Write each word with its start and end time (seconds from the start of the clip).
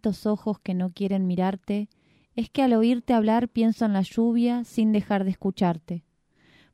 estos 0.00 0.24
ojos 0.24 0.58
que 0.58 0.72
no 0.72 0.94
quieren 0.94 1.26
mirarte, 1.26 1.90
es 2.34 2.48
que 2.48 2.62
al 2.62 2.72
oírte 2.72 3.12
hablar 3.12 3.50
pienso 3.50 3.84
en 3.84 3.92
la 3.92 4.00
lluvia 4.00 4.64
sin 4.64 4.92
dejar 4.92 5.24
de 5.24 5.30
escucharte. 5.30 6.04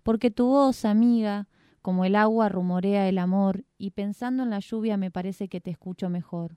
Porque 0.04 0.30
tu 0.30 0.46
voz, 0.46 0.84
amiga, 0.84 1.48
como 1.82 2.04
el 2.04 2.14
agua 2.14 2.48
rumorea 2.48 3.08
el 3.08 3.18
amor, 3.18 3.64
y 3.78 3.90
pensando 3.90 4.44
en 4.44 4.50
la 4.50 4.60
lluvia 4.60 4.96
me 4.96 5.10
parece 5.10 5.48
que 5.48 5.60
te 5.60 5.72
escucho 5.72 6.08
mejor. 6.08 6.56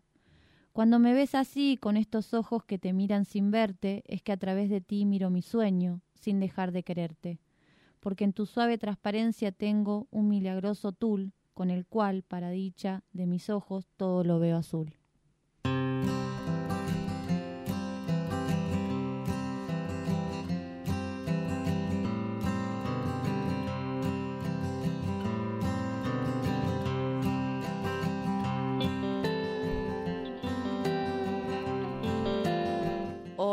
Cuando 0.72 1.00
me 1.00 1.12
ves 1.14 1.34
así, 1.34 1.76
con 1.76 1.98
estos 1.98 2.36
ojos 2.36 2.64
que 2.66 2.78
te 2.78 2.94
miran 2.94 3.26
sin 3.26 3.50
verte, 3.50 4.04
es 4.06 4.22
que 4.22 4.32
a 4.32 4.38
través 4.38 4.70
de 4.70 4.80
ti 4.80 5.06
miro 5.06 5.32
mi 5.32 5.42
sueño, 5.42 6.02
sin 6.14 6.40
dejar 6.40 6.72
de 6.72 6.84
quererte. 6.84 7.40
Porque 8.00 8.26
en 8.26 8.34
tu 8.34 8.46
suave 8.46 8.78
transparencia 8.78 9.52
tengo 9.52 10.08
un 10.12 10.30
milagroso 10.30 10.92
tul, 10.92 11.34
con 11.56 11.72
el 11.72 11.88
cual, 11.88 12.22
para 12.22 12.52
dicha 12.52 13.02
de 13.12 13.26
mis 13.26 13.50
ojos, 13.50 13.90
todo 13.98 14.24
lo 14.24 14.38
veo 14.38 14.58
azul. 14.58 14.99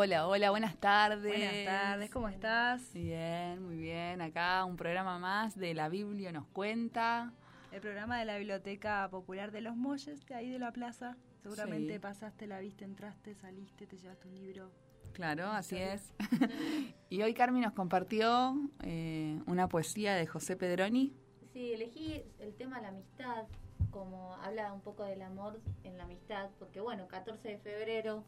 Hola, 0.06 0.28
hola, 0.28 0.50
buenas 0.50 0.76
tardes. 0.76 1.36
Buenas 1.36 1.64
tardes, 1.64 2.10
¿cómo 2.10 2.28
estás? 2.28 2.92
Bien, 2.92 3.60
muy 3.60 3.76
bien. 3.76 4.20
Acá 4.22 4.64
un 4.64 4.76
programa 4.76 5.18
más 5.18 5.58
de 5.58 5.74
La 5.74 5.88
Biblia 5.88 6.30
nos 6.30 6.46
cuenta. 6.46 7.32
El 7.72 7.80
programa 7.80 8.16
de 8.20 8.24
la 8.24 8.38
Biblioteca 8.38 9.08
Popular 9.10 9.50
de 9.50 9.62
los 9.62 9.74
Molles, 9.74 10.24
de 10.26 10.36
ahí 10.36 10.48
de 10.48 10.60
la 10.60 10.70
plaza. 10.70 11.16
Seguramente 11.42 11.98
pasaste, 11.98 12.46
la 12.46 12.60
viste, 12.60 12.84
entraste, 12.84 13.34
saliste, 13.34 13.88
te 13.88 13.96
llevaste 13.96 14.28
un 14.28 14.36
libro. 14.36 14.70
Claro, 15.12 15.48
así 15.48 15.76
es. 15.76 16.14
y 17.10 17.22
hoy 17.22 17.34
Carmi 17.34 17.58
nos 17.58 17.72
compartió 17.72 18.54
eh, 18.84 19.40
una 19.46 19.68
poesía 19.68 20.14
de 20.14 20.28
José 20.28 20.54
Pedroni. 20.54 21.16
Sí, 21.52 21.72
elegí 21.72 22.22
el 22.38 22.54
tema 22.54 22.80
la 22.80 22.90
amistad, 22.90 23.48
como 23.90 24.34
habla 24.36 24.72
un 24.72 24.82
poco 24.82 25.02
del 25.02 25.22
amor 25.22 25.60
en 25.82 25.98
la 25.98 26.04
amistad, 26.04 26.50
porque 26.60 26.80
bueno, 26.80 27.08
14 27.08 27.48
de 27.48 27.58
febrero, 27.58 28.22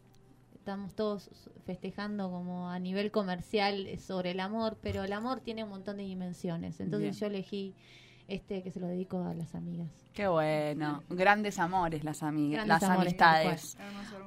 estamos 0.69 0.95
todos 0.95 1.31
festejando 1.65 2.31
como 2.31 2.69
a 2.69 2.79
nivel 2.79 3.11
comercial 3.11 3.89
sobre 3.99 4.33
el 4.33 4.41
amor, 4.41 4.77
pero 4.83 5.03
el 5.03 5.15
amor 5.15 5.41
tiene 5.41 5.65
un 5.65 5.71
montón 5.71 5.97
de 5.97 6.03
dimensiones. 6.03 6.79
Entonces 6.81 7.19
yo 7.19 7.27
elegí 7.27 7.75
este 8.27 8.63
que 8.63 8.71
se 8.71 8.79
lo 8.79 8.87
dedico 8.87 9.25
a 9.25 9.33
las 9.33 9.55
amigas. 9.55 9.89
Qué 10.13 10.29
bueno, 10.29 11.03
grandes 11.09 11.59
amores 11.59 12.05
las 12.05 12.23
amigas, 12.23 12.69
las 12.69 12.83
amistades. 12.83 13.79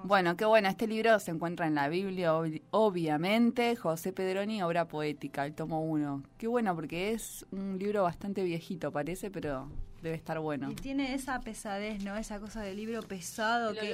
Bueno, 0.04 0.36
qué 0.36 0.46
bueno, 0.46 0.68
este 0.68 0.88
libro 0.88 1.20
se 1.20 1.30
encuentra 1.30 1.68
en 1.68 1.76
la 1.76 1.90
Biblia, 1.90 2.34
obviamente, 2.72 3.76
José 3.76 4.12
Pedroni, 4.12 4.64
obra 4.64 4.88
poética, 4.88 5.46
el 5.46 5.54
tomo 5.54 5.84
1. 5.84 6.24
Qué 6.40 6.48
bueno, 6.48 6.74
porque 6.74 7.12
es 7.12 7.46
un 7.52 7.78
libro 7.78 8.02
bastante 8.02 8.44
viejito, 8.44 8.92
parece, 8.92 9.30
pero 9.30 9.70
debe 10.02 10.16
estar 10.16 10.40
bueno. 10.40 10.72
Y 10.72 10.76
tiene 10.76 11.14
esa 11.14 11.40
pesadez, 11.42 12.04
¿no? 12.04 12.18
Esa 12.18 12.40
cosa 12.40 12.62
del 12.62 12.78
libro 12.78 13.04
pesado 13.04 13.76
que 13.76 13.94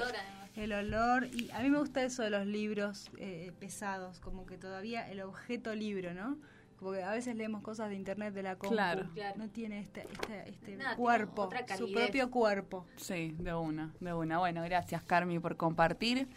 el 0.58 0.74
olor. 0.74 1.28
Y 1.28 1.50
a 1.52 1.60
mí 1.60 1.70
me 1.70 1.78
gusta 1.80 2.04
eso 2.04 2.24
de 2.24 2.30
los 2.30 2.46
libros 2.46 3.10
eh, 3.18 3.52
pesados, 3.60 4.20
como 4.20 4.46
que 4.46 4.58
todavía 4.58 5.10
el 5.10 5.22
objeto 5.22 5.74
libro, 5.76 6.14
¿no? 6.14 6.38
Porque 6.80 7.02
a 7.02 7.12
veces 7.12 7.36
leemos 7.36 7.64
cosas 7.64 7.90
de 7.90 7.96
internet 7.96 8.34
de 8.34 8.44
la 8.44 8.56
compu. 8.56 8.76
Claro. 8.76 9.08
No 9.36 9.50
tiene 9.50 9.80
este, 9.80 10.08
este, 10.12 10.50
este 10.50 10.78
cuerpo, 10.96 11.50
su 11.76 11.92
propio 11.92 12.30
cuerpo. 12.30 12.86
Sí, 12.98 13.36
de 13.40 13.54
una, 13.54 13.94
de 14.00 14.14
una. 14.14 14.38
Bueno, 14.38 14.62
gracias 14.64 15.02
Carmi 15.04 15.40
por 15.40 15.58
compartir. 15.58 16.28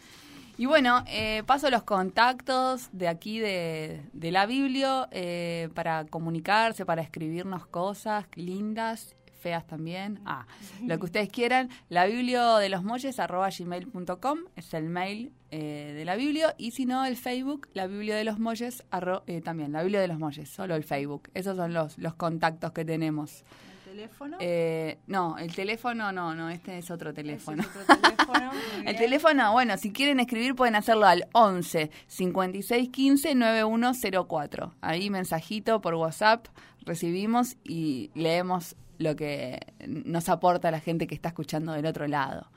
Y 0.57 0.65
bueno, 0.65 1.03
eh, 1.07 1.43
paso 1.45 1.69
los 1.69 1.83
contactos 1.83 2.89
de 2.91 3.07
aquí 3.07 3.39
de, 3.39 4.01
de 4.13 4.31
la 4.31 4.45
Biblia 4.45 5.07
eh, 5.11 5.69
para 5.75 6.05
comunicarse, 6.05 6.85
para 6.85 7.01
escribirnos 7.01 7.67
cosas 7.67 8.25
lindas 8.35 9.15
feas 9.41 9.65
también. 9.67 10.19
Ah, 10.25 10.45
lo 10.85 10.97
que 10.99 11.05
ustedes 11.05 11.29
quieran. 11.29 11.69
La 11.89 12.05
Biblia 12.05 12.57
de 12.57 12.69
los 12.69 12.83
Molles, 12.83 13.19
arroba 13.19 13.49
gmail.com, 13.49 14.39
es 14.55 14.73
el 14.73 14.89
mail 14.89 15.33
eh, 15.49 15.93
de 15.95 16.05
la 16.05 16.15
Biblia. 16.15 16.55
Y 16.57 16.71
si 16.71 16.85
no, 16.85 17.03
el 17.05 17.17
Facebook, 17.17 17.67
la 17.73 17.87
Biblia 17.87 18.15
de 18.15 18.23
los 18.23 18.39
Molles, 18.39 18.83
eh, 19.27 19.41
también, 19.41 19.73
la 19.73 19.81
Biblia 19.81 19.99
de 19.99 20.07
los 20.07 20.19
Molles, 20.19 20.49
solo 20.49 20.75
el 20.75 20.83
Facebook. 20.83 21.29
Esos 21.33 21.57
son 21.57 21.73
los, 21.73 21.97
los 21.97 22.13
contactos 22.13 22.71
que 22.71 22.85
tenemos. 22.85 23.43
¿El 23.85 23.97
teléfono? 23.97 24.37
Eh, 24.39 24.99
no, 25.07 25.37
el 25.37 25.53
teléfono 25.53 26.13
no, 26.13 26.33
no, 26.33 26.49
este 26.49 26.77
es 26.77 26.89
otro 26.89 27.13
teléfono. 27.13 27.63
el 28.85 28.95
teléfono, 28.95 29.51
bueno, 29.51 29.77
si 29.77 29.91
quieren 29.91 30.21
escribir 30.21 30.55
pueden 30.55 30.75
hacerlo 30.75 31.07
al 31.07 31.27
11 31.33 31.91
56 32.07 32.89
15 32.89 33.35
9104. 33.35 34.75
Ahí 34.79 35.09
mensajito 35.09 35.81
por 35.81 35.95
WhatsApp 35.95 36.47
recibimos 36.85 37.57
y 37.63 38.11
leemos 38.15 38.75
lo 39.01 39.15
que 39.15 39.59
nos 39.87 40.29
aporta 40.29 40.71
la 40.71 40.79
gente 40.79 41.07
que 41.07 41.15
está 41.15 41.29
escuchando 41.29 41.73
del 41.73 41.85
otro 41.85 42.07
lado. 42.07 42.47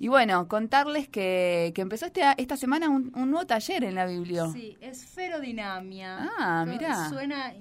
Y 0.00 0.08
bueno, 0.08 0.48
contarles 0.48 1.08
que, 1.10 1.72
que 1.74 1.82
empezó 1.82 2.06
este, 2.06 2.22
esta 2.38 2.56
semana 2.56 2.88
un, 2.88 3.12
nuevo 3.12 3.46
taller 3.46 3.84
en 3.84 3.94
la 3.94 4.06
Biblia. 4.06 4.48
Sí, 4.50 4.78
esferodinamia. 4.80 6.30
Ah, 6.38 6.64
mira. 6.66 7.10
Suena, 7.10 7.52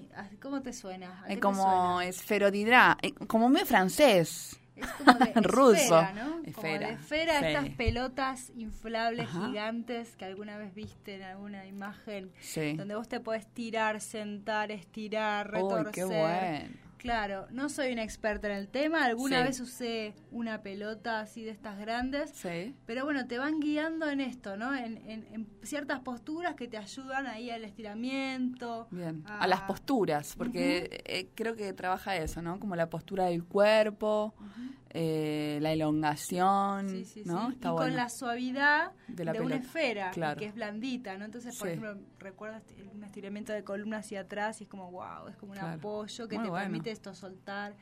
¿cómo 0.41 0.61
te 0.61 0.71
suena? 0.71 1.25
Eh, 1.27 1.37
como 1.37 1.99
esferodidra, 1.99 2.97
como 3.27 3.49
medio 3.49 3.65
francés. 3.65 4.57
Es 4.73 4.87
como 4.91 5.13
de 5.15 5.33
ruso. 5.41 5.99
Esfera, 5.99 6.13
¿no? 6.13 6.41
Esfera. 6.45 6.53
Como 6.53 6.77
de 6.77 6.93
esfera, 6.93 7.49
estas 7.49 7.69
pelotas 7.71 8.51
inflables 8.55 9.27
gigantes 9.29 10.15
que 10.15 10.23
alguna 10.23 10.57
vez 10.57 10.73
viste 10.73 11.15
en 11.15 11.23
alguna 11.23 11.65
imagen. 11.65 12.31
Sí. 12.39 12.77
Donde 12.77 12.95
vos 12.95 13.09
te 13.09 13.19
podés 13.19 13.47
tirar, 13.47 13.99
sentar, 13.99 14.71
estirar, 14.71 15.51
retorcer. 15.51 15.87
Uy, 15.87 15.91
qué 15.91 16.05
bueno 16.05 16.88
Claro, 16.99 17.47
no 17.49 17.69
soy 17.69 17.93
una 17.93 18.03
experta 18.03 18.47
en 18.49 18.57
el 18.57 18.67
tema. 18.67 19.05
Alguna 19.05 19.41
vez 19.41 19.59
usé 19.61 20.13
una 20.31 20.61
pelota 20.61 21.21
así 21.21 21.43
de 21.43 21.51
estas 21.51 21.79
grandes. 21.79 22.31
Sí. 22.31 22.75
Pero 22.85 23.05
bueno, 23.05 23.25
te 23.25 23.37
van 23.37 23.61
guiando 23.61 24.09
en 24.09 24.19
esto, 24.19 24.57
¿no? 24.57 24.75
En, 24.75 24.99
ciertas 25.63 26.01
posturas 26.01 26.55
que 26.55 26.67
te 26.67 26.77
ayudan 26.77 27.25
ahí 27.25 27.49
al 27.49 27.63
estiramiento. 27.63 28.87
Bien. 28.91 29.23
A, 29.25 29.47
las 29.47 29.61
posturas, 29.61 30.35
porque 30.37 31.01
eh, 31.05 31.29
creo 31.35 31.55
que 31.55 31.71
trabaja 31.73 32.17
eso, 32.17 32.41
¿no? 32.41 32.59
Como 32.59 32.75
la 32.75 32.89
postura 32.89 33.25
del 33.25 33.45
cuerpo, 33.45 34.33
eh, 34.91 35.59
la 35.61 35.71
elongación, 35.73 36.89
sí, 36.89 37.05
sí, 37.05 37.23
¿no? 37.25 37.51
Está 37.51 37.69
y 37.69 37.75
con 37.75 37.95
la 37.95 38.09
suavidad 38.09 38.91
de, 39.07 39.39
una 39.39 39.55
esfera, 39.55 40.11
que 40.37 40.45
es 40.45 40.55
blandita, 40.55 41.17
¿no? 41.17 41.25
Entonces, 41.25 41.57
por 41.57 41.67
ejemplo, 41.67 41.97
recuerdo 42.17 42.59
un 42.93 43.03
estiramiento 43.03 43.53
de 43.53 43.63
columna 43.63 43.97
hacia 43.97 44.21
atrás 44.21 44.61
y 44.61 44.63
es 44.63 44.69
como, 44.69 44.89
wow, 44.91 45.27
es 45.29 45.37
como 45.37 45.51
un 45.51 45.59
apoyo 45.59 46.27
que 46.27 46.39
te 46.39 46.49
permite 46.49 46.91
esto 46.91 47.13
soltar 47.13 47.75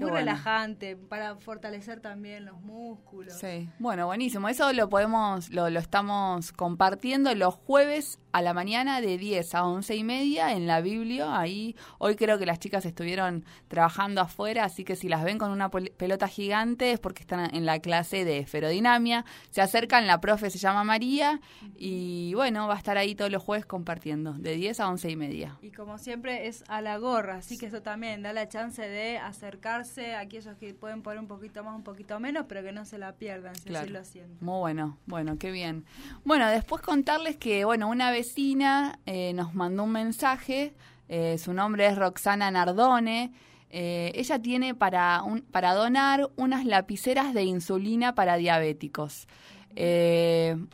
muy 0.00 0.10
relajante 0.10 0.96
para 0.96 1.36
fortalecer 1.36 2.00
también 2.00 2.44
los 2.44 2.60
músculos. 2.60 3.34
Sí, 3.38 3.68
bueno, 3.78 4.06
buenísimo. 4.06 4.48
Eso 4.48 4.72
lo 4.72 4.88
podemos, 4.88 5.50
lo, 5.50 5.70
lo 5.70 5.80
estamos 5.80 6.52
compartiendo 6.52 7.34
los 7.34 7.54
jueves 7.54 8.18
a 8.32 8.42
la 8.42 8.54
mañana 8.54 9.00
de 9.00 9.18
10 9.18 9.54
a 9.54 9.64
11 9.66 9.96
y 9.96 10.04
media 10.04 10.52
en 10.52 10.66
la 10.66 10.80
Biblia. 10.80 11.38
Ahí 11.38 11.76
hoy 11.98 12.16
creo 12.16 12.38
que 12.38 12.46
las 12.46 12.58
chicas 12.58 12.86
estuvieron 12.86 13.44
trabajando 13.68 14.20
afuera, 14.20 14.64
así 14.64 14.84
que 14.84 14.96
si 14.96 15.08
las 15.08 15.24
ven 15.24 15.38
con 15.38 15.50
una 15.50 15.70
pelota 15.70 16.28
gigante 16.28 16.92
es 16.92 17.00
porque 17.00 17.22
están 17.22 17.54
en 17.54 17.66
la 17.66 17.80
clase 17.80 18.24
de 18.24 18.38
esferodinamia. 18.38 19.24
Se 19.50 19.60
acercan, 19.60 20.06
la 20.06 20.20
profe 20.20 20.50
se 20.50 20.58
llama 20.58 20.84
María 20.84 21.40
y 21.76 22.32
bueno, 22.34 22.68
va 22.68 22.74
a 22.74 22.78
estar 22.78 22.96
ahí 22.96 23.14
todos 23.14 23.30
los 23.30 23.42
jueves 23.42 23.66
compartiendo 23.66 24.34
de 24.34 24.54
10 24.54 24.80
a 24.80 24.88
11 24.88 25.10
y 25.10 25.16
media. 25.16 25.58
Y 25.60 25.72
como 25.72 25.98
siempre 25.98 26.46
es 26.46 26.64
a 26.68 26.80
la 26.80 26.98
gorra, 26.98 27.36
así 27.36 27.58
que 27.58 27.66
eso 27.66 27.82
también 27.82 28.22
da 28.22 28.32
la 28.32 28.48
chance 28.48 28.86
de 28.86 29.18
acercarse 29.18 29.79
aquellos 30.16 30.56
que 30.56 30.74
pueden 30.74 31.02
poner 31.02 31.18
un 31.18 31.26
poquito 31.26 31.64
más, 31.64 31.74
un 31.74 31.82
poquito 31.82 32.18
menos, 32.20 32.46
pero 32.48 32.62
que 32.62 32.72
no 32.72 32.84
se 32.84 32.98
la 32.98 33.12
pierdan, 33.12 33.54
si 33.54 33.74
así 33.74 33.88
lo 33.88 34.04
sienten. 34.04 34.36
Muy 34.40 34.58
bueno, 34.58 34.98
bueno, 35.06 35.38
qué 35.38 35.50
bien. 35.50 35.84
Bueno, 36.24 36.48
después 36.48 36.82
contarles 36.82 37.36
que, 37.36 37.64
bueno, 37.64 37.88
una 37.88 38.10
vecina 38.10 38.98
eh, 39.06 39.32
nos 39.34 39.54
mandó 39.54 39.84
un 39.84 39.92
mensaje, 39.92 40.74
eh, 41.08 41.38
su 41.38 41.52
nombre 41.52 41.86
es 41.86 41.96
Roxana 41.96 42.50
Nardone. 42.50 43.32
Eh, 43.70 44.12
ella 44.14 44.38
tiene 44.40 44.74
para, 44.74 45.22
un, 45.22 45.42
para 45.42 45.74
donar 45.74 46.30
unas 46.36 46.64
lapiceras 46.64 47.34
de 47.34 47.44
insulina 47.44 48.14
para 48.14 48.36
diabéticos. 48.36 49.28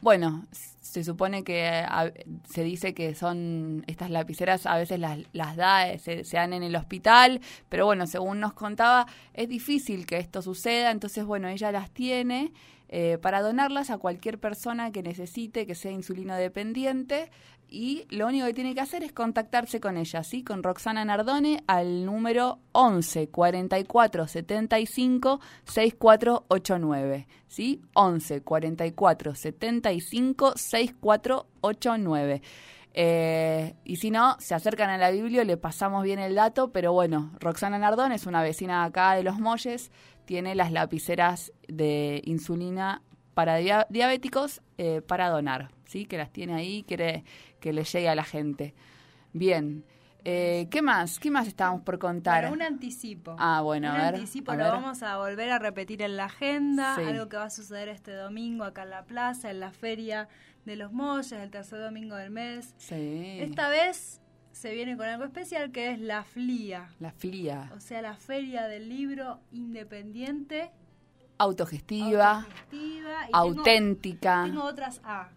bueno, 0.00 0.46
se 0.96 1.04
supone 1.04 1.44
que 1.44 1.84
se 2.48 2.64
dice 2.64 2.94
que 2.94 3.14
son 3.14 3.84
estas 3.86 4.08
lapiceras 4.08 4.64
a 4.64 4.78
veces 4.78 4.98
las, 4.98 5.18
las 5.34 5.54
da, 5.54 5.98
se, 5.98 6.24
se, 6.24 6.36
dan 6.38 6.54
en 6.54 6.62
el 6.62 6.74
hospital, 6.74 7.42
pero 7.68 7.84
bueno, 7.84 8.06
según 8.06 8.40
nos 8.40 8.54
contaba, 8.54 9.06
es 9.34 9.46
difícil 9.46 10.06
que 10.06 10.16
esto 10.16 10.40
suceda, 10.40 10.90
entonces 10.90 11.26
bueno, 11.26 11.48
ella 11.48 11.70
las 11.70 11.90
tiene 11.90 12.54
eh, 12.88 13.18
para 13.20 13.42
donarlas 13.42 13.90
a 13.90 13.98
cualquier 13.98 14.38
persona 14.38 14.92
que 14.92 15.02
necesite, 15.02 15.66
que 15.66 15.74
sea 15.74 15.90
insulino 15.90 16.34
dependiente. 16.36 17.30
Y 17.68 18.06
lo 18.10 18.28
único 18.28 18.46
que 18.46 18.54
tiene 18.54 18.74
que 18.74 18.80
hacer 18.80 19.02
es 19.02 19.12
contactarse 19.12 19.80
con 19.80 19.96
ella, 19.96 20.22
¿sí? 20.22 20.44
Con 20.44 20.62
Roxana 20.62 21.04
Nardone 21.04 21.64
al 21.66 22.04
número 22.06 22.60
11 22.72 23.28
44 23.28 24.28
75 24.28 25.40
6489, 25.64 27.26
¿sí? 27.48 27.82
11 27.94 28.42
44 28.42 29.34
75 29.34 30.52
6489. 30.56 32.42
Eh, 32.98 33.74
y 33.84 33.96
si 33.96 34.10
no, 34.10 34.36
se 34.38 34.54
acercan 34.54 34.88
a 34.88 34.96
la 34.96 35.10
Biblia, 35.10 35.44
le 35.44 35.58
pasamos 35.58 36.02
bien 36.02 36.18
el 36.18 36.34
dato, 36.34 36.72
pero 36.72 36.94
bueno, 36.94 37.30
Roxana 37.40 37.78
Nardón 37.78 38.12
es 38.12 38.26
una 38.26 38.42
vecina 38.42 38.84
acá 38.84 39.12
de 39.14 39.22
Los 39.22 39.38
Molles, 39.38 39.90
tiene 40.24 40.54
las 40.54 40.72
lapiceras 40.72 41.52
de 41.68 42.22
insulina 42.24 43.02
para 43.34 43.58
diabéticos 43.90 44.62
eh, 44.78 45.02
para 45.06 45.28
donar, 45.28 45.68
¿sí? 45.84 46.06
Que 46.06 46.16
las 46.16 46.32
tiene 46.32 46.54
ahí, 46.54 46.84
quiere 46.84 47.24
que 47.60 47.72
le 47.72 47.84
llegue 47.84 48.08
a 48.08 48.14
la 48.14 48.24
gente. 48.24 48.74
Bien. 49.32 49.84
Eh, 50.28 50.66
¿Qué 50.72 50.82
más? 50.82 51.20
¿Qué 51.20 51.30
más 51.30 51.46
estábamos 51.46 51.82
por 51.82 52.00
contar? 52.00 52.50
un 52.50 52.60
anticipo. 52.60 53.36
Ah, 53.38 53.60
bueno, 53.60 53.90
un 53.90 53.96
a 53.96 54.06
ver. 54.06 54.14
anticipo 54.16 54.54
lo 54.54 54.64
vamos 54.64 55.04
a 55.04 55.18
volver 55.18 55.50
a 55.50 55.60
repetir 55.60 56.02
en 56.02 56.16
la 56.16 56.24
agenda, 56.24 56.96
algo 56.96 57.28
que 57.28 57.36
va 57.36 57.44
a 57.44 57.50
suceder 57.50 57.88
este 57.88 58.12
domingo 58.12 58.64
acá 58.64 58.82
en 58.82 58.90
la 58.90 59.04
plaza, 59.04 59.52
en 59.52 59.60
la 59.60 59.70
feria 59.70 60.28
de 60.64 60.74
los 60.74 60.92
Molles, 60.92 61.30
el 61.30 61.50
tercer 61.52 61.78
domingo 61.78 62.16
del 62.16 62.30
mes. 62.30 62.74
Sí. 62.76 63.38
Esta 63.40 63.68
vez 63.68 64.20
se 64.50 64.74
viene 64.74 64.96
con 64.96 65.06
algo 65.06 65.24
especial 65.24 65.70
que 65.70 65.92
es 65.92 66.00
la 66.00 66.24
FLIA. 66.24 66.88
La 66.98 67.12
FLIA. 67.12 67.70
O 67.76 67.78
sea, 67.78 68.02
la 68.02 68.16
Feria 68.16 68.66
del 68.66 68.88
Libro 68.88 69.38
Independiente. 69.52 70.72
Autogestiva. 71.38 72.38
autogestiva 72.38 73.28
auténtica. 73.32 74.42
tengo 74.44 74.64
otras 74.64 75.00
A 75.04 75.28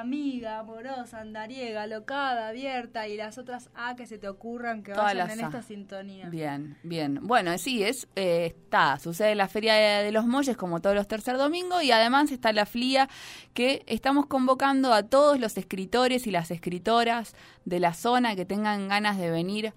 amiga, 0.00 0.58
amorosa, 0.58 1.20
andariega, 1.20 1.86
locada, 1.86 2.48
abierta 2.48 3.08
y 3.08 3.16
las 3.16 3.36
otras 3.36 3.68
A 3.74 3.94
que 3.94 4.06
se 4.06 4.16
te 4.16 4.26
ocurran 4.26 4.82
que 4.82 4.92
vayan 4.92 5.30
en 5.30 5.40
esta 5.40 5.62
sintonía. 5.62 6.30
Bien, 6.30 6.78
bien. 6.82 7.18
Bueno, 7.22 7.56
sí, 7.58 7.82
es 7.82 8.08
eh, 8.16 8.46
está, 8.46 8.98
sucede 8.98 9.34
la 9.34 9.48
Feria 9.48 9.74
de, 9.74 10.10
los 10.10 10.24
Molles 10.24 10.56
como 10.56 10.80
todos 10.80 10.96
los 10.96 11.06
tercer 11.06 11.36
domingos 11.36 11.82
y 11.82 11.92
además 11.92 12.32
está 12.32 12.52
la 12.52 12.64
FLIA 12.64 13.08
que 13.52 13.82
estamos 13.86 14.26
convocando 14.26 14.94
a 14.94 15.02
todos 15.02 15.38
los 15.38 15.58
escritores 15.58 16.26
y 16.26 16.30
las 16.30 16.50
escritoras 16.50 17.34
de 17.66 17.78
la 17.78 17.92
zona 17.92 18.34
que 18.34 18.46
tengan 18.46 18.88
ganas 18.88 19.18
de 19.18 19.30
venir 19.30 19.74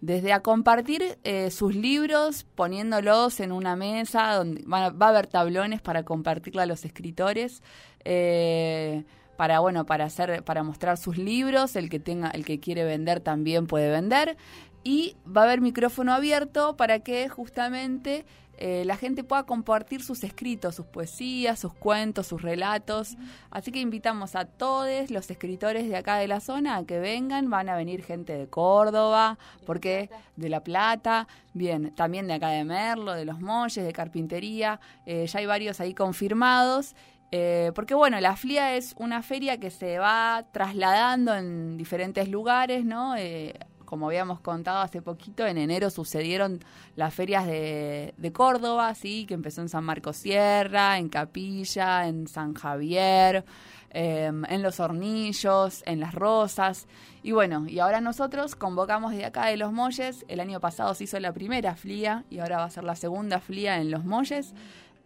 desde 0.00 0.32
a 0.32 0.40
compartir 0.40 1.18
eh, 1.24 1.50
sus 1.50 1.74
libros 1.74 2.44
poniéndolos 2.54 3.40
en 3.40 3.50
una 3.50 3.74
mesa 3.74 4.34
donde 4.34 4.62
va, 4.62 4.90
va, 4.90 5.06
a 5.06 5.08
haber 5.08 5.26
tablones 5.26 5.80
para 5.80 6.04
compartirla 6.04 6.62
a 6.62 6.66
los 6.66 6.84
escritores. 6.84 7.62
Eh, 8.04 9.04
para 9.36 9.60
bueno 9.60 9.86
para 9.86 10.04
hacer 10.04 10.42
para 10.44 10.62
mostrar 10.62 10.96
sus 10.96 11.18
libros 11.18 11.76
el 11.76 11.88
que 11.88 12.00
tenga 12.00 12.30
el 12.30 12.44
que 12.44 12.60
quiere 12.60 12.84
vender 12.84 13.20
también 13.20 13.66
puede 13.66 13.90
vender 13.90 14.36
y 14.82 15.16
va 15.26 15.40
a 15.40 15.44
haber 15.44 15.60
micrófono 15.60 16.12
abierto 16.14 16.76
para 16.76 17.00
que 17.00 17.28
justamente 17.28 18.24
eh, 18.58 18.84
la 18.86 18.96
gente 18.96 19.22
pueda 19.22 19.42
compartir 19.42 20.02
sus 20.02 20.24
escritos, 20.24 20.74
sus 20.74 20.86
poesías, 20.86 21.58
sus 21.58 21.74
cuentos, 21.74 22.26
sus 22.26 22.40
relatos. 22.40 23.16
Así 23.50 23.70
que 23.70 23.80
invitamos 23.80 24.34
a 24.34 24.46
todos 24.46 25.10
los 25.10 25.30
escritores 25.30 25.88
de 25.88 25.96
acá 25.96 26.16
de 26.16 26.28
la 26.28 26.40
zona 26.40 26.76
a 26.76 26.84
que 26.84 26.98
vengan. 26.98 27.50
Van 27.50 27.68
a 27.68 27.76
venir 27.76 28.02
gente 28.02 28.32
de 28.36 28.46
Córdoba, 28.48 29.38
porque 29.66 30.08
de 30.36 30.48
La 30.48 30.62
Plata, 30.62 31.28
bien, 31.52 31.94
también 31.94 32.26
de 32.26 32.34
acá 32.34 32.48
de 32.48 32.64
Merlo, 32.64 33.12
de 33.12 33.24
Los 33.24 33.40
Molles, 33.40 33.84
de 33.84 33.92
Carpintería. 33.92 34.80
Eh, 35.04 35.26
ya 35.26 35.38
hay 35.40 35.46
varios 35.46 35.80
ahí 35.80 35.92
confirmados. 35.92 36.94
Eh, 37.32 37.72
porque 37.74 37.94
bueno, 37.94 38.20
la 38.20 38.36
FLIA 38.36 38.76
es 38.76 38.94
una 38.98 39.22
feria 39.22 39.58
que 39.58 39.70
se 39.70 39.98
va 39.98 40.44
trasladando 40.52 41.34
en 41.34 41.76
diferentes 41.76 42.28
lugares, 42.28 42.84
¿no? 42.84 43.16
Eh, 43.16 43.54
como 43.86 44.08
habíamos 44.08 44.40
contado 44.40 44.80
hace 44.80 45.00
poquito, 45.00 45.46
en 45.46 45.56
enero 45.56 45.88
sucedieron 45.88 46.60
las 46.96 47.14
ferias 47.14 47.46
de, 47.46 48.32
Córdoba, 48.34 48.94
¿sí? 48.94 49.24
que 49.24 49.34
empezó 49.34 49.62
en 49.62 49.70
San 49.70 49.84
Marcos 49.84 50.16
Sierra, 50.16 50.98
en 50.98 51.08
Capilla, 51.08 52.06
en 52.06 52.26
San 52.26 52.52
Javier, 52.54 53.44
em, 53.90 54.44
en 54.46 54.62
Los 54.62 54.80
Hornillos, 54.80 55.82
en 55.86 56.00
Las 56.00 56.14
Rosas. 56.14 56.86
Y 57.22 57.32
bueno, 57.32 57.66
y 57.68 57.78
ahora 57.78 58.00
nosotros 58.00 58.56
convocamos 58.56 59.12
de 59.12 59.24
acá 59.24 59.46
de 59.46 59.56
Los 59.56 59.72
Molles, 59.72 60.24
el 60.28 60.40
año 60.40 60.60
pasado 60.60 60.92
se 60.94 61.04
hizo 61.04 61.18
la 61.20 61.32
primera 61.32 61.76
FLIA 61.76 62.24
y 62.28 62.40
ahora 62.40 62.58
va 62.58 62.64
a 62.64 62.70
ser 62.70 62.84
la 62.84 62.96
segunda 62.96 63.40
FLIA 63.40 63.80
en 63.80 63.90
Los 63.90 64.04
Molles. 64.04 64.52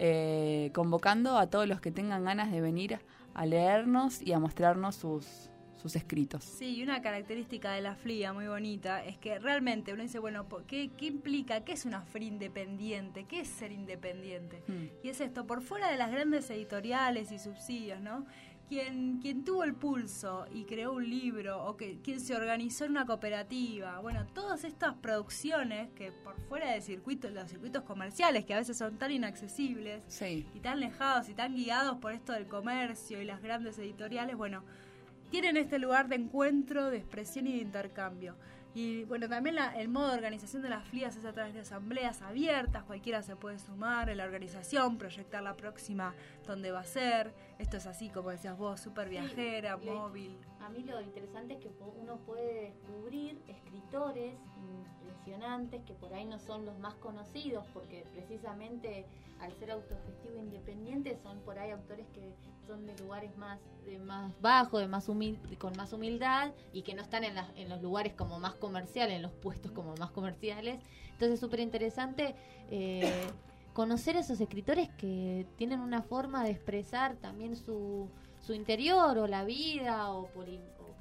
Eh, 0.02 0.70
convocando 0.72 1.36
a 1.36 1.50
todos 1.50 1.68
los 1.68 1.82
que 1.82 1.90
tengan 1.90 2.24
ganas 2.24 2.50
de 2.50 2.62
venir 2.62 3.00
a 3.34 3.44
leernos 3.44 4.22
y 4.22 4.32
a 4.32 4.38
mostrarnos 4.38 4.94
sus, 4.96 5.50
sus 5.76 5.94
escritos. 5.94 6.42
Sí, 6.42 6.76
y 6.76 6.82
una 6.82 7.02
característica 7.02 7.72
de 7.72 7.82
la 7.82 7.94
FLIA 7.94 8.32
muy 8.32 8.46
bonita 8.46 9.04
es 9.04 9.18
que 9.18 9.38
realmente 9.38 9.92
uno 9.92 10.02
dice, 10.02 10.18
bueno, 10.18 10.46
¿qué, 10.66 10.90
qué 10.96 11.04
implica? 11.04 11.64
¿Qué 11.66 11.72
es 11.72 11.84
una 11.84 12.00
FRI 12.00 12.28
independiente? 12.28 13.24
¿Qué 13.24 13.40
es 13.40 13.48
ser 13.48 13.72
independiente? 13.72 14.62
Hmm. 14.66 14.86
Y 15.02 15.10
es 15.10 15.20
esto, 15.20 15.46
por 15.46 15.60
fuera 15.60 15.90
de 15.90 15.98
las 15.98 16.10
grandes 16.10 16.48
editoriales 16.48 17.30
y 17.30 17.38
subsidios, 17.38 18.00
¿no? 18.00 18.24
Quien, 18.70 19.18
quien 19.18 19.42
tuvo 19.44 19.64
el 19.64 19.74
pulso 19.74 20.46
y 20.54 20.62
creó 20.62 20.92
un 20.92 21.10
libro 21.10 21.64
o 21.64 21.76
que, 21.76 21.98
quien 22.04 22.20
se 22.20 22.36
organizó 22.36 22.84
en 22.84 22.92
una 22.92 23.04
cooperativa, 23.04 23.98
bueno, 23.98 24.24
todas 24.32 24.62
estas 24.62 24.94
producciones 24.94 25.90
que 25.96 26.12
por 26.12 26.40
fuera 26.42 26.70
de 26.70 26.80
circuitos, 26.80 27.32
los 27.32 27.50
circuitos 27.50 27.82
comerciales 27.82 28.44
que 28.44 28.54
a 28.54 28.58
veces 28.58 28.78
son 28.78 28.96
tan 28.96 29.10
inaccesibles 29.10 30.04
y 30.22 30.60
tan 30.60 30.78
lejados 30.78 31.28
y 31.28 31.34
tan 31.34 31.56
guiados 31.56 31.98
por 31.98 32.12
esto 32.12 32.32
del 32.32 32.46
comercio 32.46 33.20
y 33.20 33.24
las 33.24 33.42
grandes 33.42 33.76
editoriales, 33.80 34.36
bueno, 34.36 34.62
tienen 35.32 35.56
este 35.56 35.80
lugar 35.80 36.06
de 36.06 36.14
encuentro, 36.14 36.90
de 36.90 36.98
expresión 36.98 37.48
y 37.48 37.54
de 37.54 37.62
intercambio. 37.62 38.36
Y 38.74 39.04
bueno, 39.04 39.28
también 39.28 39.56
el 39.76 39.88
modo 39.88 40.10
de 40.10 40.14
organización 40.14 40.62
de 40.62 40.68
las 40.68 40.86
FLIAS 40.88 41.16
es 41.16 41.24
a 41.24 41.32
través 41.32 41.54
de 41.54 41.60
asambleas 41.60 42.22
abiertas, 42.22 42.84
cualquiera 42.84 43.22
se 43.22 43.34
puede 43.34 43.58
sumar 43.58 44.08
en 44.10 44.18
la 44.18 44.24
organización, 44.24 44.96
proyectar 44.96 45.42
la 45.42 45.56
próxima 45.56 46.14
donde 46.46 46.70
va 46.70 46.80
a 46.80 46.84
ser. 46.84 47.34
Esto 47.58 47.78
es 47.78 47.86
así, 47.86 48.10
como 48.10 48.30
decías 48.30 48.56
vos, 48.56 48.80
súper 48.80 49.08
viajera, 49.08 49.76
móvil. 49.76 50.38
A 50.60 50.68
mí 50.68 50.84
lo 50.84 51.00
interesante 51.00 51.54
es 51.54 51.60
que 51.60 51.70
uno 52.00 52.18
puede 52.18 52.70
descubrir 52.70 53.42
escritores 53.48 54.34
impresionantes 55.20 55.82
que 55.84 55.94
por 55.94 56.12
ahí 56.14 56.24
no 56.24 56.38
son 56.38 56.64
los 56.64 56.78
más 56.78 56.94
conocidos, 56.94 57.64
porque 57.72 58.04
precisamente 58.12 59.04
al 59.40 59.52
ser 59.54 59.70
autogestivo 59.70 60.38
independiente 60.38 61.16
son 61.22 61.38
por 61.40 61.58
ahí 61.58 61.70
autores 61.70 62.06
que 62.12 62.34
son 62.66 62.86
de 62.86 62.96
lugares 62.98 63.36
más 63.36 63.58
de 63.86 63.98
más 63.98 64.32
bajos, 64.40 64.80
de 64.80 64.88
más 64.88 65.06
con 65.58 65.76
más 65.76 65.92
humildad 65.92 66.52
y 66.72 66.82
que 66.82 66.94
no 66.94 67.02
están 67.02 67.24
en, 67.24 67.34
en 67.56 67.68
los 67.68 67.80
lugares 67.82 68.12
como 68.14 68.38
más 68.38 68.54
comerciales, 68.54 69.16
en 69.16 69.22
los 69.22 69.32
puestos 69.32 69.72
como 69.72 69.94
más 69.96 70.10
comerciales. 70.10 70.78
Entonces 71.12 71.34
es 71.34 71.40
súper 71.40 71.60
interesante 71.60 72.34
eh, 72.70 73.26
conocer 73.72 74.16
a 74.16 74.20
esos 74.20 74.40
escritores 74.40 74.88
que 74.90 75.46
tienen 75.56 75.80
una 75.80 76.02
forma 76.02 76.44
de 76.44 76.50
expresar 76.50 77.16
también 77.16 77.56
su, 77.56 78.08
su 78.40 78.52
interior 78.52 79.16
o 79.18 79.26
la 79.26 79.44
vida 79.44 80.10
o, 80.12 80.26
por, 80.28 80.46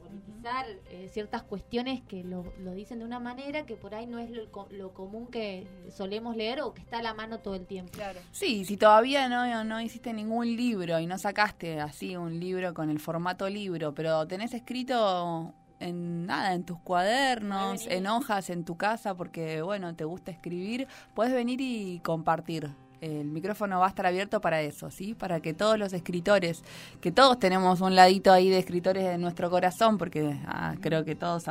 politizar 0.10 0.66
eh, 0.90 1.10
ciertas 1.12 1.44
cuestiones 1.44 2.02
que 2.02 2.24
lo, 2.24 2.44
dicen 2.74 3.00
de 3.00 3.06
una 3.06 3.20
manera 3.20 3.66
que 3.66 3.76
por 3.76 3.96
ahí 3.96 4.08
no 4.08 4.20
es 4.20 4.30
lo, 4.32 4.94
común 4.94 5.28
que 5.28 5.68
solemos 5.96 6.36
leer 6.36 6.62
o 6.62 6.74
que 6.74 6.82
está 6.82 7.00
a 7.00 7.02
la 7.02 7.14
mano 7.14 7.40
todo 7.40 7.56
el 7.56 7.66
tiempo. 7.66 7.92
Claro. 7.94 8.20
Sí, 8.32 8.66
si 8.66 8.78
todavía 8.78 9.30
no, 9.30 9.64
no 9.64 9.82
hiciste 9.82 10.14
ningún 10.14 10.56
libro 10.56 11.00
y 11.00 11.06
no 11.06 11.18
sacaste 11.18 11.80
así 11.80 12.16
un 12.16 12.40
libro 12.40 12.74
con 12.74 12.90
el 12.90 13.00
formato 13.00 13.48
libro, 13.50 13.94
pero 13.94 14.28
tenés 14.28 14.54
escrito 14.54 15.54
en 15.80 16.26
nada, 16.26 16.54
en 16.54 16.64
tus 16.64 16.80
cuadernos, 16.80 17.88
en 17.88 18.08
hojas, 18.08 18.50
en 18.50 18.66
tu 18.66 18.78
casa, 18.78 19.16
porque 19.16 19.62
bueno, 19.62 19.96
te 19.96 20.04
gusta 20.04 20.32
escribir, 20.32 20.88
puedes 21.14 21.34
venir 21.34 21.62
y 21.62 22.00
compartir 22.02 22.70
el 23.02 23.26
micrófono 23.26 23.80
va 23.80 23.86
a 23.86 23.90
estar 23.90 24.06
abierto 24.06 24.42
para 24.42 24.62
eso, 24.62 24.92
¿sí? 24.92 25.14
Para 25.14 25.40
que 25.40 25.54
todos 25.54 25.78
los 25.78 25.94
escritores, 25.94 26.64
que 27.02 27.12
todos 27.12 27.40
tenemos 27.40 27.82
un 27.82 27.96
ladito 27.96 28.32
ahí 28.32 28.50
de 28.50 28.60
escritores 28.60 29.06
en 29.06 29.22
nuestro 29.22 29.50
corazón, 29.50 29.98
porque 29.98 30.38
ah, 30.46 30.76
creo 30.82 31.06
que 31.06 31.16
todos 31.16 31.46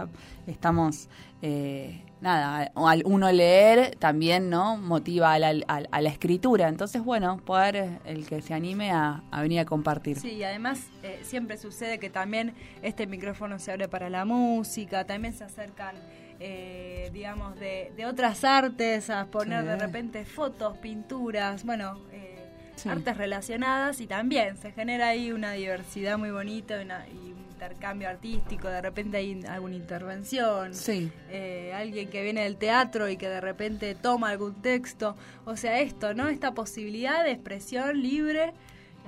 estamos, 0.47 1.09
eh, 1.43 2.03
nada, 2.21 2.71
al 2.75 3.03
uno 3.05 3.31
leer 3.33 3.97
también, 3.97 4.51
¿no? 4.51 4.77
Motiva 4.77 5.33
a 5.33 5.39
la, 5.39 5.55
a, 5.69 6.01
la, 6.01 6.09
escritura. 6.11 6.69
Entonces, 6.69 7.03
bueno, 7.03 7.39
poder 7.45 8.01
el 8.05 8.27
que 8.27 8.43
se 8.43 8.55
anime 8.55 8.91
a, 8.91 9.23
venir 9.41 9.61
a 9.61 9.65
compartir. 9.65 10.19
Sí, 10.19 10.33
y 10.33 10.43
además 10.43 10.81
eh, 11.03 11.21
siempre 11.23 11.57
sucede 11.57 11.99
que 11.99 12.11
también 12.11 12.55
este 12.83 13.07
micrófono 13.07 13.59
se 13.59 13.73
abre 13.73 13.89
para 13.89 14.11
la 14.11 14.25
música, 14.25 15.05
también 15.05 15.35
se 15.35 15.45
acercan 15.45 15.97
eh, 16.41 17.11
digamos, 17.13 17.59
de, 17.59 17.93
de, 17.97 18.07
otras 18.07 18.45
artes, 18.45 19.11
a 19.11 19.27
poner 19.27 19.65
de 19.65 19.77
repente 19.77 20.25
fotos, 20.25 20.77
pinturas, 20.79 21.65
bueno, 21.65 22.01
eh, 22.13 22.39
artes 22.87 23.17
relacionadas 23.17 24.01
y 24.01 24.07
también 24.07 24.57
se 24.57 24.71
genera 24.73 25.09
ahí 25.09 25.33
una 25.33 25.53
diversidad 25.53 26.17
muy 26.17 26.31
bonita 26.31 26.81
y 26.83 27.33
un 27.33 27.39
intercambio 27.51 28.09
artístico, 28.09 28.69
de 28.69 28.81
repente 28.81 29.17
hay 29.17 29.45
alguna 29.49 29.75
intervención, 29.75 30.71
eh, 30.89 31.73
alguien 31.75 32.09
que 32.09 32.23
viene 32.23 32.45
del 32.45 32.57
teatro 32.57 33.09
y 33.09 33.17
que 33.17 33.29
de 33.29 33.41
repente 33.41 33.97
toma 33.97 34.29
algún 34.29 34.63
texto, 34.63 35.17
o 35.45 35.57
sea, 35.57 35.81
esto, 35.81 36.15
¿no? 36.15 36.29
Esta 36.29 36.53
posibilidad 36.55 37.25
de 37.25 37.33
expresión 37.33 38.01
libre 38.01 38.53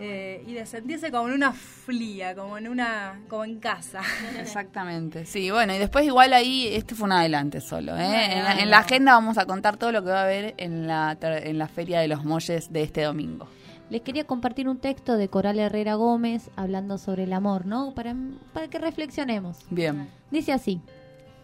eh, 0.00 0.42
y 0.47 0.54
de 0.54 0.66
sentirse 0.66 1.11
como 1.11 1.28
en 1.28 1.35
una 1.35 1.52
flia, 1.52 2.35
como 2.35 2.57
en 2.57 2.69
una, 2.69 3.21
como 3.28 3.45
en 3.45 3.61
casa. 3.61 4.00
Exactamente, 4.40 5.26
sí, 5.26 5.50
bueno, 5.50 5.75
y 5.75 5.78
después 5.78 6.04
igual 6.04 6.33
ahí, 6.33 6.69
este 6.69 6.95
fue 6.95 7.07
un 7.07 7.12
adelante 7.12 7.61
solo, 7.61 7.97
¿eh? 7.97 8.61
en, 8.61 8.71
la, 8.71 8.78
agenda 8.78 9.12
vamos 9.12 9.38
a 9.38 9.47
contar 9.47 9.76
todo 9.76 9.92
lo 9.92 10.02
que 10.02 10.11
va 10.11 10.21
a 10.21 10.25
haber 10.25 10.54
en 10.57 10.87
la, 10.87 11.16
en 11.21 11.59
la 11.59 11.69
Feria 11.69 12.00
de 12.00 12.09
los 12.09 12.25
Molles 12.25 12.73
de 12.73 12.83
este 12.83 13.02
domingo. 13.02 13.47
Les 13.90 14.02
quería 14.02 14.25
compartir 14.25 14.69
un 14.69 14.78
texto 14.78 15.16
de 15.16 15.28
Coral 15.28 15.59
Herrera 15.59 15.97
Gómez 15.97 16.50
hablando 16.54 16.97
sobre 16.97 17.25
el 17.25 17.33
amor, 17.33 17.66
¿no? 17.66 17.92
Para, 17.92 18.14
para 18.52 18.69
que 18.69 18.78
reflexionemos. 18.78 19.59
Bien. 19.69 20.09
Dice 20.30 20.52
así, 20.52 20.80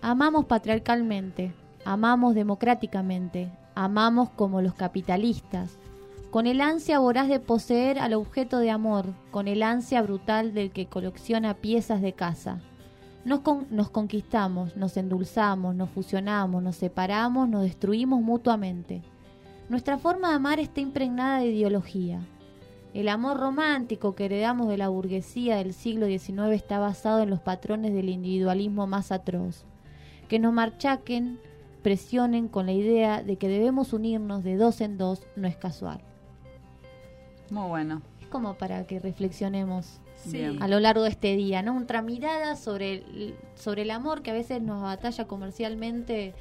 amamos 0.00 0.44
patriarcalmente, 0.44 1.52
amamos 1.84 2.36
democráticamente, 2.36 3.50
amamos 3.74 4.30
como 4.30 4.62
los 4.62 4.74
capitalistas, 4.74 5.76
con 6.36 6.46
el 6.46 6.60
ansia 6.60 6.98
voraz 6.98 7.28
de 7.28 7.40
poseer 7.40 7.98
al 7.98 8.12
objeto 8.12 8.58
de 8.58 8.70
amor, 8.70 9.06
con 9.30 9.48
el 9.48 9.62
ansia 9.62 10.02
brutal 10.02 10.52
del 10.52 10.70
que 10.70 10.84
colecciona 10.84 11.54
piezas 11.54 12.02
de 12.02 12.12
casa. 12.12 12.60
Nos, 13.24 13.40
nos, 13.70 13.88
conquistamos, 13.88 14.76
nos 14.76 14.98
endulzamos, 14.98 15.74
nos 15.74 15.88
fusionamos, 15.88 16.62
nos 16.62 16.76
separamos, 16.76 17.48
nos 17.48 17.62
destruimos 17.62 18.20
mutuamente. 18.20 19.00
Nuestra 19.70 19.96
forma 19.96 20.28
de 20.28 20.34
amar 20.34 20.60
está 20.60 20.82
impregnada 20.82 21.38
de 21.38 21.46
ideología. 21.46 22.20
El 22.92 23.08
amor 23.08 23.40
romántico 23.40 24.14
que 24.14 24.26
heredamos 24.26 24.68
de 24.68 24.76
la 24.76 24.90
burguesía 24.90 25.56
del 25.56 25.72
siglo 25.72 26.04
XIX 26.04 26.52
está 26.52 26.78
basado 26.78 27.20
en 27.22 27.30
los 27.30 27.40
patrones 27.40 27.94
del 27.94 28.10
individualismo 28.10 28.86
más 28.86 29.10
atroz, 29.10 29.64
que 30.28 30.38
nos 30.38 30.52
marchaquen, 30.52 31.40
presionen 31.82 32.48
con 32.48 32.66
la 32.66 32.72
idea 32.72 33.22
de 33.22 33.38
que 33.38 33.48
debemos 33.48 33.94
unirnos 33.94 34.44
de 34.44 34.58
dos 34.58 34.82
en 34.82 34.98
dos 34.98 35.26
no 35.34 35.48
es 35.48 35.56
casual. 35.56 36.02
Muy 37.50 37.68
bueno. 37.68 38.02
Es 38.20 38.28
como 38.28 38.54
para 38.54 38.86
que 38.86 38.98
reflexionemos 38.98 40.00
a 40.60 40.68
lo 40.68 40.80
largo 40.80 41.02
de 41.04 41.10
este 41.10 41.36
día, 41.36 41.62
¿no? 41.62 41.78
Otra 41.78 42.02
mirada 42.02 42.56
sobre 42.56 42.94
el, 42.94 43.34
sobre 43.54 43.82
el 43.82 43.90
amor 43.90 44.22
que 44.22 44.30
a 44.30 44.34
veces 44.34 44.60
nos 44.62 44.82
batalla 44.82 45.26
comercialmente, 45.26 46.34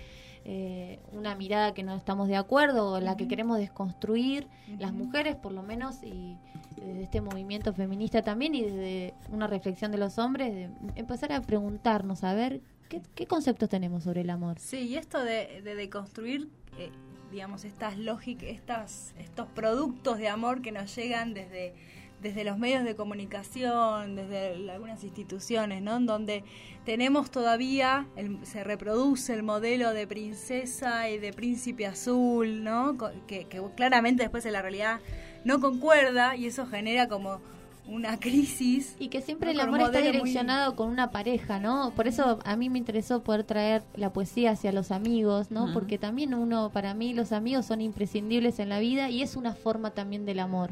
eh, 0.44 1.00
una 1.12 1.36
mirada 1.36 1.74
que 1.74 1.84
no 1.84 1.96
estamos 1.96 2.28
de 2.28 2.36
acuerdo, 2.36 2.94
o 2.94 3.00
la 3.00 3.16
que 3.18 3.28
queremos 3.28 3.58
desconstruir, 3.58 4.48
las 4.80 4.94
mujeres 4.94 5.36
por 5.36 5.52
lo 5.52 5.62
menos, 5.62 6.02
y 6.04 6.38
desde 6.78 7.04
este 7.04 7.22
movimiento 7.22 7.74
feminista 7.74 8.22
también, 8.22 8.56
y 8.56 8.64
desde 8.64 9.14
una 9.32 9.48
reflexión 9.48 9.92
de 9.92 9.98
los 9.98 10.18
hombres, 10.18 10.54
de 10.54 10.70
empezar 10.96 11.32
a 11.32 11.42
preguntarnos, 11.42 12.24
a 12.24 12.34
ver, 12.34 12.62
¿qué, 12.90 13.28
conceptos 13.28 13.70
tenemos 13.70 14.04
sobre 14.04 14.22
el 14.22 14.30
amor? 14.30 14.58
Sí, 14.60 14.80
y 14.80 14.96
esto 14.96 15.24
de, 15.24 15.62
de 15.64 15.76
deconstruir... 15.76 16.50
Eh, 16.78 16.92
digamos, 17.32 17.66
estas 17.66 17.98
lógicas, 17.98 18.50
estas, 18.50 19.14
estos 19.20 19.48
productos 19.48 20.18
de 20.18 20.30
amor 20.30 20.62
que 20.62 20.72
nos 20.72 20.96
llegan 20.96 21.34
desde, 21.34 21.74
desde 22.22 22.44
los 22.44 22.58
medios 22.58 22.84
de 22.84 22.96
comunicación, 22.96 24.16
desde 24.16 24.72
algunas 24.72 25.04
instituciones, 25.04 25.82
¿no? 25.82 25.98
En 25.98 26.06
donde 26.06 26.44
tenemos 26.86 27.32
todavía, 27.32 28.08
se 28.44 28.64
reproduce 28.64 29.34
el 29.34 29.44
modelo 29.44 29.94
de 29.94 30.08
princesa 30.08 31.10
y 31.10 31.20
de 31.20 31.34
príncipe 31.34 31.86
azul, 31.86 32.64
¿no? 32.64 32.98
Que, 33.28 33.46
que 33.46 33.62
claramente 33.76 34.24
después 34.24 34.46
en 34.46 34.54
la 34.54 34.62
realidad 34.62 35.02
no 35.44 35.60
concuerda 35.60 36.36
y 36.36 36.48
eso 36.48 36.66
genera 36.66 37.08
como 37.08 37.42
una 37.88 38.20
crisis. 38.20 38.96
Y 39.00 39.10
que 39.10 39.22
siempre 39.22 39.52
el 39.52 39.60
amor 39.60 39.82
está 39.82 40.02
direccionado 40.02 40.76
con 40.76 40.90
una 40.90 41.12
pareja, 41.12 41.60
¿no? 41.60 41.92
Por 41.96 42.08
eso 42.08 42.40
a 42.44 42.56
mí 42.56 42.70
me 42.70 42.78
interesó 42.78 43.24
poder 43.24 43.44
traer 43.44 43.84
la 43.96 44.12
poesía 44.12 44.52
hacia 44.52 44.72
los 44.72 44.92
amigos, 44.92 45.52
¿no? 45.52 45.72
Porque 45.74 45.98
también 45.98 46.34
uno, 46.34 46.70
para 46.72 46.94
mí, 46.94 47.14
los 47.14 47.32
amigos 47.32 47.66
son 47.66 47.82
imprescindibles 47.82 48.60
en 48.60 48.70
la 48.70 48.80
vida 48.80 49.10
y 49.10 49.22
es 49.22 49.36
una 49.36 49.54
forma 49.54 49.92
también 49.92 50.26
del 50.26 50.40
amor. 50.40 50.72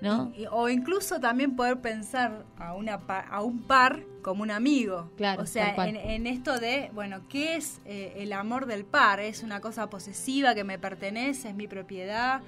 ¿No? 0.00 0.32
o 0.50 0.68
incluso 0.68 1.20
también 1.20 1.54
poder 1.54 1.80
pensar 1.80 2.44
a 2.58 2.74
una 2.74 2.94
a 2.94 3.40
un 3.40 3.62
par 3.62 4.02
como 4.20 4.42
un 4.42 4.50
amigo. 4.50 5.08
Claro. 5.16 5.42
O 5.42 5.46
sea, 5.46 5.76
en, 5.86 6.26
esto 6.26 6.58
de, 6.58 6.90
bueno, 6.92 7.20
¿qué 7.28 7.54
es 7.54 7.80
eh, 7.84 8.14
el 8.16 8.32
amor 8.32 8.66
del 8.66 8.84
par? 8.84 9.20
¿Es 9.20 9.44
una 9.44 9.60
cosa 9.60 9.88
posesiva 9.90 10.56
que 10.56 10.64
me 10.64 10.76
pertenece? 10.76 11.50
¿Es 11.50 11.54
mi 11.54 11.68
propiedad? 11.68 12.40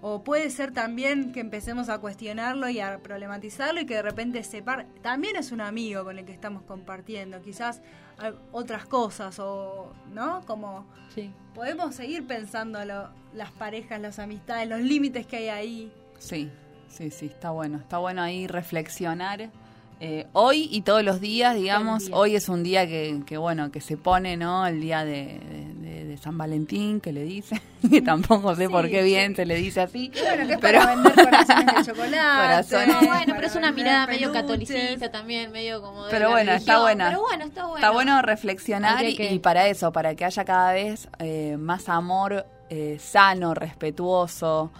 O 0.00 0.22
puede 0.22 0.48
ser 0.50 0.72
también 0.72 1.32
que 1.32 1.40
empecemos 1.40 1.88
a 1.88 1.98
cuestionarlo 1.98 2.68
y 2.68 2.78
a 2.78 2.98
problematizarlo 2.98 3.80
y 3.80 3.86
que 3.86 3.94
de 3.94 4.02
repente 4.02 4.44
separ 4.44 4.86
también 5.02 5.34
es 5.34 5.50
un 5.50 5.60
amigo 5.60 6.04
con 6.04 6.18
el 6.18 6.24
que 6.24 6.32
estamos 6.32 6.62
compartiendo, 6.62 7.42
quizás 7.42 7.82
otras 8.52 8.86
cosas 8.86 9.38
o, 9.40 9.92
¿no? 10.12 10.40
Como 10.46 10.86
sí. 11.14 11.32
podemos 11.54 11.96
seguir 11.96 12.26
pensando 12.26 12.78
las 12.84 13.52
parejas, 13.52 14.00
las 14.00 14.18
amistades, 14.18 14.68
los 14.68 14.80
límites 14.80 15.26
que 15.26 15.36
hay 15.36 15.48
ahí. 15.48 15.92
Sí, 16.18 16.50
sí, 16.88 17.10
sí, 17.10 17.26
está 17.26 17.50
bueno, 17.50 17.78
está 17.78 17.98
bueno 17.98 18.22
ahí 18.22 18.46
reflexionar 18.46 19.50
eh, 20.00 20.26
hoy 20.32 20.68
y 20.70 20.82
todos 20.82 21.02
los 21.02 21.20
días, 21.20 21.56
digamos, 21.56 22.10
hoy 22.12 22.36
es 22.36 22.48
un 22.48 22.62
día 22.62 22.86
que, 22.86 23.22
que, 23.26 23.36
bueno, 23.36 23.72
que 23.72 23.80
se 23.80 23.96
pone, 23.96 24.36
¿no? 24.36 24.64
El 24.64 24.80
día 24.80 25.04
de, 25.04 25.40
San 26.22 26.36
Valentín, 26.36 27.00
que 27.00 27.12
le 27.12 27.22
dice, 27.22 27.62
que 27.90 28.02
tampoco 28.02 28.56
sé 28.56 28.68
por 28.68 28.88
qué 28.88 29.02
bien 29.02 29.36
se 29.36 29.46
le 29.46 29.54
dice 29.54 29.82
así. 29.82 30.10
Bueno, 30.20 30.46
que 30.48 30.54
es 30.54 30.58
pero... 30.60 30.80
para 30.80 30.96
vender 30.96 31.14
corazones 31.14 31.74
de 31.76 31.84
chocolate. 31.92 33.06
bueno, 33.06 33.34
pero 33.36 33.46
es 33.46 33.54
una 33.54 33.70
mirada 33.70 34.06
medio 34.08 34.32
catolicista 34.32 35.12
también, 35.12 35.52
medio 35.52 35.80
como 35.80 36.04
de 36.04 36.10
Pero 36.10 36.30
bueno, 36.30 36.52
está 36.52 36.80
buena. 36.80 37.08
Pero 37.08 37.20
bueno, 37.20 37.44
está 37.44 37.62
bueno. 37.62 37.76
Está 37.76 37.90
bueno 37.90 38.22
reflexionar 38.22 39.04
y, 39.04 39.38
para 39.38 39.68
eso, 39.68 39.92
para 39.92 40.16
que 40.16 40.24
haya 40.24 40.44
cada 40.44 40.72
vez 40.72 41.08
eh, 41.20 41.56
más 41.56 41.88
amor 41.88 42.46
eh, 42.68 42.98
sano, 43.00 43.54
respetuoso, 43.54 44.72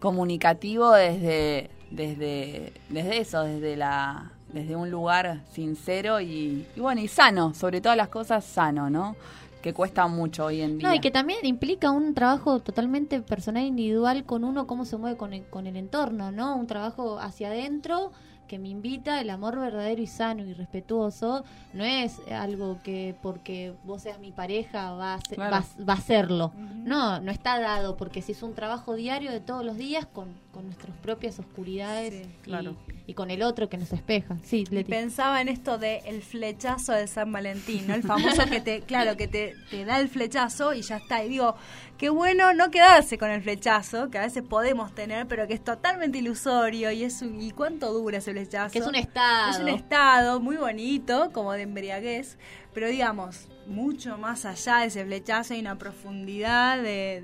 comunicativo 0.00 0.92
desde 0.92 1.70
desde, 1.94 2.72
desde 2.88 3.18
eso, 3.18 3.42
desde 3.42 3.76
la 3.76 4.32
desde 4.52 4.76
un 4.76 4.90
lugar 4.90 5.40
sincero 5.50 6.20
y, 6.20 6.66
bueno, 6.76 7.00
y 7.00 7.08
sano, 7.08 7.54
sobre 7.54 7.80
todas 7.80 7.96
las 7.96 8.08
cosas 8.08 8.44
sano, 8.44 8.90
¿no? 8.90 9.16
Que 9.62 9.72
cuesta 9.72 10.06
mucho 10.08 10.46
hoy 10.46 10.60
en 10.60 10.78
día. 10.78 10.88
No, 10.88 10.94
y 10.94 11.00
que 11.00 11.10
también 11.10 11.38
implica 11.44 11.90
un 11.90 12.14
trabajo 12.14 12.60
totalmente 12.60 13.20
personal, 13.20 13.64
individual 13.64 14.24
con 14.24 14.44
uno, 14.44 14.66
cómo 14.66 14.84
se 14.84 14.96
mueve 14.96 15.16
con 15.16 15.32
el, 15.32 15.44
con 15.44 15.66
el 15.66 15.76
entorno, 15.76 16.32
¿no? 16.32 16.56
Un 16.56 16.66
trabajo 16.66 17.18
hacia 17.18 17.48
adentro 17.48 18.12
que 18.48 18.58
me 18.58 18.68
invita, 18.68 19.20
el 19.20 19.30
amor 19.30 19.58
verdadero 19.58 20.02
y 20.02 20.06
sano 20.06 20.44
y 20.44 20.52
respetuoso, 20.52 21.44
no 21.72 21.84
es 21.84 22.20
algo 22.30 22.78
que 22.82 23.14
porque 23.22 23.74
vos 23.84 24.02
seas 24.02 24.18
mi 24.18 24.30
pareja 24.30 24.92
va 24.92 25.14
a, 25.14 25.20
va, 25.38 25.92
a 25.92 26.00
serlo. 26.00 26.52
No, 26.84 27.20
no 27.20 27.30
está 27.30 27.58
dado, 27.60 27.96
porque 27.96 28.22
si 28.22 28.32
es 28.32 28.42
un 28.42 28.54
trabajo 28.54 28.94
diario 28.94 29.30
de 29.30 29.40
todos 29.40 29.64
los 29.64 29.76
días 29.76 30.06
con, 30.06 30.34
con 30.52 30.66
nuestras 30.66 30.94
propias 30.98 31.38
oscuridades 31.38 32.26
claro. 32.42 32.76
y, 33.06 33.14
con 33.14 33.30
el 33.30 33.42
otro 33.42 33.68
que 33.68 33.78
nos 33.78 33.92
espeja. 33.92 34.36
Sí, 34.42 34.64
pensaba 34.88 35.40
en 35.40 35.48
esto 35.48 35.78
de 35.78 35.98
el 36.06 36.22
flechazo 36.22 36.92
de 36.92 37.06
San 37.06 37.32
Valentín, 37.32 37.86
¿no? 37.86 37.94
El 37.94 38.02
famoso 38.02 38.44
que 38.50 38.60
te, 38.60 38.80
claro, 38.82 39.16
que 39.16 39.28
te, 39.28 39.54
te 39.70 39.84
da 39.84 40.00
el 40.00 40.08
flechazo 40.08 40.74
y 40.74 40.82
ya 40.82 40.98
está. 40.98 41.24
Y 41.24 41.28
digo, 41.28 41.54
qué 42.02 42.10
bueno 42.10 42.52
no 42.52 42.72
quedarse 42.72 43.16
con 43.16 43.30
el 43.30 43.42
flechazo, 43.42 44.10
que 44.10 44.18
a 44.18 44.22
veces 44.22 44.42
podemos 44.42 44.92
tener, 44.92 45.28
pero 45.28 45.46
que 45.46 45.54
es 45.54 45.62
totalmente 45.62 46.18
ilusorio 46.18 46.90
y 46.90 47.04
es 47.04 47.22
y 47.22 47.52
cuánto 47.52 47.92
dura 47.92 48.18
ese 48.18 48.32
flechazo. 48.32 48.72
Que 48.72 48.80
es 48.80 48.86
un 48.88 48.96
estado. 48.96 49.50
Es 49.52 49.60
un 49.60 49.68
estado 49.68 50.40
muy 50.40 50.56
bonito, 50.56 51.30
como 51.32 51.52
de 51.52 51.62
embriaguez, 51.62 52.38
pero 52.74 52.88
digamos, 52.88 53.46
mucho 53.68 54.18
más 54.18 54.44
allá 54.46 54.78
de 54.78 54.86
ese 54.86 55.04
flechazo 55.04 55.54
hay 55.54 55.60
una 55.60 55.78
profundidad 55.78 56.82
de, 56.82 57.22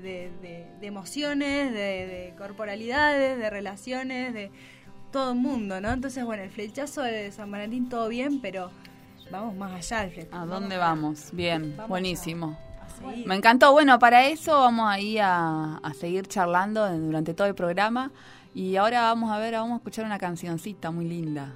de, 0.79 0.87
emociones, 0.87 1.73
de, 1.73 2.33
corporalidades, 2.37 3.37
de 3.37 3.49
relaciones, 3.49 4.33
de 4.33 4.49
todo 5.11 5.33
el 5.33 5.39
mundo, 5.39 5.81
¿no? 5.81 5.91
Entonces, 5.91 6.23
bueno, 6.23 6.43
el 6.43 6.51
flechazo 6.51 7.01
de 7.01 7.33
San 7.33 7.51
Valentín 7.51 7.89
todo 7.89 8.07
bien, 8.07 8.39
pero 8.39 8.71
vamos 9.29 9.57
más 9.57 9.73
allá 9.73 10.03
del 10.03 10.11
flechazo. 10.11 10.37
¿A 10.37 10.45
dónde 10.45 10.77
vamos? 10.77 11.31
Bien, 11.33 11.75
buenísimo. 11.89 12.57
Me 13.25 13.35
encantó. 13.35 13.71
Bueno, 13.71 13.99
para 13.99 14.25
eso 14.25 14.59
vamos 14.59 14.89
ahí 14.89 15.17
a, 15.17 15.77
a 15.77 15.93
seguir 15.93 16.27
charlando 16.27 16.89
durante 16.97 17.33
todo 17.33 17.47
el 17.47 17.55
programa. 17.55 18.11
Y 18.53 18.75
ahora 18.75 19.01
vamos 19.03 19.31
a 19.31 19.37
ver, 19.37 19.53
vamos 19.53 19.73
a 19.73 19.75
escuchar 19.77 20.05
una 20.05 20.17
cancioncita 20.17 20.91
muy 20.91 21.05
linda. 21.05 21.53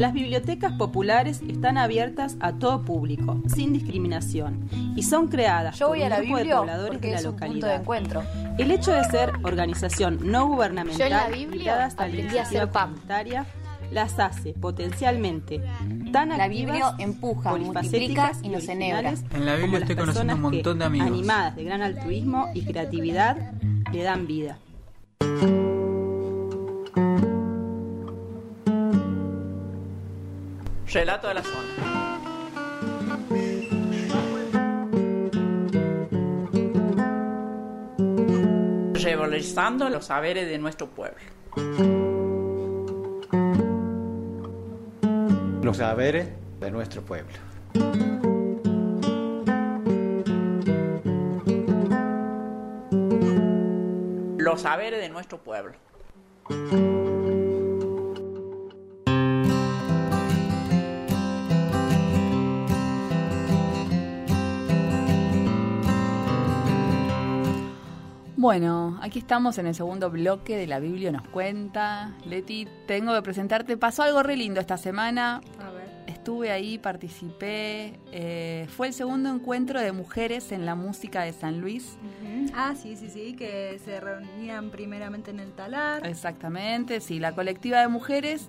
Las 0.00 0.14
bibliotecas 0.14 0.72
populares 0.72 1.42
están 1.46 1.76
abiertas 1.76 2.38
a 2.40 2.54
todo 2.54 2.86
público, 2.86 3.42
sin 3.54 3.74
discriminación, 3.74 4.66
y 4.96 5.02
son 5.02 5.28
creadas 5.28 5.78
por 5.78 5.90
un 5.94 6.08
grupo 6.08 6.38
de 6.38 6.44
pobladores 6.46 7.00
de 7.02 7.10
la 7.10 7.20
localidad. 7.20 7.80
encuentro. 7.82 8.22
El 8.56 8.70
hecho 8.70 8.92
de 8.92 9.04
ser 9.04 9.30
organización 9.42 10.18
no 10.22 10.46
gubernamental 10.48 11.30
ligada 11.50 11.84
hasta 11.84 12.08
la 12.08 12.16
iniciativa 12.16 12.70
comunitaria 12.70 13.44
las 13.90 14.18
hace 14.18 14.54
potencialmente 14.54 15.60
tan 16.12 16.30
la 16.30 16.48
Biblia 16.48 16.94
empuja, 16.98 17.54
multiplica 17.54 18.32
y 18.42 18.48
nos 18.48 18.66
enhebra. 18.68 19.12
En 19.34 19.44
la 19.44 19.56
Biblia 19.56 19.80
estoy 19.80 19.96
conociendo 19.96 20.34
un 20.34 20.40
montón 20.40 20.78
de 20.78 20.84
amigos. 20.86 21.08
Animadas 21.08 21.56
de 21.56 21.64
gran 21.64 21.82
altruismo 21.82 22.48
y 22.54 22.64
creatividad, 22.64 23.52
le 23.92 24.02
dan 24.02 24.26
vida. 24.26 24.56
Relato 30.92 31.28
de 31.28 31.34
la 31.34 31.42
zona. 31.44 32.18
Revalorizando 38.94 39.88
los 39.88 40.06
saberes 40.06 40.48
de 40.48 40.58
nuestro 40.58 40.88
pueblo. 40.88 41.20
Los 45.62 45.76
saberes 45.76 46.28
de 46.58 46.70
nuestro 46.72 47.02
pueblo. 47.02 47.34
Los 54.38 54.62
saberes 54.62 55.00
de 55.00 55.08
nuestro 55.08 55.38
pueblo. 55.38 55.74
Bueno, 68.40 68.98
aquí 69.02 69.18
estamos 69.18 69.58
en 69.58 69.66
el 69.66 69.74
segundo 69.74 70.10
bloque 70.10 70.56
de 70.56 70.66
la 70.66 70.80
Biblia 70.80 71.12
nos 71.12 71.28
cuenta. 71.28 72.16
Leti, 72.24 72.66
tengo 72.86 73.12
que 73.12 73.20
presentarte. 73.20 73.76
Pasó 73.76 74.02
algo 74.02 74.22
re 74.22 74.34
lindo 74.34 74.60
esta 74.60 74.78
semana. 74.78 75.42
A 75.62 75.70
ver. 75.70 75.90
Estuve 76.06 76.50
ahí, 76.50 76.78
participé. 76.78 78.00
Eh, 78.12 78.66
fue 78.74 78.86
el 78.86 78.94
segundo 78.94 79.28
encuentro 79.28 79.78
de 79.78 79.92
mujeres 79.92 80.52
en 80.52 80.64
la 80.64 80.74
música 80.74 81.20
de 81.20 81.34
San 81.34 81.60
Luis. 81.60 81.98
Ah, 82.54 82.72
sí, 82.74 82.96
sí, 82.96 83.10
sí, 83.10 83.34
que 83.34 83.78
se 83.84 84.00
reunían 84.00 84.70
primeramente 84.70 85.32
en 85.32 85.40
el 85.40 85.52
talar. 85.52 86.06
Exactamente, 86.06 87.02
sí, 87.02 87.18
la 87.18 87.32
colectiva 87.32 87.82
de 87.82 87.88
mujeres 87.88 88.48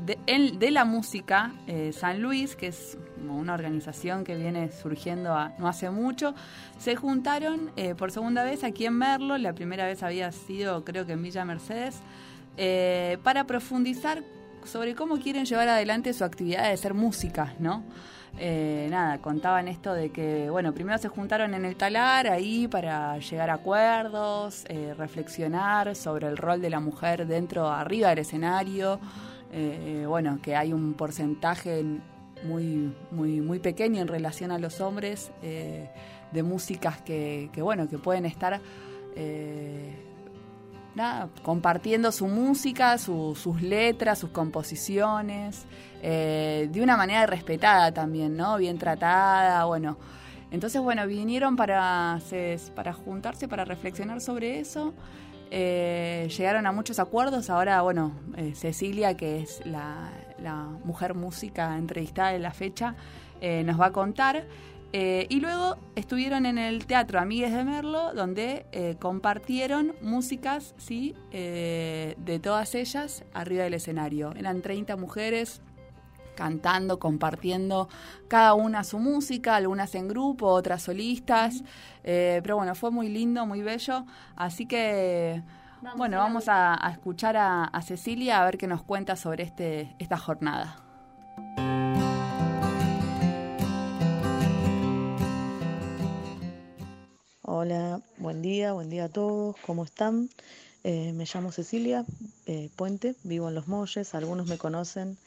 de, 0.00 0.70
la 0.70 0.84
música 0.84 1.52
eh, 1.66 1.92
San 1.92 2.22
Luis, 2.22 2.56
que 2.56 2.68
es 2.68 2.96
una 3.28 3.54
organización 3.54 4.24
que 4.24 4.34
viene 4.36 4.70
surgiendo 4.72 5.36
no 5.58 5.68
hace 5.68 5.90
mucho, 5.90 6.34
se 6.78 6.96
juntaron 6.96 7.70
eh, 7.76 7.94
por 7.94 8.10
segunda 8.10 8.44
vez 8.44 8.64
aquí 8.64 8.86
en 8.86 8.94
Merlo, 8.94 9.36
la 9.38 9.52
primera 9.52 9.86
vez 9.86 10.02
había 10.02 10.32
sido 10.32 10.84
creo 10.84 11.06
que 11.06 11.12
en 11.12 11.22
Villa 11.22 11.44
Mercedes, 11.44 11.96
eh, 12.56 13.18
para 13.22 13.44
profundizar 13.44 14.22
sobre 14.64 14.94
cómo 14.94 15.18
quieren 15.18 15.44
llevar 15.44 15.68
adelante 15.68 16.12
su 16.12 16.24
actividad 16.24 16.70
de 16.70 16.76
ser 16.76 16.94
música, 16.94 17.54
¿no? 17.58 17.84
Nada, 18.40 19.18
contaban 19.18 19.66
esto 19.66 19.92
de 19.92 20.10
que, 20.10 20.48
bueno, 20.50 20.72
primero 20.72 20.96
se 20.98 21.08
juntaron 21.08 21.52
en 21.52 21.64
el 21.64 21.74
talar 21.76 22.28
ahí 22.28 22.68
para 22.68 23.18
llegar 23.18 23.50
a 23.50 23.54
acuerdos, 23.54 24.64
reflexionar 24.96 25.96
sobre 25.96 26.28
el 26.28 26.36
rol 26.36 26.62
de 26.62 26.70
la 26.70 26.78
mujer 26.78 27.26
dentro, 27.26 27.68
arriba 27.68 28.10
del 28.10 28.20
escenario, 28.20 29.00
eh, 29.52 30.04
bueno, 30.06 30.38
que 30.42 30.56
hay 30.56 30.72
un 30.72 30.94
porcentaje 30.94 31.84
muy, 32.44 32.94
muy, 33.10 33.40
muy 33.40 33.58
pequeño 33.58 34.00
en 34.00 34.08
relación 34.08 34.50
a 34.50 34.58
los 34.58 34.80
hombres 34.80 35.30
de 35.40 36.42
músicas 36.42 37.00
que, 37.02 37.50
bueno, 37.56 37.88
que 37.88 37.98
pueden 37.98 38.24
estar 38.24 38.60
nada, 40.94 41.28
compartiendo 41.42 42.12
su 42.12 42.26
música, 42.26 42.98
sus 42.98 43.62
letras, 43.62 44.18
sus 44.18 44.30
composiciones, 44.30 45.64
eh, 46.02 46.68
de 46.70 46.82
una 46.82 46.96
manera 46.96 47.26
respetada 47.26 47.92
también, 47.92 48.36
¿no? 48.36 48.56
Bien 48.56 48.78
tratada, 48.78 49.64
bueno. 49.64 49.96
Entonces, 50.50 50.82
bueno, 50.82 51.06
vinieron 51.06 51.56
para, 51.56 52.18
para 52.74 52.92
juntarse, 52.92 53.46
para 53.46 53.64
reflexionar 53.64 54.20
sobre 54.20 54.58
eso. 54.58 54.94
Eh, 55.50 56.28
llegaron 56.36 56.66
a 56.66 56.72
muchos 56.72 56.98
acuerdos. 56.98 57.50
Ahora, 57.50 57.82
bueno, 57.82 58.12
eh, 58.36 58.52
Cecilia, 58.54 59.16
que 59.16 59.40
es 59.40 59.64
la, 59.66 60.10
mujer 60.84 61.14
música 61.14 61.76
entrevistada 61.76 62.34
en 62.34 62.42
la 62.42 62.52
fecha, 62.52 62.94
nos 63.42 63.80
va 63.80 63.86
a 63.86 63.92
contar. 63.92 64.46
Eh, 64.92 65.26
y 65.28 65.38
luego 65.40 65.76
estuvieron 65.94 66.46
en 66.46 66.58
el 66.58 66.84
Teatro 66.86 67.20
Amigues 67.20 67.52
de 67.52 67.62
Merlo, 67.62 68.12
donde 68.12 68.66
eh, 68.72 68.96
compartieron 68.98 69.94
músicas 70.02 70.74
¿sí? 70.78 71.14
Eh, 71.30 72.16
de 72.18 72.40
todas 72.40 72.74
ellas 72.74 73.24
arriba 73.32 73.64
del 73.64 73.74
escenario. 73.74 74.32
Eran 74.36 74.62
30 74.62 74.96
mujeres 74.96 75.60
cantando, 76.34 76.98
compartiendo 76.98 77.88
cada 78.28 78.54
una 78.54 78.84
su 78.84 78.98
música, 78.98 79.56
algunas 79.56 79.94
en 79.94 80.08
grupo, 80.08 80.46
otras 80.46 80.82
solistas. 80.82 81.62
pero 82.02 82.56
bueno, 82.56 82.74
fue 82.74 82.90
muy 82.90 83.08
lindo, 83.08 83.46
muy 83.46 83.62
bello. 83.62 84.04
Así 84.36 84.66
que, 84.66 85.42
bueno, 85.96 86.18
vamos 86.18 86.44
a, 86.48 86.78
escuchar 86.92 87.36
a, 87.36 87.64
a, 87.64 87.82
Cecilia 87.82 88.40
a 88.40 88.44
ver 88.44 88.58
qué 88.58 88.66
nos 88.66 88.82
cuenta 88.82 89.16
sobre 89.16 89.44
este, 89.44 89.94
esta 89.98 90.16
jornada. 90.16 90.84
Hola, 97.52 98.00
buen 98.16 98.42
día, 98.42 98.72
buen 98.72 98.90
día 98.90 99.06
a 99.06 99.08
todos, 99.08 99.56
¿cómo 99.66 99.84
están? 99.84 100.30
Eh, 100.84 101.12
me 101.12 101.24
llamo 101.24 101.50
Cecilia 101.50 102.04
eh, 102.46 102.70
Puente, 102.76 103.16
vivo 103.24 103.48
en 103.48 103.56
Los 103.56 103.66
Molles, 103.66 104.14
algunos 104.14 104.46
me 104.46 104.56
conocen 104.56 105.18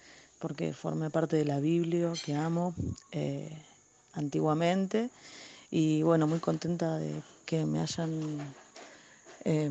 porque 0.44 0.74
formé 0.74 1.10
parte 1.10 1.38
de 1.38 1.46
la 1.46 1.62
Biblia 1.62 2.12
que 2.22 2.36
amo 2.36 2.76
eh, 3.14 3.50
antiguamente 4.12 5.10
y 5.72 6.04
bueno, 6.04 6.28
muy 6.28 6.40
contenta 6.40 6.98
de 6.98 7.22
que 7.46 7.66
me 7.66 7.80
hayan 7.80 8.12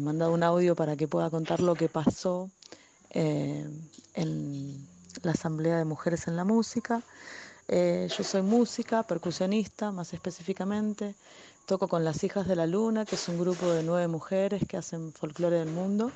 mandado 0.01 0.33
un 0.33 0.43
audio 0.43 0.75
para 0.75 0.97
que 0.97 1.09
pueda 1.09 1.29
contar 1.29 1.61
lo 1.61 1.75
que 1.75 1.91
pasó 1.91 2.51
en 3.11 4.89
la 5.23 5.33
Asamblea 5.33 5.77
de 5.77 5.85
Mujeres 5.85 6.27
en 6.27 6.37
la 6.37 6.45
Música. 6.45 7.03
yo 7.69 8.25
soy 8.25 8.43
música, 8.43 9.03
percusionista 9.03 9.93
más 9.93 10.15
específicamente. 10.15 11.15
Toco 11.67 11.87
con 11.87 12.03
las 12.03 12.25
Hijas 12.25 12.49
de 12.49 12.57
la 12.57 12.67
Luna, 12.67 13.05
que 13.05 13.17
es 13.17 13.29
un 13.29 13.39
grupo 13.39 13.71
de 13.71 13.83
nueve 13.83 14.09
mujeres 14.09 14.63
que 14.67 14.79
hacen 14.79 15.13
folclore 15.13 15.59
del 15.59 15.71
mundo. 15.71 16.11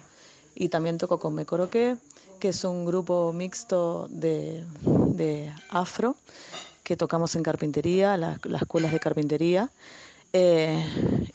Y 0.55 0.71
también 0.71 0.97
toco 0.97 1.19
con 1.19 1.35
Me 1.35 1.45
Coroqué, 1.45 1.99
que 2.39 2.49
es 2.49 2.65
un 2.65 2.85
grupo 2.85 3.33
mixto 3.33 4.09
de, 4.11 4.65
afro, 5.71 6.17
que 6.83 6.97
tocamos 6.97 7.35
en 7.37 7.43
carpintería, 7.43 8.17
las, 8.17 8.39
escuelas 8.63 8.93
de 8.93 9.01
carpintería. 9.01 9.71
Eh, 10.33 10.85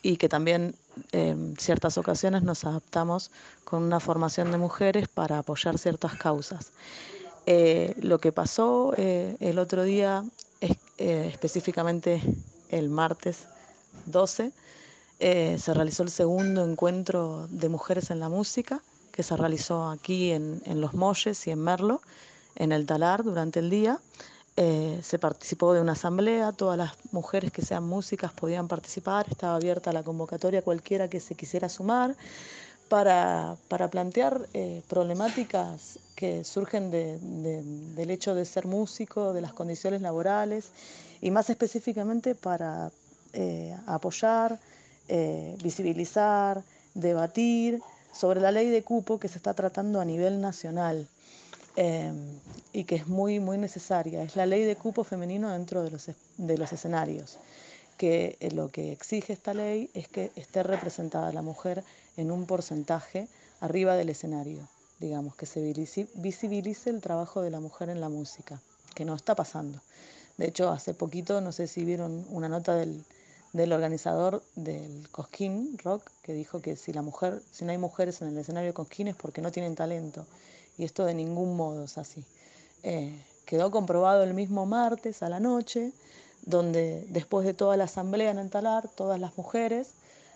y 0.03 0.17
que 0.17 0.29
también 0.29 0.75
en 1.11 1.55
ciertas 1.57 1.97
ocasiones 1.97 2.43
nos 2.43 2.65
adaptamos 2.65 3.31
con 3.63 3.81
una 3.81 3.99
formación 3.99 4.51
de 4.51 4.57
mujeres 4.57 5.07
para 5.07 5.39
apoyar 5.39 5.79
ciertas 5.79 6.15
causas. 6.15 6.71
Eh, 7.47 7.95
lo 8.01 8.19
que 8.19 8.31
pasó 8.31 8.93
eh, 8.97 9.37
el 9.39 9.57
otro 9.57 9.83
día, 9.83 10.23
específicamente 10.97 12.21
el 12.69 12.89
martes 12.89 13.47
12 14.05 14.51
eh, 15.23 15.57
se 15.59 15.73
realizó 15.75 16.01
el 16.01 16.09
segundo 16.09 16.65
encuentro 16.65 17.45
de 17.51 17.69
mujeres 17.69 18.09
en 18.09 18.19
la 18.19 18.27
música, 18.27 18.81
que 19.21 19.27
se 19.27 19.37
realizó 19.37 19.87
aquí 19.87 20.31
en, 20.31 20.63
Los 20.81 20.95
Molles 20.95 21.45
y 21.45 21.51
en 21.51 21.59
Merlo, 21.59 22.01
en 22.55 22.71
el 22.71 22.87
Talar 22.87 23.23
durante 23.23 23.59
el 23.59 23.69
día. 23.69 23.99
Eh, 24.57 24.99
se 25.03 25.19
participó 25.19 25.73
de 25.73 25.81
una 25.81 25.91
asamblea, 25.91 26.51
todas 26.53 26.75
las 26.75 26.93
mujeres 27.11 27.51
que 27.51 27.61
sean 27.61 27.83
músicas 27.83 28.33
podían 28.33 28.67
participar, 28.67 29.27
estaba 29.29 29.57
abierta 29.57 29.93
la 29.93 30.01
convocatoria 30.01 30.63
cualquiera 30.63 31.07
que 31.07 31.19
se 31.19 31.35
quisiera 31.35 31.69
sumar 31.69 32.15
para, 32.89 33.57
plantear 33.91 34.49
eh, 34.55 34.81
problemáticas 34.89 35.99
que 36.15 36.43
surgen 36.43 36.89
del 36.89 38.09
hecho 38.09 38.33
de 38.33 38.45
ser 38.45 38.65
músico, 38.65 39.33
de 39.33 39.41
las 39.41 39.53
condiciones 39.53 40.01
laborales 40.01 40.71
y 41.21 41.29
más 41.29 41.47
específicamente 41.51 42.33
para 42.33 42.91
eh, 43.33 43.77
apoyar, 43.85 44.59
eh, 45.07 45.55
visibilizar, 45.61 46.63
debatir 46.95 47.83
sobre 48.11 48.41
la 48.41 48.51
ley 48.51 48.69
de 48.69 48.83
cupo 48.83 49.19
que 49.19 49.27
se 49.27 49.37
está 49.37 49.53
tratando 49.53 49.99
a 49.99 50.05
nivel 50.05 50.41
nacional 50.41 51.07
eh, 51.75 52.11
y 52.73 52.83
que 52.83 52.95
es 52.95 53.07
muy, 53.07 53.39
muy 53.39 53.57
necesaria. 53.57 54.23
Es 54.23 54.35
la 54.35 54.45
ley 54.45 54.63
de 54.63 54.75
cupo 54.75 55.03
femenino 55.03 55.51
dentro 55.51 55.83
de 55.83 55.91
los, 55.91 56.09
de 56.37 56.57
los 56.57 56.73
escenarios, 56.73 57.37
que 57.97 58.37
lo 58.53 58.69
que 58.69 58.91
exige 58.91 59.33
esta 59.33 59.53
ley 59.53 59.89
es 59.93 60.07
que 60.07 60.31
esté 60.35 60.63
representada 60.63 61.31
la 61.31 61.41
mujer 61.41 61.83
en 62.17 62.31
un 62.31 62.45
porcentaje 62.45 63.27
arriba 63.61 63.95
del 63.95 64.09
escenario, 64.09 64.67
digamos, 64.99 65.35
que 65.35 65.45
se 65.45 65.61
visibilice 66.15 66.89
el 66.89 67.01
trabajo 67.01 67.41
de 67.41 67.51
la 67.51 67.59
mujer 67.59 67.89
en 67.89 68.01
la 68.01 68.09
música, 68.09 68.59
que 68.95 69.05
no 69.05 69.15
está 69.15 69.35
pasando. 69.35 69.79
De 70.37 70.47
hecho, 70.47 70.69
hace 70.69 70.93
poquito, 70.93 71.41
no 71.41 71.51
sé 71.51 71.67
si 71.67 71.85
vieron 71.85 72.25
una 72.29 72.49
nota 72.49 72.75
del, 72.75 73.05
del 73.53 73.73
organizador 73.73 74.43
del 74.55 75.09
Cosquín 75.09 75.77
Rock, 75.83 76.09
que 76.23 76.33
dijo 76.33 76.61
que 76.61 76.75
si 76.75 76.93
la 76.93 77.01
mujer, 77.01 77.41
si 77.51 77.65
no 77.65 77.71
hay 77.71 77.77
mujeres 77.77 78.21
en 78.21 78.29
el 78.29 78.37
escenario 78.37 78.69
de 78.69 78.73
Cosquín 78.73 79.07
es 79.07 79.15
porque 79.15 79.41
no 79.41 79.51
tienen 79.51 79.75
talento. 79.75 80.25
Y 80.77 80.85
esto 80.85 81.05
de 81.05 81.13
ningún 81.13 81.55
modo 81.55 81.83
es 81.83 81.97
así. 81.97 82.23
Eh, 82.83 83.13
quedó 83.45 83.71
comprobado 83.71 84.23
el 84.23 84.33
mismo 84.33 84.65
martes 84.65 85.21
a 85.21 85.29
la 85.29 85.39
noche, 85.39 85.91
donde 86.43 87.05
después 87.09 87.45
de 87.45 87.53
toda 87.53 87.77
la 87.77 87.83
asamblea 87.83 88.31
en 88.31 88.39
el 88.39 88.49
talar, 88.49 88.87
todas 88.87 89.19
las 89.19 89.37
mujeres 89.37 89.89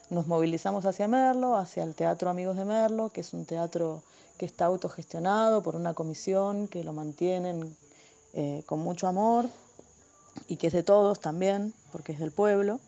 nos 0.09 0.27
movilizamos 0.27 0.85
hacia 0.85 1.07
Merlo, 1.07 1.55
hacia 1.55 1.83
el 1.83 1.95
Teatro 1.95 2.29
Amigos 2.29 2.57
de 2.57 2.65
Merlo, 2.65 3.09
que 3.09 3.21
es 3.21 3.33
un 3.33 3.45
teatro 3.45 4.03
que 4.37 4.45
está 4.45 4.65
autogestionado 4.65 5.63
por 5.63 5.75
una 5.75 5.93
comisión 5.93 6.67
que 6.67 6.83
lo 6.83 6.93
mantienen 6.93 7.75
eh, 8.33 8.63
con 8.65 8.79
mucho 8.79 9.07
amor 9.07 9.49
y 10.47 10.57
que 10.57 10.67
es 10.67 10.73
de 10.73 10.83
todos 10.83 11.19
también, 11.19 11.73
porque 11.91 12.11
es 12.11 12.19
del 12.19 12.31
pueblo. 12.31 12.79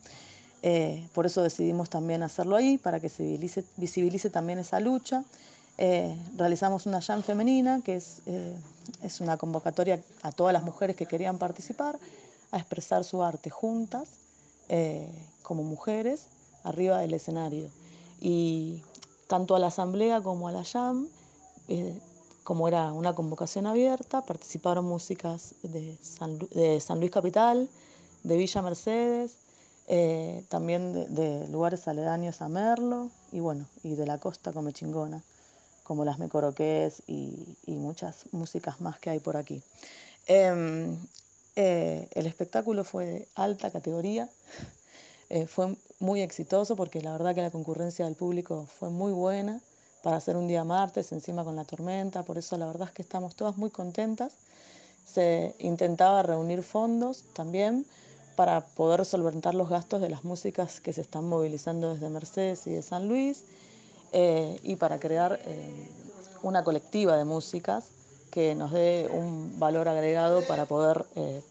Eh, 0.63 1.07
por 1.13 1.25
eso 1.25 1.43
decidimos 1.43 1.89
también 1.89 2.23
hacerlo 2.23 2.55
ahí, 2.55 2.77
para 2.77 2.99
que 2.99 3.09
se 3.09 3.39
visibilice, 3.77 4.29
también 4.29 4.59
esa 4.59 4.79
lucha. 4.79 5.23
Eh, 5.77 6.17
realizamos 6.35 6.85
una 6.85 7.01
jam 7.01 7.23
femenina, 7.23 7.81
que 7.83 7.95
es, 7.95 8.21
eh, 8.25 8.55
es 9.03 9.21
una 9.21 9.37
convocatoria 9.37 10.01
a 10.23 10.31
todas 10.31 10.53
las 10.53 10.63
mujeres 10.63 10.95
que 10.95 11.05
querían 11.05 11.37
participar, 11.37 11.99
a 12.51 12.57
expresar 12.57 13.03
su 13.03 13.23
arte 13.23 13.49
juntas, 13.49 14.07
como 15.43 15.63
mujeres, 15.63 16.25
arriba 16.63 16.99
del 16.99 17.13
escenario. 17.13 17.69
Y 18.19 18.83
tanto 19.27 19.55
a 19.55 19.59
la 19.59 19.67
asamblea 19.67 20.19
como 20.21 20.49
a 20.49 20.51
la 20.51 20.65
jam 20.65 21.07
como 22.47 22.69
era 22.69 22.93
una 22.93 23.13
convocación 23.13 23.67
abierta, 23.67 24.21
participaron 24.21 24.85
músicas 24.85 25.53
de 25.63 25.97
San, 26.01 26.39
Luis 26.97 27.11
Capital, 27.11 27.67
de 28.23 28.37
Villa 28.37 28.61
Mercedes, 28.61 29.35
eh, 29.89 30.45
también 30.47 31.13
de, 31.13 31.45
lugares 31.49 31.89
aledaños 31.89 32.41
a 32.41 32.47
Merlo 32.47 33.09
y 33.33 33.41
bueno, 33.41 33.65
y 33.83 33.95
de 33.95 34.05
la 34.05 34.19
costa 34.19 34.53
como 34.53 34.71
Chingona, 34.71 35.21
como 35.83 36.05
las 36.05 36.19
Mecoroqués 36.19 37.03
y, 37.05 37.57
muchas 37.67 38.23
músicas 38.31 38.79
más 38.79 38.97
que 38.97 39.09
hay 39.09 39.19
por 39.19 39.35
aquí. 39.35 39.61
Em, 40.25 40.97
eh, 41.57 42.07
el 42.13 42.27
espectáculo 42.27 42.85
fue 42.85 43.05
de 43.07 43.27
alta 43.35 43.71
categoría, 43.71 44.29
eh, 45.29 45.47
fue 45.47 45.75
muy 45.99 46.21
exitoso 46.21 46.77
porque 46.77 47.01
la 47.01 47.11
verdad 47.11 47.35
que 47.35 47.41
la 47.41 47.51
concurrencia 47.51 48.05
del 48.05 48.15
público 48.15 48.67
fue 48.79 48.89
muy 48.89 49.11
buena 49.11 49.59
para 50.07 50.15
hacer 50.15 50.37
un 50.37 50.47
día 50.47 50.63
martes 50.63 51.11
encima 51.11 51.43
con 51.43 51.57
la 51.57 51.65
tormenta, 51.65 52.23
por 52.23 52.37
eso 52.37 52.57
la 52.57 52.65
verdad 52.65 52.87
es 52.87 52.93
que 52.93 53.01
estamos 53.01 53.35
todas 53.35 53.57
muy 53.57 53.69
contentas. 53.69 54.31
Se 55.05 55.53
intentaba 55.59 56.23
reunir 56.23 56.63
fondos 56.63 57.25
también 57.33 57.85
para 58.37 58.61
poder 58.61 59.03
solventar 59.03 59.53
los 59.53 59.67
gastos 59.67 59.99
de 59.99 60.09
las 60.09 60.23
músicas 60.23 60.79
que 60.79 60.93
se 60.93 61.01
están 61.01 61.27
movilizando 61.27 61.93
desde 61.93 62.09
Mercedes 62.09 62.65
y 62.67 62.71
de 62.71 62.83
San 62.83 63.09
Luis 63.09 63.43
eh, 64.13 64.57
y 64.63 64.77
para 64.77 64.97
crear 64.97 65.41
eh, 65.43 65.91
una 66.41 66.63
colectiva 66.63 67.17
de 67.17 67.25
músicas 67.25 67.89
que 68.31 68.55
nos 68.55 68.71
dé 68.71 69.09
un 69.11 69.59
valor 69.59 69.89
agregado 69.89 70.41
para 70.47 70.65
poder 70.67 71.05
eh, 71.17 71.41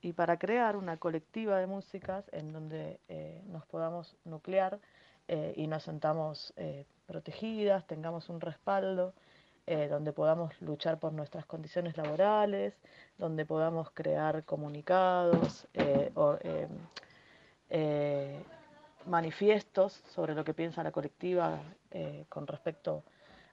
y 0.00 0.14
para 0.14 0.38
crear 0.38 0.74
una 0.76 0.96
colectiva 0.96 1.58
de 1.58 1.66
músicas 1.66 2.24
en 2.32 2.54
donde 2.54 2.98
nos 3.48 3.66
podamos 3.66 4.16
nuclear 4.24 4.80
y 5.28 5.66
nos 5.66 5.84
sentamos 5.84 6.52
protegidas, 7.06 7.86
tengamos 7.86 8.28
un 8.28 8.40
respaldo, 8.40 9.14
donde 9.66 10.12
podamos 10.12 10.60
luchar 10.60 10.98
por 10.98 11.12
nuestras 11.12 11.46
condiciones 11.46 11.96
laborales, 11.96 12.74
donde 13.16 13.46
podamos 13.46 13.90
crear 13.92 14.44
comunicados, 14.44 15.66
o, 16.14 16.36
manifiestos 19.06 20.02
sobre 20.14 20.34
lo 20.34 20.44
que 20.44 20.54
piensa 20.54 20.82
la 20.82 20.92
colectiva 20.92 21.60
eh, 21.90 22.24
con 22.28 22.46
respecto 22.46 23.02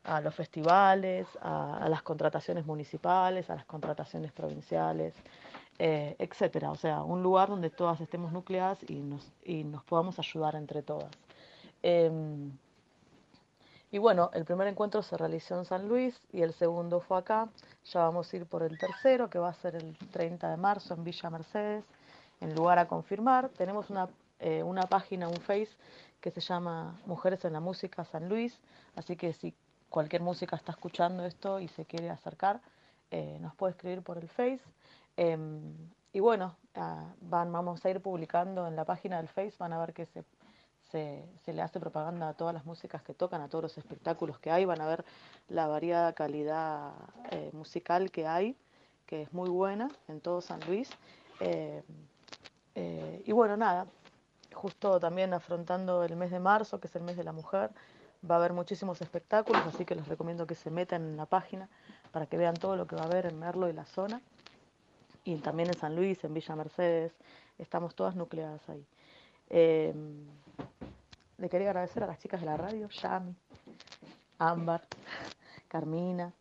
a 0.04 0.22
los 0.22 0.34
festivales, 0.34 1.28
a, 1.42 1.88
las 1.90 2.02
contrataciones 2.02 2.66
municipales, 2.66 3.50
a 3.50 3.56
las 3.56 3.66
contrataciones 3.66 4.32
provinciales, 4.32 5.14
eh, 5.78 6.16
etcétera. 6.20 6.72
O 6.72 6.76
sea, 6.76 7.04
un 7.04 7.22
lugar 7.22 7.50
donde 7.50 7.70
todas 7.70 8.00
estemos 8.02 8.32
nucleadas 8.32 8.80
y 8.90 8.96
nos, 9.02 9.32
y 9.44 9.64
nos 9.64 9.84
podamos 9.84 10.18
ayudar 10.20 10.56
entre 10.56 10.82
todas. 10.82 11.12
Em, 11.84 12.52
y 13.92 13.98
bueno, 13.98 14.30
el 14.34 14.46
primer 14.46 14.68
encuentro 14.68 15.02
se 15.02 15.18
realizó 15.18 15.58
en 15.58 15.66
San 15.66 15.88
Luis 15.88 16.20
y 16.32 16.42
el 16.42 16.54
segundo 16.54 17.00
fue 17.02 17.18
acá. 17.18 17.50
Ya 17.86 18.02
vamos 18.02 18.32
a 18.32 18.38
ir 18.38 18.46
por 18.46 18.64
el 18.64 18.78
tercero, 18.78 19.30
que 19.30 19.40
va 19.40 19.50
a 19.50 19.54
ser 19.54 19.76
el 19.76 19.98
30 20.12 20.50
de 20.50 20.58
marzo 20.58 20.94
en 20.94 21.04
Villa 21.04 21.30
Mercedes, 21.30 21.84
en 22.42 22.56
lugar 22.56 22.80
a 22.80 22.88
confirmar. 22.88 23.50
Tenemos 23.50 23.90
una 23.90 24.10
eh, 24.40 24.64
una 24.64 24.84
página, 24.84 25.28
un 25.28 25.42
Face, 25.42 25.70
que 26.22 26.32
se 26.32 26.40
llama 26.40 26.98
Mujeres 27.06 27.44
en 27.44 27.54
la 27.54 27.60
Música 27.60 28.06
San 28.06 28.30
Luis. 28.30 28.58
Así 28.96 29.16
que 29.18 29.34
si 29.34 29.54
cualquier 29.90 30.22
música 30.22 30.56
está 30.56 30.72
escuchando 30.72 31.26
esto 31.26 31.60
y 31.60 31.68
se 31.68 31.86
quiere 31.86 32.10
acercar, 32.10 32.62
eh, 33.12 33.38
nos 33.42 33.54
puede 33.56 33.72
escribir 33.72 34.02
por 34.02 34.18
el 34.18 34.30
Face. 34.30 34.62
Em, 35.18 35.74
y 36.14 36.22
bueno, 36.22 36.56
ah, 36.76 37.06
van, 37.22 37.52
vamos 37.52 37.84
a 37.86 37.90
ir 37.90 38.00
publicando 38.02 38.66
en 38.68 38.76
la 38.78 38.86
página 38.86 39.18
del 39.18 39.28
Face, 39.28 39.56
van 39.60 39.74
a 39.74 39.80
ver 39.80 39.94
que 39.94 40.06
se, 40.06 40.24
se, 40.92 41.24
le 41.46 41.62
hace 41.62 41.80
propaganda 41.80 42.30
a 42.30 42.34
todas 42.34 42.54
las 42.54 42.66
músicas 42.66 43.02
que 43.04 43.14
tocan, 43.14 43.42
a 43.42 43.50
todos 43.50 43.64
los 43.64 43.78
espectáculos 43.78 44.40
que 44.40 44.52
hay, 44.52 44.66
van 44.66 44.82
a 44.82 44.88
ver 44.88 45.06
la 45.48 45.68
variada 45.68 46.14
calidad 46.14 46.92
eh, 47.32 47.50
musical 47.54 48.12
que 48.12 48.28
hay, 48.28 48.56
que 49.06 49.24
es 49.24 49.34
muy 49.34 49.50
buena 49.50 49.90
en 50.08 50.22
todo 50.22 50.42
San 50.42 50.60
Luis. 50.68 50.90
y 53.26 53.32
bueno, 53.32 53.58
nada, 53.58 53.88
justo 54.54 55.00
también 55.00 55.34
afrontando 55.34 56.04
el 56.04 56.16
mes 56.16 56.32
de 56.32 56.40
marzo, 56.40 56.80
que 56.80 56.88
es 56.88 56.96
el 56.96 57.04
mes 57.04 57.18
de 57.18 57.24
la 57.24 57.32
mujer, 57.32 57.72
va 58.30 58.36
a 58.36 58.38
haber 58.40 58.54
muchísimos 58.54 59.02
espectáculos, 59.02 59.62
así 59.66 59.86
que 59.86 59.96
les 59.96 60.08
recomiendo 60.08 60.46
que 60.46 60.56
se 60.56 60.70
metan 60.70 61.04
en 61.04 61.18
la 61.18 61.26
página 61.26 61.70
para 62.12 62.26
que 62.26 62.38
vean 62.38 62.56
todo 62.56 62.76
lo 62.76 62.88
que 62.88 62.96
va 62.96 63.04
a 63.04 63.06
haber 63.06 63.26
en 63.26 63.40
Merlo 63.40 63.70
y 63.70 63.74
la 63.74 63.86
zona. 63.86 64.22
Y 65.24 65.36
también 65.38 65.70
en 65.70 65.76
San 65.76 65.96
Luis, 65.96 66.24
en 66.24 66.34
Villa 66.34 66.56
Mercedes, 66.56 67.14
estamos 67.58 67.96
todas 67.96 68.16
nucleadas 68.16 68.68
ahí. 68.70 68.86
Eh, 69.50 69.94
le 71.40 71.50
quería 71.50 71.70
agradecer 71.70 72.04
a 72.04 72.08
las 72.08 72.20
chicas 72.20 72.40
de 72.40 72.46
la 72.46 72.58
radio, 72.58 72.88
Yami, 72.90 73.36
Ámbar, 74.38 74.88
Carmina, 75.68 76.34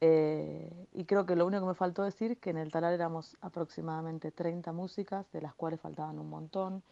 eh, 0.00 0.88
y 0.92 1.04
creo 1.04 1.24
que 1.26 1.36
lo 1.36 1.46
único 1.46 1.62
que 1.62 1.68
me 1.68 1.74
faltó 1.74 2.02
decir 2.02 2.38
que 2.38 2.50
en 2.50 2.58
el 2.58 2.70
talar 2.70 2.92
éramos 2.92 3.36
aproximadamente 3.40 4.30
30 4.32 4.72
músicas, 4.72 5.30
de 5.32 5.40
las 5.40 5.54
cuales 5.54 5.80
faltaban 5.80 6.18
un 6.18 6.28
montón 6.28 6.82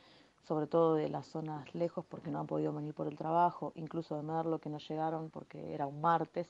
sobre 0.47 0.67
todo 0.67 0.95
de 0.97 1.09
las 1.09 1.27
zonas 1.27 1.73
lejos 1.75 2.05
porque 2.05 2.31
no 2.31 2.41
han 2.41 2.47
podido 2.47 2.73
venir 2.73 2.95
por 2.95 3.07
el 3.07 3.17
trabajo, 3.17 3.73
incluso 3.77 4.17
de 4.17 4.23
Merlo 4.23 4.59
que 4.59 4.71
no 4.71 4.79
llegaron 4.79 5.31
porque 5.31 5.73
era 5.73 5.87
un 5.87 6.01
martes 6.01 6.49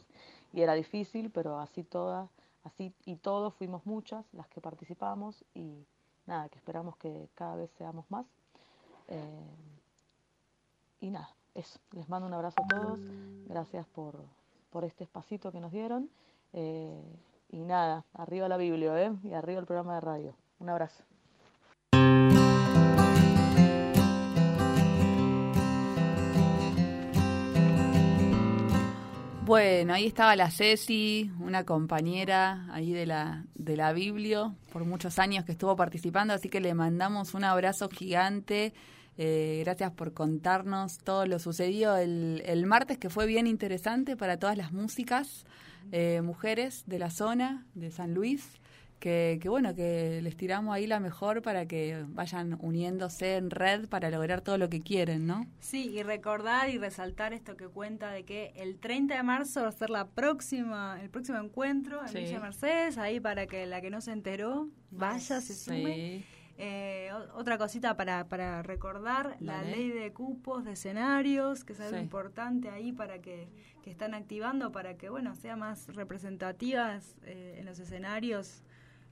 y 0.53 0.63
era 0.63 0.75
difícil, 0.75 1.31
pero 1.31 1.59
así 1.59 1.83
todas, 1.85 2.31
así 2.65 2.95
y 3.05 3.17
todos 3.17 3.55
fuimos 3.55 3.85
muchas 3.85 4.25
las 4.33 4.49
que 4.49 4.61
participamos 4.61 5.45
y 5.55 5.87
nada, 6.27 6.49
que 6.49 6.59
esperamos 6.59 6.97
que 6.97 7.29
cada 7.35 7.57
vez 7.57 7.71
seamos 7.77 8.11
más. 8.11 8.27
Eh, 9.09 9.21
y 11.03 11.11
nada, 11.11 11.35
eso, 11.55 11.81
les 11.91 12.09
mando 12.09 12.29
un 12.29 12.33
abrazo 12.33 12.63
a 12.63 12.69
todos, 12.69 13.01
gracias 13.49 13.85
por, 13.89 14.25
por 14.71 14.85
este 14.85 15.03
espacito 15.03 15.51
que 15.51 15.59
nos 15.59 15.73
dieron. 15.73 16.09
Eh, 16.53 17.03
y 17.51 17.65
nada, 17.65 18.05
arriba 18.15 18.49
la 18.49 18.57
Biblia, 18.57 19.03
¿eh? 19.03 19.13
Y 19.25 19.33
arriba 19.33 19.59
el 19.59 19.67
programa 19.67 19.97
de 19.97 20.01
radio. 20.01 20.35
Un 20.61 20.69
abrazo. 20.69 21.03
Bueno, 29.45 29.93
ahí 29.93 30.07
estaba 30.07 30.37
la 30.37 30.53
Ceci, 30.53 31.33
una 31.41 31.67
compañera 31.67 32.69
ahí 32.73 32.93
de 32.93 33.07
la, 33.07 33.45
de 33.55 33.77
la 33.77 33.93
Biblio, 33.93 34.55
por 34.73 34.85
muchos 34.85 35.19
años 35.19 35.45
que 35.45 35.53
estuvo 35.53 35.75
participando, 35.75 36.33
así 36.33 36.49
que 36.49 36.61
le 36.61 36.75
mandamos 36.75 37.35
un 37.35 37.43
abrazo 37.43 37.89
gigante. 37.89 38.73
Eh, 39.19 39.61
gracias 39.65 39.93
por 39.93 40.15
contarnos 40.15 40.99
todo 40.99 41.27
lo 41.27 41.39
sucedido 41.39 41.97
el, 41.97 42.43
el, 42.47 42.67
martes, 42.67 42.99
que 42.99 43.11
fue 43.11 43.27
bien 43.27 43.47
interesante 43.47 44.17
para 44.17 44.39
todas 44.39 44.57
las 44.57 44.73
músicas, 44.73 45.45
eh, 45.91 46.23
mujeres 46.23 46.85
de 46.87 46.99
la 46.99 47.11
zona 47.11 47.67
de 47.75 47.91
San 47.91 48.15
Luis 48.15 48.61
que, 49.03 49.41
bueno, 49.49 49.75
que 49.75 50.21
les 50.23 50.37
tiramos 50.37 50.73
ahí 50.73 50.87
la 50.87 51.01
mejor 51.01 51.43
para 51.43 51.67
que 51.67 52.05
vayan 52.07 52.57
uniéndose 52.61 53.35
en 53.37 53.51
red 53.51 53.89
para 53.89 54.11
lograr 54.11 54.43
todo 54.43 54.59
lo 54.59 54.71
que 54.71 54.81
quieren, 54.81 55.27
¿no? 55.27 55.45
Sí, 55.59 55.91
y 55.91 56.05
recordar 56.05 56.71
y 56.71 56.79
resaltar 56.79 57.33
esto 57.33 57.57
que 57.57 57.67
cuenta 57.67 58.13
de 58.13 58.25
que 58.25 58.53
el 58.55 58.79
30 58.79 59.17
de 59.17 59.23
marzo 59.25 59.63
va 59.63 59.69
a 59.69 59.73
ser 59.73 59.91
la 59.91 60.07
próxima, 60.07 61.01
el 61.03 61.11
próximo 61.11 61.39
encuentro 61.39 62.01
en 62.07 62.15
Villa 62.15 62.39
Mercedes, 62.39 62.97
ahí 62.97 63.19
para 63.19 63.49
que 63.49 63.67
la 63.67 63.81
que 63.81 63.91
no 63.91 64.01
se 64.01 64.13
enteró 64.13 64.69
vaya, 64.93 65.41
se 65.41 65.55
sume. 65.57 66.25
Eh, 66.59 67.11
otra 67.35 67.59
cosita 67.59 67.97
para, 67.97 68.29
para 68.29 68.63
recordar, 68.63 69.37
la 69.41 69.63
ley 69.63 69.91
de 69.91 70.13
cupos 70.13 70.65
de 70.65 70.73
escenarios, 70.73 71.65
que 71.65 71.73
es 71.73 71.81
algo 71.81 71.99
importante 71.99 72.69
ahí 72.71 72.93
para 72.93 73.21
que, 73.21 73.49
que, 73.83 73.91
están 73.91 74.15
activando, 74.15 74.71
para 74.71 74.97
que, 74.97 75.09
bueno, 75.09 75.35
sea 75.35 75.57
más 75.57 75.89
representativas 75.95 77.17
eh, 77.25 77.57
en 77.59 77.67
los 77.67 77.79
escenarios 77.79 78.63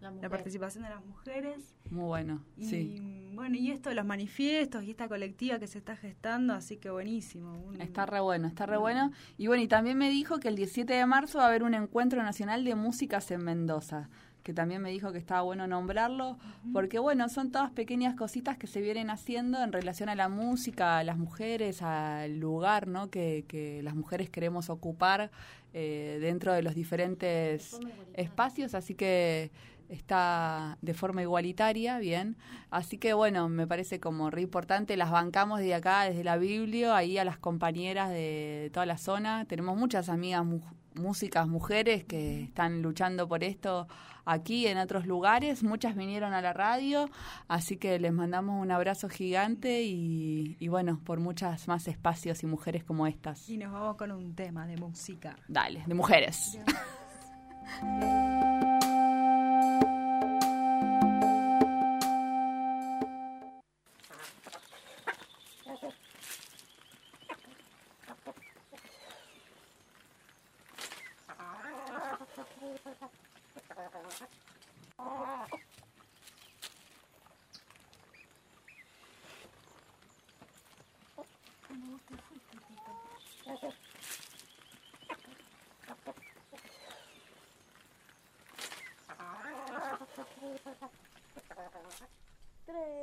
la, 0.01 0.29
participación 0.29 0.85
de 0.85 0.91
las 0.91 1.05
mujeres. 1.05 1.75
Muy 1.91 2.05
bueno, 2.05 2.43
y, 2.57 2.65
sí. 2.65 3.31
Bueno, 3.35 3.57
y 3.57 3.71
esto 3.71 3.91
de 3.91 3.95
los 3.95 4.07
manifiestos 4.07 4.83
y 4.85 4.91
esta 4.91 5.09
colectiva 5.09 5.59
que 5.59 5.67
se 5.67 5.79
está 5.79 5.97
gestando, 5.97 6.55
así 6.55 6.79
que 6.79 6.91
buenísimo. 6.91 7.73
Está 7.79 8.07
re 8.07 8.21
bueno, 8.21 8.49
está 8.49 8.67
re 8.67 8.79
bueno. 8.79 9.13
Y 9.37 9.47
bueno, 9.47 9.63
y 9.63 9.69
también 9.69 9.99
me 9.99 10.11
dijo 10.11 10.41
que 10.41 10.49
el 10.49 10.57
17 10.57 10.93
de 10.93 11.07
marzo 11.07 11.39
va 11.39 11.45
a 11.45 11.49
haber 11.49 11.63
un 11.63 11.75
encuentro 11.75 12.23
nacional 12.23 12.65
de 12.65 12.75
músicas 12.75 13.31
en 13.31 13.45
Mendoza 13.45 14.09
que 14.51 14.55
también 14.55 14.83
me 14.83 14.91
dijo 14.91 15.13
que 15.13 15.19
estaba 15.19 15.43
bueno 15.43 15.69
nombrarlo, 15.69 16.37
porque 16.73 16.99
bueno, 16.99 17.29
son 17.29 17.53
todas 17.53 17.71
pequeñas 17.71 18.17
cositas 18.17 18.59
que 18.59 18.67
se 18.67 18.81
vienen 18.81 19.09
haciendo 19.09 19.63
en 19.63 19.71
relación 19.71 20.09
a 20.09 20.17
la 20.17 20.29
música, 20.29 20.99
a 20.99 21.05
las 21.05 21.19
mujeres, 21.19 21.83
al 21.83 22.41
lugar 22.41 22.89
¿no? 22.89 23.11
que, 23.11 23.45
que 23.47 23.81
las 23.85 23.95
mujeres 23.95 24.29
queremos 24.29 24.69
ocupar 24.69 25.31
eh, 25.73 26.19
dentro 26.21 26.53
de 26.53 26.63
los 26.63 26.75
diferentes 26.75 27.79
espacios, 28.15 28.75
así 28.75 28.95
que 28.97 29.53
está 29.89 30.79
de 30.83 30.95
forma 30.95 31.23
igualitaria, 31.23 31.99
bien. 31.99 32.37
Así 32.71 32.99
que 32.99 33.13
bueno, 33.13 33.49
me 33.49 33.69
parece 33.69 34.01
como 34.01 34.31
re 34.31 34.43
importante, 34.43 34.97
las 34.97 35.13
bancamos 35.13 35.61
de 35.61 35.75
acá, 35.75 36.03
desde 36.03 36.25
la 36.25 36.39
Biblia, 36.39 36.97
ahí 36.97 37.19
a 37.19 37.25
las 37.25 37.39
compañeras 37.39 38.11
de, 38.11 38.71
toda 38.73 38.85
la 38.85 38.99
zona. 38.99 39.45
Tenemos 39.45 39.77
muchas 39.77 40.09
amigas 40.09 40.45
músicas 40.95 41.47
mujeres 41.49 42.05
que 42.05 42.43
están 42.43 42.83
luchando 42.83 43.29
por 43.29 43.45
esto 43.45 43.89
aquí 44.25 44.67
en 44.67 44.79
otros 44.79 45.07
lugares. 45.07 45.63
Muchas 45.63 45.97
vinieron 45.97 46.33
a 46.33 46.41
la 46.41 46.53
radio, 46.53 47.09
así 47.49 47.77
que 47.77 47.99
les 47.99 48.13
mandamos 48.13 48.61
un 48.61 48.71
abrazo 48.71 49.09
gigante 49.09 49.83
y, 49.83 50.57
y 50.59 50.69
bueno, 50.69 51.01
por 51.05 51.21
muchas 51.21 51.69
más 51.69 51.89
espacios 51.89 52.43
y 52.43 52.47
mujeres 52.47 52.85
como 52.85 53.07
estas. 53.07 53.49
Y 53.49 53.57
nos 53.59 53.73
vamos 53.73 53.97
con 53.97 54.13
un 54.13 54.35
tema 54.35 54.67
de 54.67 54.77
música. 54.77 55.37
Dale, 55.49 55.83
de 55.87 55.95
mujeres. 55.95 56.59
그래. 92.67 93.00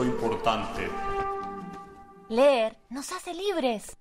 Importante. 0.00 0.88
Leer 2.30 2.78
nos 2.88 3.12
hace 3.12 3.34
libres. 3.34 3.94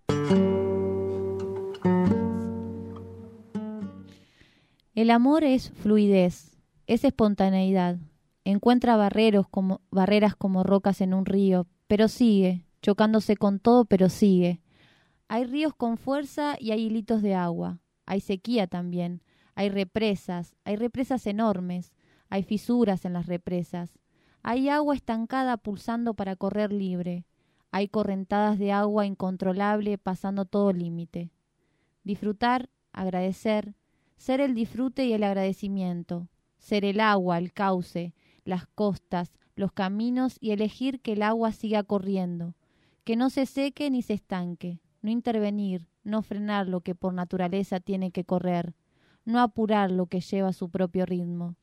El 4.95 5.09
amor 5.09 5.43
es 5.43 5.71
fluidez, 5.71 6.57
es 6.87 7.03
espontaneidad. 7.03 7.97
Encuentra 8.45 8.95
barreros 8.95 9.47
como, 9.49 9.81
barreras 9.91 10.35
como 10.35 10.63
rocas 10.63 11.01
en 11.01 11.13
un 11.13 11.25
río, 11.25 11.67
pero 11.87 12.07
sigue, 12.07 12.65
chocándose 12.81 13.35
con 13.35 13.59
todo, 13.59 13.83
pero 13.83 14.07
sigue. 14.07 14.61
Hay 15.27 15.43
ríos 15.43 15.73
con 15.75 15.97
fuerza 15.97 16.55
y 16.57 16.71
hay 16.71 16.83
hilitos 16.83 17.21
de 17.21 17.35
agua. 17.35 17.79
Hay 18.05 18.21
sequía 18.21 18.67
también. 18.67 19.23
Hay 19.55 19.69
represas, 19.69 20.55
hay 20.63 20.77
represas 20.77 21.27
enormes. 21.27 21.91
Hay 22.29 22.43
fisuras 22.43 23.03
en 23.03 23.13
las 23.13 23.25
represas. 23.25 24.00
Hay 24.43 24.69
agua 24.69 24.95
estancada 24.95 25.57
pulsando 25.57 26.15
para 26.15 26.35
correr 26.35 26.73
libre. 26.73 27.25
Hay 27.71 27.87
correntadas 27.87 28.57
de 28.57 28.71
agua 28.71 29.05
incontrolable 29.05 29.97
pasando 29.97 30.45
todo 30.45 30.73
límite. 30.73 31.31
Disfrutar, 32.03 32.69
agradecer, 32.91 33.75
ser 34.17 34.41
el 34.41 34.55
disfrute 34.55 35.05
y 35.05 35.13
el 35.13 35.23
agradecimiento, 35.23 36.27
ser 36.57 36.85
el 36.85 36.99
agua, 36.99 37.37
el 37.37 37.53
cauce, 37.53 38.13
las 38.43 38.65
costas, 38.67 39.31
los 39.55 39.71
caminos 39.71 40.37
y 40.39 40.51
elegir 40.51 41.01
que 41.01 41.13
el 41.13 41.21
agua 41.21 41.51
siga 41.51 41.83
corriendo, 41.83 42.55
que 43.03 43.15
no 43.15 43.29
se 43.29 43.45
seque 43.45 43.89
ni 43.91 44.01
se 44.01 44.13
estanque, 44.13 44.79
no 45.01 45.11
intervenir, 45.11 45.87
no 46.03 46.23
frenar 46.23 46.67
lo 46.67 46.81
que 46.81 46.95
por 46.95 47.13
naturaleza 47.13 47.79
tiene 47.79 48.11
que 48.11 48.25
correr, 48.25 48.73
no 49.23 49.39
apurar 49.39 49.91
lo 49.91 50.07
que 50.07 50.21
lleva 50.21 50.53
su 50.53 50.69
propio 50.69 51.05
ritmo, 51.05 51.55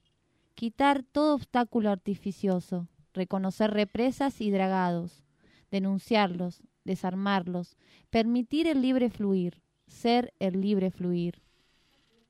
quitar 0.59 1.05
todo 1.05 1.37
obstáculo 1.37 1.89
artificioso, 1.89 2.89
reconocer 3.15 3.71
represas 3.71 4.41
y 4.41 4.51
dragados, 4.51 5.23
denunciarlos, 5.71 6.65
desarmarlos, 6.83 7.77
permitir 8.11 8.67
el 8.67 8.83
libre 8.83 9.09
fluir, 9.09 9.63
ser 9.87 10.35
el 10.41 10.61
libre 10.61 10.91
fluir. 10.91 11.43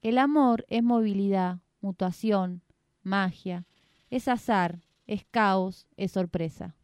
El 0.03 0.19
amor 0.19 0.67
es 0.69 0.83
movilidad, 0.83 1.61
mutuación, 1.81 2.61
magia, 3.03 3.65
es 4.11 4.29
azar, 4.29 4.83
es 5.07 5.25
caos, 5.31 5.87
es 5.97 6.13
sorpresa. 6.13 6.77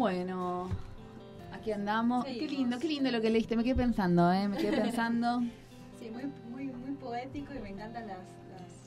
Bueno, 0.00 0.70
aquí 1.52 1.72
andamos. 1.72 2.24
Qué 2.24 2.48
lindo, 2.48 2.78
qué 2.78 2.88
lindo 2.88 3.10
lo 3.10 3.20
que 3.20 3.28
leíste. 3.28 3.54
Me 3.54 3.62
quedé 3.62 3.74
pensando, 3.74 4.32
¿eh? 4.32 4.48
Me 4.48 4.56
quedé 4.56 4.80
pensando. 4.80 5.42
Sí, 5.98 6.08
muy, 6.08 6.24
muy, 6.50 6.74
muy 6.74 6.92
poético 6.92 7.52
y 7.52 7.58
me 7.58 7.68
encantan 7.68 8.06
las, 8.06 8.16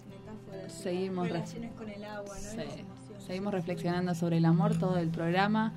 metáforas. 0.09 0.73
Seguimos 0.73 1.27
relaciones 1.27 1.71
con 1.73 1.87
el 1.87 2.03
agua, 2.03 2.33
¿no? 2.33 2.63
Sí. 2.63 2.83
Seguimos 3.27 3.53
reflexionando 3.53 4.15
sobre 4.15 4.37
el 4.37 4.45
amor 4.45 4.79
todo 4.79 4.97
el 4.97 5.09
programa. 5.09 5.71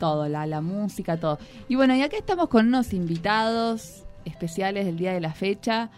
Todo, 0.00 0.26
la, 0.26 0.46
la 0.46 0.62
música, 0.62 1.20
todo. 1.20 1.38
Y 1.68 1.74
bueno, 1.74 1.94
y 1.94 2.00
acá 2.00 2.16
estamos 2.16 2.48
con 2.48 2.68
unos 2.68 2.94
invitados 2.94 4.06
especiales 4.24 4.86
del 4.86 4.96
día 4.96 5.12
de 5.12 5.20
la 5.20 5.34
fecha. 5.34 5.90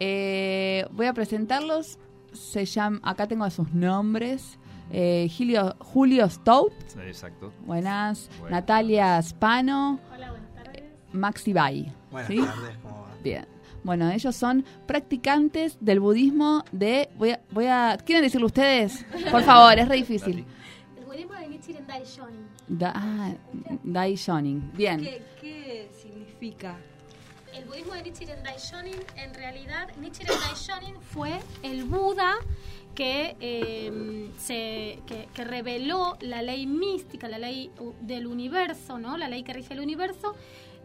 Eh, 0.00 0.84
voy 0.92 1.06
a 1.06 1.14
presentarlos. 1.14 1.98
Se 2.34 2.66
llama, 2.66 3.00
acá 3.02 3.26
tengo 3.26 3.48
sus 3.48 3.72
nombres. 3.72 4.58
Eh, 4.90 5.30
Julio, 5.36 5.74
Julio 5.78 6.28
Stout. 6.28 6.72
Exacto. 7.06 7.52
Buenas. 7.64 8.28
Natalia 8.50 9.20
Spano. 9.22 10.00
Hola, 10.14 10.30
buenas 10.30 10.54
tardes. 10.54 10.82
Maxi 11.12 11.52
Bay. 11.52 11.92
Buenas 12.10 12.28
tardes, 12.28 12.76
¿cómo 12.82 13.02
va? 13.02 13.14
Bien. 13.22 13.46
Bueno, 13.84 14.10
ellos 14.10 14.36
son 14.36 14.64
practicantes 14.86 15.76
del 15.80 15.98
budismo 15.98 16.64
de... 16.70 17.08
Voy 17.16 17.30
a, 17.30 17.40
voy 17.50 17.66
a, 17.66 17.98
¿Quieren 18.04 18.22
decirlo 18.22 18.46
ustedes? 18.46 19.04
Por 19.30 19.42
favor, 19.42 19.76
es 19.78 19.88
re 19.88 19.96
difícil. 19.96 20.44
El 20.96 21.04
budismo 21.04 21.34
de 21.34 21.48
Nichiren 21.48 21.86
Daishonin. 21.86 22.46
Da, 22.68 22.92
ah, 22.94 23.32
Daishonin. 23.82 24.72
Bien. 24.74 25.00
¿Qué, 25.00 25.22
¿Qué 25.40 25.90
significa? 26.00 26.76
El 27.52 27.64
budismo 27.64 27.94
de 27.94 28.02
Nichiren 28.04 28.42
Daishonin, 28.42 29.00
en 29.16 29.34
realidad, 29.34 29.88
Nichiren 30.00 30.38
Daishonin 30.46 31.00
fue 31.00 31.40
el 31.62 31.84
Buda 31.84 32.36
que, 32.94 33.36
eh, 33.40 34.30
se, 34.38 35.00
que, 35.06 35.44
reveló 35.44 36.16
la 36.20 36.42
ley 36.42 36.66
mística, 36.66 37.28
la 37.28 37.38
ley 37.38 37.70
del 38.00 38.26
universo, 38.26 38.98
¿no? 38.98 39.16
la 39.16 39.28
ley 39.28 39.42
que 39.42 39.52
rige 39.52 39.74
el 39.74 39.80
universo, 39.80 40.34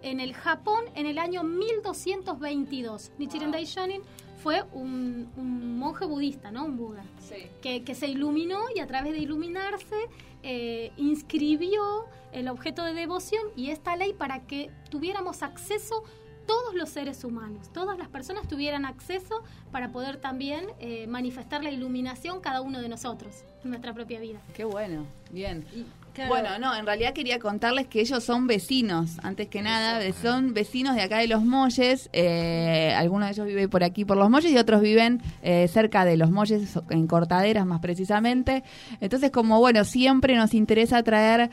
en 0.01 0.19
el 0.19 0.33
Japón 0.33 0.85
en 0.95 1.05
el 1.05 1.17
año 1.17 1.43
1222. 1.43 3.11
Nichiren 3.17 3.51
Daishonin 3.51 4.01
fue 4.41 4.63
un, 4.71 5.29
monje 5.79 6.05
budista, 6.05 6.51
¿no? 6.51 6.65
Un 6.65 6.77
Buda, 6.77 7.03
que, 7.61 7.83
que, 7.83 7.95
se 7.95 8.07
iluminó 8.07 8.59
y 8.75 8.79
a 8.79 8.87
través 8.87 9.13
de 9.13 9.19
iluminarse 9.19 9.95
eh, 10.43 10.91
inscribió 10.97 12.05
el 12.31 12.47
objeto 12.47 12.83
de 12.83 12.93
devoción 12.93 13.41
y 13.55 13.71
esta 13.71 13.95
ley 13.95 14.13
para 14.13 14.45
que 14.45 14.69
tuviéramos 14.89 15.41
acceso 15.41 16.03
todos 16.47 16.73
los 16.73 16.89
seres 16.89 17.23
humanos, 17.23 17.71
todas 17.73 17.97
las 17.97 18.07
personas 18.07 18.47
tuvieran 18.47 18.85
acceso 18.85 19.43
para 19.71 19.91
poder 19.91 20.17
también 20.17 20.65
eh, 20.79 21.05
manifestar 21.07 21.63
la 21.63 21.69
iluminación 21.69 22.41
cada 22.41 22.61
uno 22.61 22.81
de 22.81 22.89
nosotros 22.89 23.43
en 23.63 23.69
nuestra 23.69 23.93
propia 23.93 24.19
vida. 24.19 24.39
Qué 24.53 24.63
bueno, 24.63 25.05
bien. 25.31 25.65
Bueno, 26.27 26.57
no, 26.57 26.75
en 26.75 26.83
realidad 26.85 27.13
quería 27.13 27.37
contarles 27.37 27.85
que 27.85 27.99
ellos 28.01 28.23
son 28.23 28.47
vecinos, 28.47 29.19
antes 29.21 29.49
que 29.49 29.61
nada, 29.61 30.01
son 30.13 30.55
vecinos 30.55 30.95
de 30.95 31.03
acá 31.03 31.19
de 31.19 31.27
Los 31.27 31.43
Molles, 31.43 32.09
eh, 32.11 32.91
algunos 32.97 33.27
de 33.27 33.33
ellos 33.33 33.45
viven 33.45 33.69
por 33.69 33.83
aquí 33.83 34.03
por 34.03 34.17
Los 34.17 34.27
Molles 34.27 34.51
y 34.51 34.57
otros 34.57 34.81
viven 34.81 35.21
eh, 35.43 35.67
cerca 35.67 36.05
de 36.05 36.17
Los 36.17 36.31
Molles, 36.31 36.79
en 36.89 37.05
Cortaderas 37.05 37.67
más 37.67 37.81
precisamente. 37.81 38.63
Entonces, 38.99 39.29
como 39.29 39.59
bueno, 39.59 39.83
siempre 39.83 40.35
nos 40.35 40.55
interesa 40.55 41.03
traer 41.03 41.51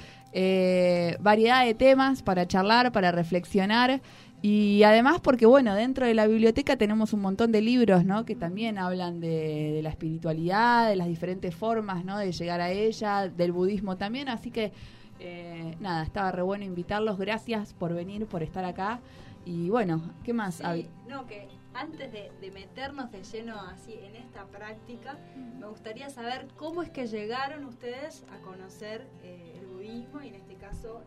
variedad 1.21 1.65
de 1.65 1.75
temas 1.75 2.23
para 2.23 2.49
charlar, 2.49 2.91
para 2.91 3.13
reflexionar. 3.13 4.01
Y 4.47 4.83
además 4.83 5.23
porque, 5.23 5.47
bueno, 5.47 5.75
dentro 5.75 6.05
de 6.05 6.13
la 6.13 6.27
biblioteca 6.27 6.77
tenemos 6.77 7.15
un 7.15 7.23
montón 7.23 7.51
de 7.51 7.63
libros, 7.63 8.05
¿no? 8.05 8.27
Que 8.27 8.37
también 8.37 8.77
hablan 8.77 9.19
de, 9.19 9.81
la 9.83 9.89
espiritualidad, 9.89 10.91
de 10.91 10.97
las 10.97 11.09
diferentes 11.09 11.55
formas, 11.55 12.05
¿no? 12.05 12.19
De 12.19 12.31
llegar 12.31 12.61
a 12.61 12.71
ella, 12.71 13.31
del 13.31 13.53
budismo 13.53 13.97
también. 13.97 14.29
Así 14.29 14.51
que, 14.51 14.75
eh, 15.19 15.75
nada, 15.81 16.03
estaba 16.03 16.31
re 16.31 16.43
bueno 16.43 16.63
invitarlos. 16.67 17.17
Gracias 17.17 17.73
por 17.73 17.95
venir, 17.95 18.27
por 18.27 18.43
estar 18.43 18.67
acá. 18.67 19.01
Y 19.47 19.71
bueno, 19.71 20.03
¿qué 20.25 20.35
más? 20.35 20.57
Sí, 20.57 20.91
no, 21.09 21.25
que 21.27 21.49
antes 21.73 22.13
de, 22.13 22.51
meternos 22.51 23.11
de 23.13 23.25
lleno 23.25 23.59
así 23.59 23.95
en 23.95 24.15
esta 24.15 24.45
práctica, 24.45 25.17
me 25.59 25.69
gustaría 25.69 26.11
saber 26.11 26.49
cómo 26.59 26.83
es 26.83 26.91
que 26.91 27.07
llegaron 27.07 27.65
ustedes 27.65 28.27
a 28.31 28.43
conocer 28.43 29.07
eh, 29.23 29.59
el 29.59 29.69
budismo 29.69 30.21
y 30.21 30.29
en 30.29 30.35
este 30.35 30.57
caso... 30.57 31.03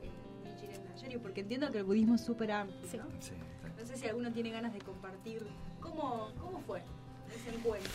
Eh, 1.10 1.20
porque 1.22 1.42
entiendo 1.42 1.72
que 1.72 1.80
el 1.80 1.84
budismo 1.84 2.16
es 2.16 2.22
súper 2.22 2.52
amplio. 2.52 3.04
¿no? 3.04 3.86
sé 3.86 3.96
si 3.96 4.08
alguno 4.08 4.32
tiene 4.32 4.52
ganas 4.52 4.74
de 4.74 4.80
compartir. 4.80 5.46
¿Cómo, 5.80 6.30
cómo 6.40 6.60
fue 6.62 6.82
ese 7.34 7.56
encuentro? 7.56 7.92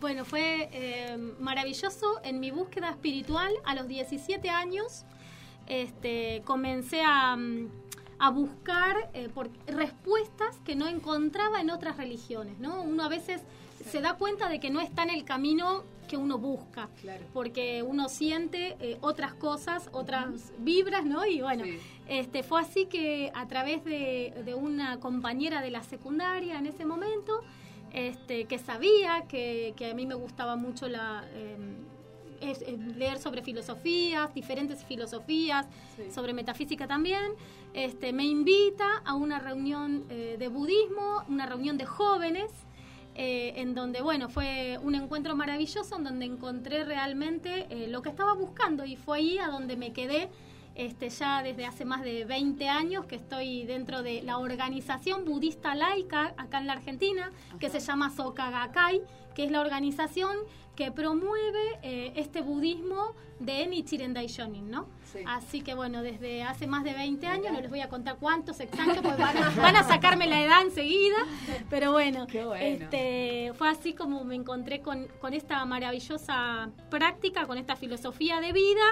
Bueno, 0.00 0.24
fue 0.24 0.68
eh, 0.72 1.16
maravilloso 1.38 2.20
en 2.22 2.38
mi 2.40 2.50
búsqueda 2.50 2.90
espiritual. 2.90 3.52
A 3.64 3.74
los 3.74 3.88
17 3.88 4.48
años 4.50 5.04
este, 5.66 6.42
comencé 6.44 7.02
a, 7.04 7.36
a 8.18 8.30
buscar 8.30 9.10
eh, 9.14 9.28
por 9.28 9.50
respuestas 9.66 10.58
que 10.64 10.76
no 10.76 10.86
encontraba 10.86 11.60
en 11.60 11.70
otras 11.70 11.96
religiones. 11.96 12.58
¿no? 12.58 12.82
Uno 12.82 13.04
a 13.04 13.08
veces 13.08 13.42
se 13.84 14.00
da 14.00 14.14
cuenta 14.14 14.48
de 14.48 14.60
que 14.60 14.70
no 14.70 14.80
está 14.80 15.02
en 15.02 15.10
el 15.10 15.24
camino 15.24 15.84
que 16.12 16.18
uno 16.18 16.36
busca, 16.36 16.90
porque 17.32 17.82
uno 17.82 18.10
siente 18.10 18.76
eh, 18.80 18.98
otras 19.00 19.32
cosas, 19.32 19.88
otras 19.92 20.52
vibras, 20.58 21.06
¿no? 21.06 21.24
Y 21.24 21.40
bueno, 21.40 21.64
este, 22.06 22.42
fue 22.42 22.60
así 22.60 22.84
que 22.84 23.32
a 23.34 23.48
través 23.48 23.82
de, 23.82 24.54
una 24.54 25.00
compañera 25.00 25.62
de 25.62 25.70
la 25.70 25.82
secundaria 25.82 26.58
en 26.58 26.66
ese 26.66 26.84
momento, 26.84 27.40
este, 27.94 28.44
que 28.44 28.58
sabía 28.58 29.24
que, 29.26 29.74
a 29.90 29.94
mí 29.94 30.04
me 30.04 30.14
gustaba 30.14 30.54
mucho 30.54 30.86
la... 30.86 31.24
Em, 31.34 31.76
leer 32.96 33.18
sobre 33.18 33.40
filosofías, 33.40 34.34
diferentes 34.34 34.84
filosofías, 34.84 35.64
sobre 36.12 36.32
metafísica 36.32 36.88
también. 36.88 37.34
Este, 37.72 38.12
me 38.12 38.24
invita 38.24 39.00
a 39.04 39.14
una 39.14 39.38
reunión 39.38 40.04
eh, 40.10 40.34
de 40.40 40.48
budismo, 40.48 41.22
una 41.28 41.46
reunión 41.46 41.78
de 41.78 41.86
jóvenes, 41.86 42.50
eh, 43.14 43.54
en 43.56 43.74
donde, 43.74 44.00
bueno, 44.00 44.28
fue 44.28 44.78
un 44.82 44.94
encuentro 44.94 45.36
maravilloso, 45.36 45.96
en 45.96 46.04
donde 46.04 46.24
encontré 46.24 46.84
realmente 46.84 47.66
eh, 47.68 47.88
lo 47.88 48.02
que 48.02 48.08
estaba 48.08 48.34
buscando 48.34 48.84
y 48.84 48.96
fue 48.96 49.18
ahí 49.18 49.38
a 49.38 49.48
donde 49.48 49.76
me 49.76 49.92
quedé 49.92 50.30
este, 50.74 51.10
ya 51.10 51.42
desde 51.42 51.66
hace 51.66 51.84
más 51.84 52.02
de 52.02 52.24
20 52.24 52.68
años 52.68 53.04
que 53.04 53.16
estoy 53.16 53.64
dentro 53.64 54.02
de 54.02 54.22
la 54.22 54.38
organización 54.38 55.24
budista 55.26 55.74
laica 55.74 56.32
acá 56.38 56.58
en 56.58 56.66
la 56.66 56.72
Argentina, 56.72 57.30
que 57.60 57.68
se 57.68 57.80
llama 57.80 58.10
Sokagakai, 58.10 59.02
que 59.34 59.44
es 59.44 59.50
la 59.50 59.60
organización 59.60 60.34
que 60.74 60.90
promueve 60.90 61.78
eh, 61.82 62.12
este 62.16 62.40
budismo 62.40 63.14
de 63.38 63.66
Nichiren 63.66 64.14
Daishonin, 64.14 64.70
¿no? 64.70 64.86
Así 65.26 65.60
que 65.60 65.74
bueno, 65.74 66.02
desde 66.02 66.42
hace 66.42 66.66
más 66.66 66.84
de 66.84 66.92
20 66.94 67.26
años, 67.26 67.52
no 67.52 67.60
les 67.60 67.70
voy 67.70 67.80
a 67.80 67.88
contar 67.88 68.16
cuántos 68.18 68.60
exactos, 68.60 68.98
porque 69.02 69.22
van 69.22 69.76
a, 69.76 69.84
sacarme 69.88 70.26
la 70.26 70.40
edad 70.42 70.62
enseguida, 70.62 71.16
pero 71.68 71.92
bueno, 71.92 72.26
Este, 72.58 73.52
fue 73.54 73.68
así 73.68 73.92
como 73.92 74.24
me 74.24 74.34
encontré 74.34 74.80
con, 74.80 75.08
con 75.20 75.34
esta 75.34 75.64
maravillosa 75.64 76.70
práctica, 76.90 77.46
con 77.46 77.58
esta 77.58 77.76
filosofía 77.76 78.40
de 78.40 78.52
vida, 78.52 78.82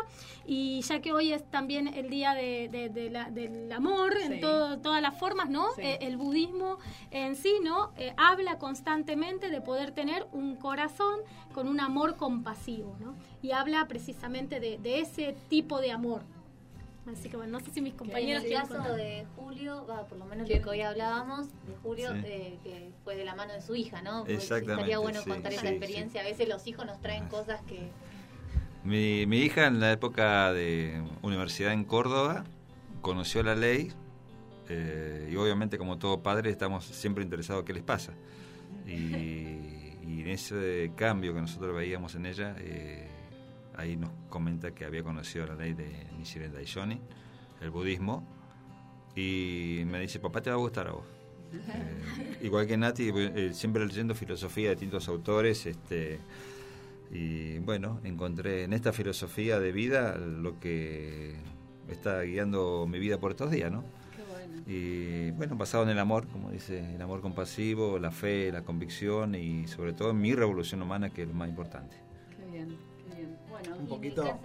y 0.46 0.80
ya 0.82 1.00
que 1.00 1.12
hoy 1.12 1.32
es 1.32 1.48
también 1.50 1.88
el 1.88 2.10
día 2.10 2.34
de, 2.34 2.68
del 2.68 3.72
amor 3.72 4.16
en 4.16 4.40
todo, 4.40 4.78
todas 4.78 5.00
las 5.00 5.18
formas, 5.18 5.48
¿no? 5.48 5.66
Eh, 5.78 5.98
el 6.02 6.16
budismo 6.16 6.78
en 7.10 7.36
sí, 7.36 7.54
¿no? 7.62 7.92
Eh, 7.96 8.12
habla 8.16 8.58
constantemente 8.58 9.50
de 9.50 9.60
poder 9.60 9.92
tener 9.92 10.26
un 10.32 10.56
corazón 10.56 11.20
con 11.52 11.68
un 11.68 11.80
amor 11.80 12.16
compasivo, 12.16 12.96
¿no? 13.00 13.14
Y 13.42 13.52
habla 13.52 13.86
precisamente 13.88 14.60
de, 14.60 14.78
de 14.78 15.00
ese 15.00 15.34
tipo 15.48 15.80
de 15.80 15.92
amor. 15.92 16.22
Así 17.10 17.28
que 17.28 17.36
bueno, 17.36 17.52
no 17.52 17.60
sé 17.60 17.70
si 17.72 17.80
mis 17.80 17.94
compañeros... 17.94 18.44
En 18.44 18.52
el 18.52 18.58
caso 18.58 18.94
de 18.94 19.26
Julio, 19.34 19.86
por 20.08 20.18
lo 20.18 20.26
menos 20.26 20.48
lo 20.48 20.62
que 20.62 20.68
hoy 20.68 20.82
hablábamos, 20.82 21.48
de 21.48 21.74
Julio, 21.82 22.14
eh, 22.14 22.58
que 22.62 22.90
fue 23.02 23.16
de 23.16 23.24
la 23.24 23.34
mano 23.34 23.52
de 23.52 23.62
su 23.62 23.74
hija, 23.74 24.02
¿no? 24.02 24.26
Exactamente. 24.26 24.72
Estaría 24.72 24.98
bueno 24.98 25.20
contar 25.26 25.52
esa 25.52 25.70
experiencia. 25.70 26.20
A 26.20 26.24
veces 26.24 26.48
los 26.48 26.66
hijos 26.66 26.86
nos 26.86 27.00
traen 27.00 27.26
cosas 27.28 27.62
que... 27.62 27.88
Mi, 28.84 29.26
mi 29.26 29.38
hija 29.38 29.66
en 29.66 29.80
la 29.80 29.92
época 29.92 30.52
de 30.52 31.02
universidad 31.22 31.72
en 31.72 31.84
Córdoba 31.84 32.44
conoció 33.02 33.42
la 33.42 33.54
ley 33.54 33.92
eh, 34.68 35.28
y 35.30 35.36
obviamente 35.36 35.78
como 35.78 35.98
todo 35.98 36.22
padre 36.22 36.50
estamos 36.50 36.84
siempre 36.84 37.24
interesados 37.24 37.62
en 37.62 37.66
qué 37.66 37.72
les 37.72 37.82
pasa. 37.82 38.12
Y, 38.86 38.92
y 38.92 40.20
en 40.20 40.28
ese 40.28 40.92
cambio 40.96 41.34
que 41.34 41.40
nosotros 41.40 41.74
veíamos 41.74 42.14
en 42.14 42.26
ella, 42.26 42.56
eh, 42.58 43.09
ahí 43.80 43.96
nos 43.96 44.10
comenta 44.28 44.72
que 44.72 44.84
había 44.84 45.02
conocido 45.02 45.46
la 45.46 45.54
ley 45.54 45.72
de 45.72 46.06
Nichiren 46.18 46.52
Daishonin, 46.52 47.00
el 47.60 47.70
budismo, 47.70 48.24
y 49.16 49.82
me 49.86 50.00
dice, 50.00 50.20
papá, 50.20 50.40
te 50.40 50.50
va 50.50 50.56
a 50.56 50.58
gustar 50.58 50.88
a 50.88 50.92
vos. 50.92 51.04
Eh, 51.52 52.38
igual 52.42 52.66
que 52.66 52.76
Nati, 52.76 53.10
eh, 53.14 53.50
siempre 53.52 53.84
leyendo 53.84 54.14
filosofía 54.14 54.68
de 54.68 54.74
distintos 54.76 55.08
autores, 55.08 55.66
este, 55.66 56.20
y 57.10 57.58
bueno, 57.58 58.00
encontré 58.04 58.64
en 58.64 58.72
esta 58.72 58.92
filosofía 58.92 59.58
de 59.58 59.72
vida 59.72 60.16
lo 60.16 60.60
que 60.60 61.34
está 61.88 62.22
guiando 62.22 62.86
mi 62.88 62.98
vida 62.98 63.18
por 63.18 63.32
estos 63.32 63.50
días, 63.50 63.72
¿no? 63.72 63.84
Y 64.66 65.32
bueno, 65.32 65.56
basado 65.56 65.82
en 65.82 65.90
el 65.90 65.98
amor, 65.98 66.28
como 66.28 66.50
dice, 66.50 66.94
el 66.94 67.02
amor 67.02 67.20
compasivo, 67.20 67.98
la 67.98 68.12
fe, 68.12 68.52
la 68.52 68.62
convicción 68.62 69.34
y 69.34 69.66
sobre 69.66 69.92
todo 69.92 70.10
en 70.10 70.20
mi 70.20 70.32
revolución 70.34 70.82
humana, 70.82 71.10
que 71.10 71.22
es 71.22 71.28
lo 71.28 71.34
más 71.34 71.48
importante. 71.48 72.09
Un 73.80 73.86
poquito, 73.86 74.38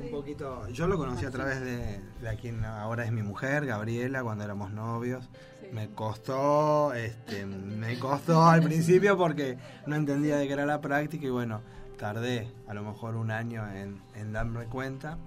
un 0.00 0.10
poquito, 0.10 0.68
yo 0.68 0.86
lo 0.86 0.96
conocí 0.96 1.24
a 1.24 1.30
través 1.30 1.60
de, 1.60 2.00
de 2.20 2.36
quien 2.40 2.64
ahora 2.64 3.04
es 3.04 3.12
mi 3.12 3.22
mujer, 3.22 3.66
Gabriela, 3.66 4.22
cuando 4.22 4.44
éramos 4.44 4.70
novios. 4.72 5.28
Me 5.72 5.88
costó, 5.90 6.92
este, 6.94 7.46
me 7.46 7.98
costó 7.98 8.44
al 8.44 8.62
principio 8.62 9.16
porque 9.16 9.58
no 9.86 9.96
entendía 9.96 10.36
de 10.36 10.46
qué 10.46 10.52
era 10.52 10.66
la 10.66 10.80
práctica 10.80 11.26
y 11.26 11.30
bueno, 11.30 11.62
tardé 11.98 12.48
a 12.68 12.74
lo 12.74 12.82
mejor 12.82 13.16
un 13.16 13.30
año 13.30 13.68
en, 13.72 14.00
en 14.14 14.32
darme 14.32 14.66
cuenta, 14.66 15.18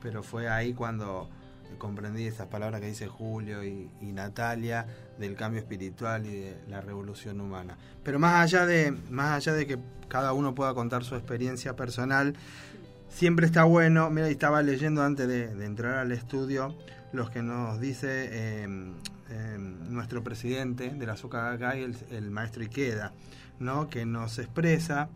pero 0.00 0.22
fue 0.22 0.48
ahí 0.48 0.74
cuando 0.74 1.28
comprendí 1.78 2.26
esas 2.26 2.46
palabras 2.46 2.80
que 2.80 2.86
dice 2.86 3.06
Julio 3.06 3.64
y, 3.64 3.90
Natalia 4.00 4.86
del 5.18 5.36
cambio 5.36 5.60
espiritual 5.60 6.24
y 6.26 6.34
de 6.34 6.56
la 6.68 6.80
revolución 6.80 7.40
humana. 7.40 7.76
Pero 8.02 8.18
más 8.18 8.42
allá 8.42 8.64
de, 8.64 8.92
más 9.10 9.36
allá 9.36 9.52
de 9.52 9.66
que 9.66 9.78
cada 10.08 10.32
uno 10.32 10.54
pueda 10.54 10.72
contar 10.72 11.04
su 11.04 11.16
experiencia 11.16 11.76
personal, 11.76 12.34
siempre 13.08 13.46
está 13.46 13.64
bueno, 13.64 14.10
mira, 14.10 14.28
estaba 14.28 14.62
leyendo 14.62 15.02
antes 15.02 15.26
de, 15.28 15.64
entrar 15.64 15.94
al 15.98 16.12
estudio 16.12 16.76
los 17.12 17.30
que 17.30 17.42
nos 17.42 17.80
dice 17.80 18.62
em, 18.62 18.94
em, 19.30 19.92
nuestro 19.92 20.22
presidente 20.22 20.90
de 20.90 21.06
la 21.06 21.14
Azúcar 21.14 21.60
el, 21.76 21.96
el 22.10 22.30
maestro 22.30 22.62
Ikeda, 22.62 23.12
¿no? 23.58 23.88
que 23.88 24.04
nos 24.04 24.38
expresa 24.38 25.08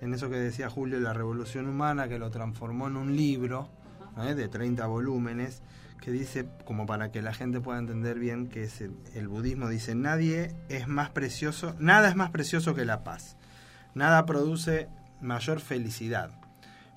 en 0.00 0.12
eso 0.12 0.28
que 0.28 0.36
decía 0.36 0.68
Julio, 0.68 1.00
la 1.00 1.14
revolución 1.14 1.66
humana, 1.66 2.08
que 2.08 2.18
lo 2.18 2.30
transformó 2.30 2.88
en 2.88 2.96
un 2.96 3.16
libro 3.16 3.68
de 4.16 4.48
30 4.48 4.86
volúmenes, 4.86 5.62
que 6.00 6.10
dice, 6.10 6.46
como 6.66 6.84
para 6.86 7.10
que 7.10 7.22
la 7.22 7.32
gente 7.32 7.60
pueda 7.60 7.78
entender 7.78 8.18
bien, 8.18 8.48
que 8.48 8.64
es 8.64 8.82
el, 8.82 9.28
budismo 9.28 9.68
dice, 9.68 9.94
nadie 9.94 10.54
es 10.68 10.86
más 10.86 11.10
precioso, 11.10 11.74
nada 11.78 12.08
es 12.08 12.16
más 12.16 12.30
precioso 12.30 12.74
que 12.74 12.84
la 12.84 13.02
paz. 13.02 13.36
Nada 13.94 14.26
produce 14.26 14.88
mayor 15.22 15.60
felicidad. 15.60 16.30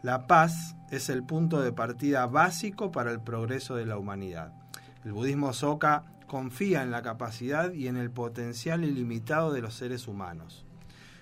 La 0.03 0.27
paz 0.27 0.75
es 0.91 1.09
el 1.09 1.23
punto 1.23 1.59
de 1.59 1.73
partida 1.73 2.27
básico 2.27 2.91
para 2.91 3.11
el 3.11 3.19
progreso 3.19 3.75
de 3.75 3.87
la 3.87 3.97
humanidad. 3.97 4.53
El 5.03 5.13
budismo 5.13 5.53
Soka 5.53 6.03
confía 6.27 6.83
en 6.83 6.91
la 6.91 7.01
capacidad 7.01 7.73
y 7.73 7.87
en 7.87 7.97
el 7.97 8.11
potencial 8.11 8.83
ilimitado 8.83 9.51
de 9.51 9.61
los 9.61 9.73
seres 9.73 10.07
humanos. 10.07 10.65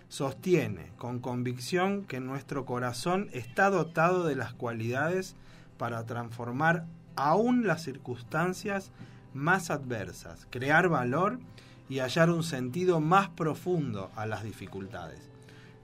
Sostiene 0.09 0.91
con 0.97 1.19
convicción 1.19 2.03
que 2.03 2.19
nuestro 2.19 2.65
corazón 2.65 3.29
está 3.31 3.69
dotado 3.69 4.25
de 4.25 4.35
las 4.35 4.53
cualidades 4.53 5.35
para 5.77 6.05
transformar 6.05 6.85
aún 7.15 7.65
las 7.65 7.81
circunstancias 7.83 8.91
más 9.33 9.69
adversas, 9.69 10.47
crear 10.49 10.89
valor 10.89 11.39
y 11.87 11.99
hallar 11.99 12.29
un 12.29 12.43
sentido 12.43 12.99
más 12.99 13.29
profundo 13.29 14.11
a 14.15 14.25
las 14.25 14.43
dificultades. 14.43 15.34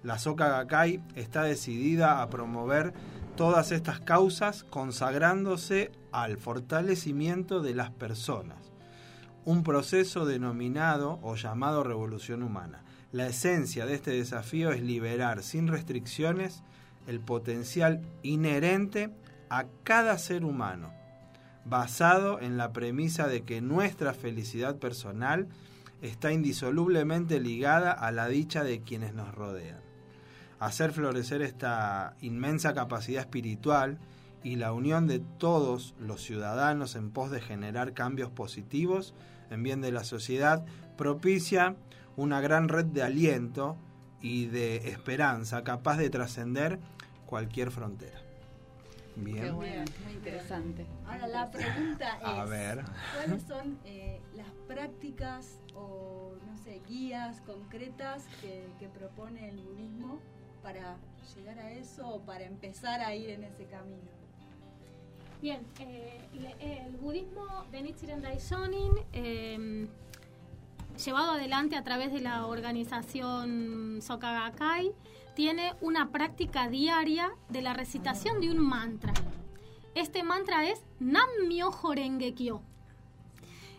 La 0.04 0.18
Soka 0.18 0.50
Gakkai 0.50 1.02
está 1.16 1.44
decidida 1.44 2.22
a 2.22 2.30
promover 2.30 2.94
todas 3.36 3.72
estas 3.72 4.00
causas 4.00 4.64
consagrándose 4.64 5.92
al 6.12 6.38
fortalecimiento 6.38 7.62
de 7.62 7.76
las 7.76 7.92
personas, 7.92 8.72
un 9.46 9.64
proceso 9.64 10.26
denominado 10.26 11.20
o 11.22 11.36
llamado 11.36 11.84
revolución 11.84 12.44
humana. 12.44 12.84
La 13.12 13.28
esencia 13.28 13.86
de 13.86 13.96
este 13.96 14.12
desafío 14.12 14.72
es 14.72 14.82
liberar 14.82 15.44
sin 15.44 15.68
restricciones 15.68 16.64
el 17.08 17.20
potencial 17.20 18.02
inherente 18.24 19.10
a 19.50 19.66
cada 19.84 20.18
ser 20.18 20.46
humano 20.46 21.02
basado 21.66 22.40
en 22.40 22.58
la 22.58 22.74
premisa 22.74 23.28
de 23.28 23.44
que 23.44 23.62
nuestra 23.62 24.14
felicidad 24.14 24.78
personal 24.78 25.48
está 26.02 26.32
indisolublemente 26.32 27.40
ligada 27.40 27.92
a 27.92 28.12
la 28.12 28.28
dicha 28.28 28.64
de 28.64 28.82
quienes 28.82 29.14
nos 29.14 29.34
rodean. 29.34 29.91
Hacer 30.62 30.92
florecer 30.92 31.42
esta 31.42 32.14
inmensa 32.22 32.76
capacidad 32.76 33.22
espiritual 33.22 33.98
y 34.44 34.58
la 34.58 34.74
unión 34.74 35.08
de 35.08 35.18
todos 35.20 35.96
los 36.00 36.22
ciudadanos 36.22 36.96
en 36.96 37.10
pos 37.10 37.32
de 37.32 37.42
generar 37.42 37.94
cambios 37.94 38.30
positivos 38.30 39.16
en 39.50 39.64
bien 39.64 39.82
de 39.82 39.92
la 39.92 40.04
sociedad 40.04 40.64
propicia 40.98 41.76
una 42.16 42.42
gran 42.42 42.70
red 42.70 42.86
de 42.86 43.02
aliento 43.02 43.76
y 44.22 44.46
de 44.46 44.90
esperanza 44.90 45.64
capaz 45.64 45.98
de 45.98 46.12
trascender 46.12 46.78
cualquier 47.26 47.72
frontera. 47.72 48.20
Bien. 49.16 49.44
Qué 49.44 49.52
bueno, 49.52 49.84
muy 50.06 50.14
interesante. 50.14 50.86
Ahora 51.08 51.28
la 51.28 51.50
pregunta 51.50 52.18
es, 52.18 52.86
¿cuáles 53.16 53.44
son 53.48 53.80
eh, 53.84 54.22
las 54.36 54.52
prácticas 54.68 55.60
o, 55.74 56.36
no 56.46 56.58
sé, 56.60 56.82
guías 56.88 57.42
concretas 57.42 58.26
que, 58.42 58.88
propone 58.94 59.50
el 59.50 59.58
budismo 59.58 60.20
para 60.62 60.98
llegar 61.36 61.60
a 61.60 61.72
eso 61.72 62.08
o 62.08 62.20
para 62.22 62.46
empezar 62.46 63.02
a 63.02 63.16
ir 63.16 63.30
en 63.30 63.44
ese 63.44 63.66
camino? 63.66 64.22
Bien, 65.42 65.66
eh, 65.80 66.86
el 66.86 66.98
budismo 66.98 67.66
de 67.72 67.82
Nichiren 67.82 68.22
Daishonin, 68.22 68.92
em, 69.12 69.88
llevado 71.04 71.32
adelante 71.32 71.76
a 71.76 71.84
través 71.84 72.14
de 72.14 72.22
la 72.22 72.46
organización 72.46 74.00
Soka 74.02 74.32
Gakkai, 74.32 74.94
tiene 75.34 75.74
una 75.82 76.12
práctica 76.12 76.70
diaria 76.70 77.32
de 77.50 77.62
la 77.62 77.74
recitación 77.74 78.40
de 78.40 78.52
un 78.52 78.60
mantra. 78.60 79.14
Este 79.96 80.24
mantra 80.24 80.70
es 80.70 80.82
Nam-myoho 81.00 81.94
Kyo. 82.36 82.62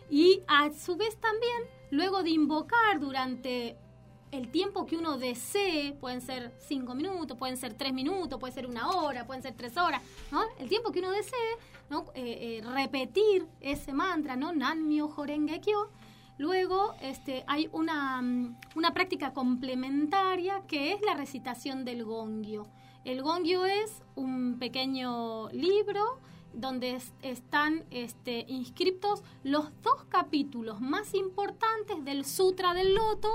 Y 0.09 0.41
a 0.47 0.71
su 0.71 0.97
vez 0.97 1.15
también, 1.17 1.63
luego 1.91 2.23
de 2.23 2.31
invocar 2.31 2.99
durante 2.99 3.77
el 4.33 4.49
tiempo 4.49 4.87
que 4.87 4.97
uno 4.97 5.17
desee, 5.17 5.93
pueden 5.93 6.19
ser 6.19 6.51
cinco 6.67 6.95
minutos, 6.95 7.37
pueden 7.37 7.55
ser 7.55 7.75
tres 7.75 7.93
minutos, 7.93 8.39
puede 8.39 8.51
ser 8.51 8.65
una 8.65 8.89
hora, 8.89 9.27
pueden 9.27 9.43
ser 9.43 9.53
tres 9.53 9.77
horas, 9.77 10.01
¿no? 10.31 10.41
El 10.57 10.67
tiempo 10.67 10.91
que 10.91 10.99
uno 10.99 11.11
desee, 11.11 11.37
¿no? 11.91 12.05
Eh, 12.15 12.61
eh, 12.63 12.67
repetir 12.73 13.45
ese 13.61 13.93
mantra, 13.93 14.35
¿no? 14.35 14.51
Nam 14.51 14.87
Myoho 14.87 15.25
Kyo 15.61 15.89
Luego 16.39 16.95
este, 16.99 17.43
hay 17.45 17.69
una, 17.71 18.19
mm, 18.23 18.57
una, 18.75 18.91
práctica 18.91 19.33
complementaria 19.33 20.63
que 20.67 20.93
es 20.93 21.01
la 21.01 21.13
recitación 21.13 21.85
del 21.85 22.03
gongyo. 22.03 22.65
El 23.05 23.21
gongyo 23.21 23.65
es 23.67 24.01
un 24.15 24.57
pequeño 24.57 25.49
libro 25.51 26.19
donde 26.53 26.99
están 27.21 27.83
este, 27.91 28.45
inscriptos 28.47 29.21
los 29.43 29.69
dos 29.83 30.05
capítulos 30.09 30.81
más 30.81 31.13
importantes 31.13 32.03
del 32.03 32.25
Sutra 32.25 32.73
del 32.73 32.95
Loto 32.95 33.29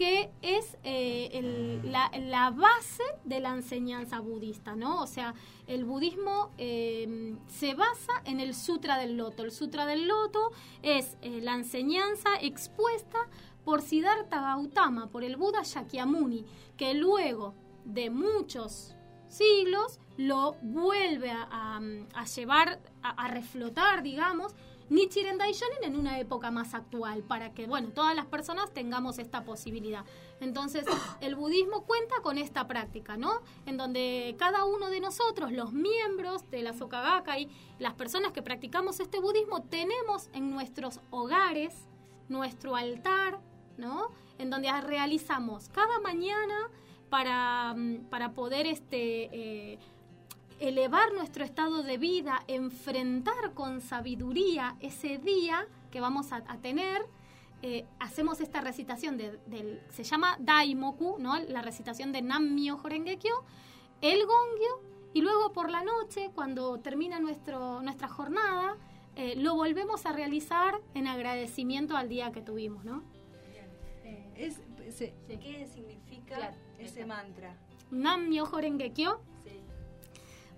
que 0.00 0.30
es 0.40 0.78
eh, 0.82 1.78
la, 1.84 2.50
base 2.52 3.02
de 3.24 3.38
la 3.38 3.50
enseñanza 3.50 4.18
budista, 4.20 4.74
¿no? 4.74 5.02
O 5.02 5.06
sea, 5.06 5.34
el 5.66 5.84
budismo 5.84 6.52
em, 6.56 7.38
se 7.48 7.74
basa 7.74 8.14
en 8.24 8.40
el 8.40 8.54
Sutra 8.54 8.96
del 8.96 9.18
Loto. 9.18 9.44
El 9.44 9.52
Sutra 9.52 9.84
del 9.84 10.08
Loto 10.08 10.52
es 10.80 11.18
eh, 11.20 11.42
la 11.42 11.52
enseñanza 11.52 12.30
expuesta 12.40 13.18
por 13.62 13.82
Siddhartha 13.82 14.40
Gautama, 14.40 15.10
por 15.10 15.22
el 15.22 15.36
Buda 15.36 15.60
Shakyamuni, 15.64 16.46
que 16.78 16.94
luego 16.94 17.52
de 17.84 18.08
muchos 18.08 18.94
siglos 19.28 20.00
lo 20.16 20.54
vuelve 20.62 21.30
a, 21.30 21.78
llevar, 22.34 22.80
a 23.02 23.28
reflotar, 23.28 24.02
digamos, 24.02 24.54
Nichiren 24.90 25.38
Daishonin 25.38 25.84
en 25.84 25.96
una 25.96 26.18
época 26.18 26.50
más 26.50 26.74
actual, 26.74 27.22
para 27.22 27.54
que, 27.54 27.66
bueno, 27.66 27.90
todas 27.94 28.14
las 28.16 28.26
personas 28.26 28.74
tengamos 28.74 29.20
esta 29.20 29.44
posibilidad. 29.44 30.04
Entonces, 30.40 30.84
el 31.20 31.36
budismo 31.36 31.84
cuenta 31.86 32.16
con 32.22 32.38
esta 32.38 32.66
práctica, 32.66 33.16
¿no? 33.16 33.40
En 33.66 33.76
donde 33.76 34.34
cada 34.36 34.64
uno 34.64 34.90
de 34.90 35.00
nosotros, 35.00 35.52
los 35.52 35.72
miembros 35.72 36.50
de 36.50 36.62
la 36.62 36.72
Sokagaka 36.72 37.38
y 37.38 37.48
las 37.78 37.94
personas 37.94 38.32
que 38.32 38.42
practicamos 38.42 38.98
este 38.98 39.20
budismo, 39.20 39.62
tenemos 39.62 40.28
en 40.32 40.50
nuestros 40.50 41.00
hogares 41.10 41.72
nuestro 42.28 42.74
altar, 42.74 43.40
¿no? 43.76 44.10
En 44.38 44.50
donde 44.50 44.70
realizamos 44.80 45.68
cada 45.68 46.00
mañana 46.00 46.70
para, 47.10 47.74
mm, 47.76 48.06
para 48.08 48.32
poder 48.32 48.66
este, 48.66 49.28
eh, 49.32 49.78
elevar 50.60 51.12
nuestro 51.14 51.42
estado 51.42 51.82
de 51.82 51.96
vida, 51.96 52.44
enfrentar 52.46 53.54
con 53.54 53.80
sabiduría 53.80 54.76
ese 54.80 55.18
día 55.18 55.66
que 55.90 56.00
vamos 56.00 56.32
a, 56.32 56.42
tener, 56.58 57.02
eh, 57.62 57.86
hacemos 57.98 58.40
esta 58.40 58.60
recitación 58.60 59.16
del, 59.16 59.82
se 59.90 60.04
llama 60.04 60.36
Daimoku, 60.38 61.16
¿no? 61.18 61.38
La 61.40 61.62
recitación 61.62 62.12
de 62.12 62.22
Nammyo 62.22 62.78
Horengekyo, 62.82 63.42
el 64.02 64.20
gongyo, 64.26 64.90
y 65.12 65.22
luego 65.22 65.52
por 65.52 65.70
la 65.70 65.82
noche, 65.82 66.30
cuando 66.34 66.78
termina 66.78 67.18
nuestro, 67.18 67.82
nuestra 67.82 68.06
jornada, 68.06 68.76
eh, 69.16 69.34
lo 69.36 69.56
volvemos 69.56 70.06
a 70.06 70.12
realizar 70.12 70.80
en 70.94 71.08
agradecimiento 71.08 71.96
al 71.96 72.08
día 72.08 72.30
que 72.30 72.42
tuvimos, 72.42 72.84
¿no? 72.84 73.02
Eh, 74.04 74.52
¿Qué 75.26 75.66
significa 75.66 76.54
ese 76.78 77.04
mantra? 77.06 77.56
Nammyo 77.90 78.44
Horengekyo 78.44 79.20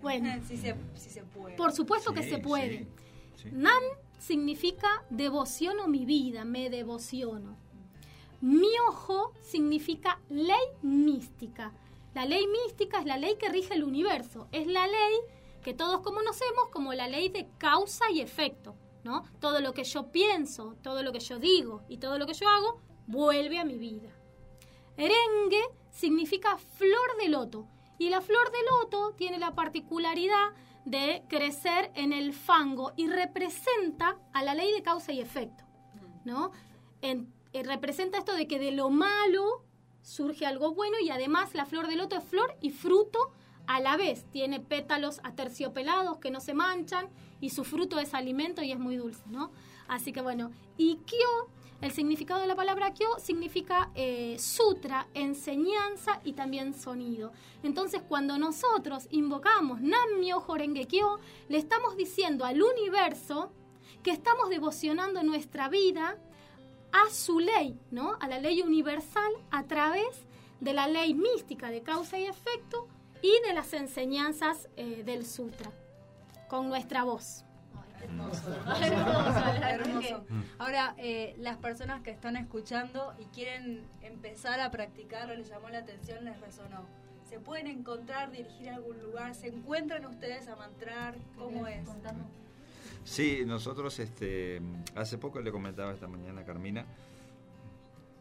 bueno, 0.02 0.28
se, 0.46 0.74
puede. 1.24 1.56
Por 1.56 1.72
supuesto 1.72 2.12
que 2.12 2.22
se 2.22 2.38
puede. 2.38 2.86
Nam 3.52 3.82
significa 4.18 5.04
devociono 5.10 5.88
mi 5.88 6.04
vida, 6.04 6.44
me 6.44 6.68
devociono. 6.70 7.56
Mi 8.40 8.70
ojo 8.88 9.32
significa 9.40 10.20
ley 10.28 10.66
mística. 10.82 11.72
La 12.14 12.26
ley 12.26 12.46
mística 12.46 12.98
es 12.98 13.06
la 13.06 13.16
ley 13.16 13.36
que 13.38 13.48
rige 13.48 13.74
el 13.74 13.84
universo. 13.84 14.48
Es 14.52 14.66
la 14.66 14.86
ley 14.86 15.14
que 15.62 15.74
todos 15.74 16.00
conocemos 16.00 16.68
como 16.72 16.92
la 16.92 17.08
ley 17.08 17.28
de 17.28 17.48
causa 17.58 18.10
y 18.10 18.20
efecto. 18.20 18.74
¿no? 19.04 19.24
Todo 19.40 19.60
lo 19.60 19.72
que 19.72 19.84
yo 19.84 20.10
pienso, 20.10 20.76
todo 20.82 21.02
lo 21.02 21.12
que 21.12 21.20
yo 21.20 21.38
digo 21.38 21.82
y 21.88 21.98
todo 21.98 22.18
lo 22.18 22.26
que 22.26 22.34
yo 22.34 22.48
hago 22.48 22.80
vuelve 23.06 23.58
a 23.58 23.64
mi 23.64 23.78
vida. 23.78 24.10
Erengue 24.96 25.62
significa 25.90 26.58
flor 26.58 27.16
de 27.20 27.28
loto 27.28 27.66
y 28.02 28.08
la 28.08 28.20
flor 28.20 28.50
de 28.50 28.58
loto 28.68 29.14
tiene 29.16 29.38
la 29.38 29.54
particularidad 29.54 30.50
de 30.84 31.22
crecer 31.28 31.92
en 31.94 32.12
el 32.12 32.32
fango 32.32 32.92
y 32.96 33.06
representa 33.06 34.18
a 34.32 34.42
la 34.42 34.56
ley 34.56 34.72
de 34.72 34.82
causa 34.82 35.12
y 35.12 35.20
efecto, 35.20 35.62
¿no? 36.24 36.50
Eh, 37.00 37.24
representa 37.62 38.18
esto 38.18 38.34
de 38.34 38.48
que 38.48 38.58
de 38.58 38.72
lo 38.72 38.90
malo 38.90 39.62
surge 40.02 40.46
algo 40.46 40.74
bueno 40.74 40.96
y 41.00 41.10
además 41.10 41.54
la 41.54 41.64
flor 41.64 41.86
de 41.86 41.94
loto 41.94 42.16
es 42.16 42.24
flor 42.24 42.56
y 42.60 42.70
fruto 42.70 43.30
a 43.68 43.78
la 43.78 43.96
vez. 43.96 44.24
Tiene 44.32 44.58
pétalos 44.58 45.20
aterciopelados 45.22 46.18
que 46.18 46.32
no 46.32 46.40
se 46.40 46.54
manchan 46.54 47.08
y 47.40 47.50
su 47.50 47.62
fruto 47.62 48.00
es 48.00 48.14
alimento 48.14 48.64
y 48.64 48.72
es 48.72 48.80
muy 48.80 48.96
dulce, 48.96 49.22
¿no? 49.26 49.52
Así 49.86 50.12
que 50.12 50.22
bueno, 50.22 50.50
y 50.76 50.96
el 51.82 51.90
significado 51.90 52.40
de 52.40 52.46
la 52.46 52.54
palabra 52.54 52.94
kyo 52.94 53.18
significa 53.18 53.90
eh, 53.96 54.36
sutra, 54.38 55.08
enseñanza 55.14 56.20
y 56.24 56.32
también 56.32 56.74
sonido. 56.74 57.32
Entonces, 57.64 58.02
cuando 58.08 58.38
nosotros 58.38 59.08
invocamos 59.10 59.80
Nam-myoho 59.80 60.52
Horenge 60.52 60.86
Kyo, 60.86 61.18
le 61.48 61.58
estamos 61.58 61.96
diciendo 61.96 62.44
al 62.44 62.62
universo 62.62 63.50
que 64.04 64.12
estamos 64.12 64.48
devocionando 64.48 65.24
nuestra 65.24 65.68
vida 65.68 66.16
a 66.92 67.10
su 67.10 67.40
ley, 67.40 67.76
¿no? 67.90 68.16
A 68.20 68.28
la 68.28 68.38
ley 68.38 68.62
universal 68.62 69.32
a 69.50 69.64
través 69.64 70.26
de 70.60 70.74
la 70.74 70.86
ley 70.86 71.14
mística 71.14 71.70
de 71.70 71.82
causa 71.82 72.16
y 72.16 72.26
efecto 72.26 72.86
y 73.22 73.32
de 73.46 73.54
las 73.54 73.72
enseñanzas 73.72 74.68
eh, 74.76 75.02
del 75.04 75.26
sutra, 75.26 75.72
con 76.48 76.68
nuestra 76.68 77.02
voz. 77.02 77.44
Hermoso. 78.02 80.24
Ahora, 80.58 80.94
eh, 80.98 81.34
las 81.38 81.56
personas 81.58 82.02
que 82.02 82.10
están 82.10 82.36
escuchando 82.36 83.14
y 83.18 83.24
quieren 83.26 83.82
empezar 84.02 84.60
a 84.60 84.70
practicar 84.70 85.30
o 85.30 85.34
les 85.34 85.48
llamó 85.48 85.68
la 85.68 85.78
atención, 85.78 86.24
les 86.24 86.40
resonó. 86.40 86.84
¿Se 87.28 87.38
pueden 87.38 87.66
encontrar, 87.66 88.30
dirigir 88.30 88.70
a 88.70 88.76
algún 88.76 89.00
lugar? 89.00 89.34
¿Se 89.34 89.48
encuentran 89.48 90.04
ustedes 90.04 90.48
a 90.48 90.56
mantrar? 90.56 91.14
¿Cómo 91.38 91.66
es? 91.66 91.88
Sí, 93.04 93.42
nosotros 93.46 93.98
este, 93.98 94.60
hace 94.94 95.18
poco 95.18 95.40
le 95.40 95.50
comentaba 95.50 95.92
esta 95.92 96.06
mañana 96.06 96.42
a 96.42 96.44
Carmina, 96.44 96.84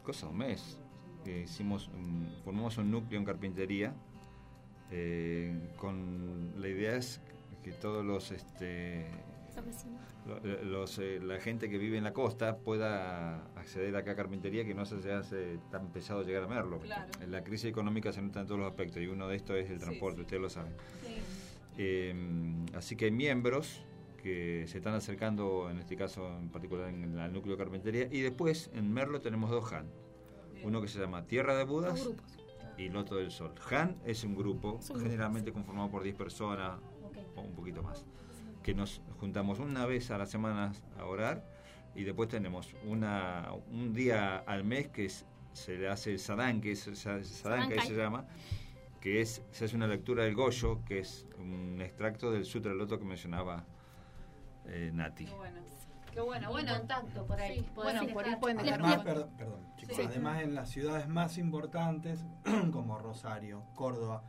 cosa 0.03 0.27
un 0.27 0.37
mes, 0.37 0.77
que 1.23 1.41
hicimos, 1.41 1.89
formamos 2.43 2.77
un 2.77 2.89
núcleo 2.89 3.19
en 3.19 3.25
carpintería 3.25 3.93
eh, 4.93 5.53
con 5.77 6.51
la 6.57 6.67
idea 6.67 6.97
es 6.97 7.21
que 7.63 7.71
todos 7.71 8.03
los 8.03 8.31
este, 8.31 9.05
los, 10.63 10.99
eh, 10.99 11.19
la 11.21 11.39
gente 11.39 11.69
que 11.69 11.77
vive 11.77 11.97
en 11.97 12.03
la 12.03 12.13
costa 12.13 12.57
pueda 12.57 13.43
acceder 13.55 13.95
acá 13.95 14.11
a 14.11 14.15
carpintería 14.15 14.65
que 14.65 14.73
no 14.73 14.85
se 14.85 15.11
hace 15.11 15.59
tan 15.71 15.91
pesado 15.91 16.23
llegar 16.23 16.43
a 16.43 16.47
Merlo. 16.47 16.79
La 17.27 17.43
crisis 17.43 17.69
económica 17.69 18.11
se 18.11 18.21
nota 18.21 18.41
en 18.41 18.47
todos 18.47 18.59
los 18.59 18.69
aspectos 18.69 19.01
y 19.01 19.07
uno 19.07 19.27
de 19.27 19.35
estos 19.35 19.57
es 19.57 19.69
el 19.69 19.79
transporte, 19.79 20.21
ustedes 20.21 20.41
lo 20.41 20.49
saben. 20.49 20.73
Eh, 21.77 22.13
así 22.75 22.95
que 22.95 23.05
hay 23.05 23.11
miembros 23.11 23.83
que 24.21 24.65
se 24.67 24.77
están 24.77 24.93
acercando, 24.93 25.69
en 25.71 25.79
este 25.79 25.95
caso 25.95 26.27
en 26.37 26.49
particular 26.49 26.89
en 26.89 27.17
el 27.17 27.33
núcleo 27.33 27.55
de 27.55 27.63
carpintería, 27.63 28.07
y 28.11 28.21
después 28.21 28.69
en 28.73 28.93
Merlo 28.93 29.21
tenemos 29.21 29.49
dos 29.49 29.71
Han. 29.73 29.87
Uno 30.63 30.79
que 30.81 30.87
se 30.87 30.99
llama 30.99 31.25
Tierra 31.25 31.57
de 31.57 31.63
Budas 31.63 32.07
y 32.77 32.89
Loto 32.89 33.15
del 33.15 33.31
Sol. 33.31 33.55
Han 33.71 33.97
es 34.05 34.23
un 34.23 34.35
grupo 34.35 34.79
generalmente 34.99 35.51
conformado 35.51 35.89
por 35.89 36.03
10 36.03 36.15
personas 36.15 36.79
o 37.35 37.41
un 37.41 37.55
poquito 37.55 37.81
más 37.81 38.05
que 38.63 38.73
nos 38.73 39.01
juntamos 39.19 39.59
una 39.59 39.85
vez 39.85 40.11
a 40.11 40.17
la 40.17 40.25
semana 40.25 40.71
a 40.99 41.05
orar 41.05 41.43
y 41.95 42.03
después 42.03 42.29
tenemos 42.29 42.73
una, 42.85 43.49
un 43.71 43.93
día 43.93 44.37
al 44.37 44.63
mes 44.63 44.87
que 44.89 45.09
se 45.53 45.77
le 45.77 45.89
hace 45.89 46.11
el 46.11 46.19
sadán, 46.19 46.61
que 46.61 46.71
es 46.71 46.89
sadán 46.93 47.69
que 47.69 47.81
se 47.81 47.95
llama, 47.95 48.25
que 48.99 49.21
es 49.21 49.43
se 49.51 49.65
hace 49.65 49.75
una 49.75 49.87
lectura 49.87 50.23
del 50.23 50.35
Goyo, 50.35 50.83
que 50.85 50.99
es 50.99 51.27
un 51.37 51.81
extracto 51.81 52.31
del 52.31 52.45
Sutra 52.45 52.73
Loto 52.73 52.97
que 52.97 53.05
mencionaba 53.05 53.65
eh, 54.65 54.91
Nati. 54.93 55.25
Qué 55.25 55.33
bueno. 55.33 55.61
Qué 56.11 56.19
bueno, 56.19 56.51
bueno, 56.51 56.77
contacto 56.77 57.25
por 57.25 57.39
ahí. 57.39 57.65
bueno, 57.73 58.05
por 58.13 58.25
ahí 58.25 58.35
pueden 58.35 58.57
dejar 58.57 58.81
además, 58.81 58.99
perdón, 58.99 59.29
perdón 59.37 59.75
chicos, 59.77 59.97
además 59.97 60.41
en 60.41 60.55
las 60.55 60.69
ciudades 60.69 61.07
más 61.07 61.37
importantes 61.37 62.25
como 62.73 62.99
Rosario, 62.99 63.63
Córdoba 63.75 64.21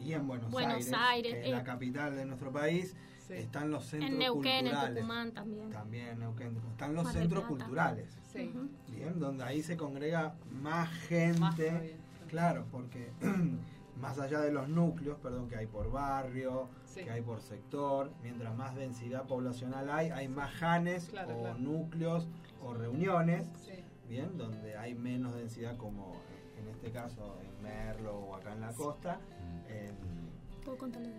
y 0.00 0.14
en 0.14 0.26
Buenos, 0.26 0.92
Aires, 0.92 1.46
la 1.48 1.60
eh. 1.60 1.64
capital 1.64 2.16
de 2.16 2.24
nuestro 2.24 2.50
país, 2.50 2.96
están 3.30 3.70
los 3.70 3.84
centros 3.84 4.12
en 4.12 4.18
Neuquén, 4.18 4.64
culturales. 4.64 4.88
En 4.88 4.94
Tucumán 4.94 5.32
también. 5.32 5.70
También 5.70 6.18
Neuquén. 6.18 6.56
Están 6.70 6.94
los 6.94 7.12
centros 7.12 7.44
culturales. 7.44 8.18
Sí. 8.32 8.52
Bien, 8.88 9.18
donde 9.18 9.44
ahí 9.44 9.62
se 9.62 9.76
congrega 9.76 10.34
más 10.50 10.90
gente. 11.08 11.96
claro, 12.28 12.66
porque 12.70 13.10
más 14.00 14.18
allá 14.18 14.40
de 14.40 14.52
los 14.52 14.68
núcleos, 14.68 15.18
perdón, 15.18 15.48
que 15.48 15.56
hay 15.56 15.66
por 15.66 15.90
barrio, 15.90 16.68
que 16.94 17.10
hay 17.10 17.22
por 17.22 17.40
sector, 17.40 18.10
mientras 18.22 18.54
más 18.56 18.74
densidad 18.74 19.26
poblacional 19.26 19.90
hay, 19.90 20.10
hay 20.10 20.28
más 20.28 20.52
janes 20.52 21.12
o 21.14 21.54
núcleos 21.58 22.28
o 22.62 22.74
reuniones, 22.74 23.48
bien, 24.08 24.36
donde 24.36 24.76
hay 24.76 24.94
menos 24.94 25.34
densidad 25.34 25.76
como 25.76 26.16
en 26.58 26.68
este 26.68 26.90
caso 26.90 27.38
en 27.42 27.62
Merlo 27.62 28.18
o 28.18 28.34
acá 28.34 28.52
en 28.52 28.60
la 28.60 28.72
costa. 28.72 29.20
En, 29.68 29.96
¿Puedo 30.64 30.78
contarle? 30.78 31.12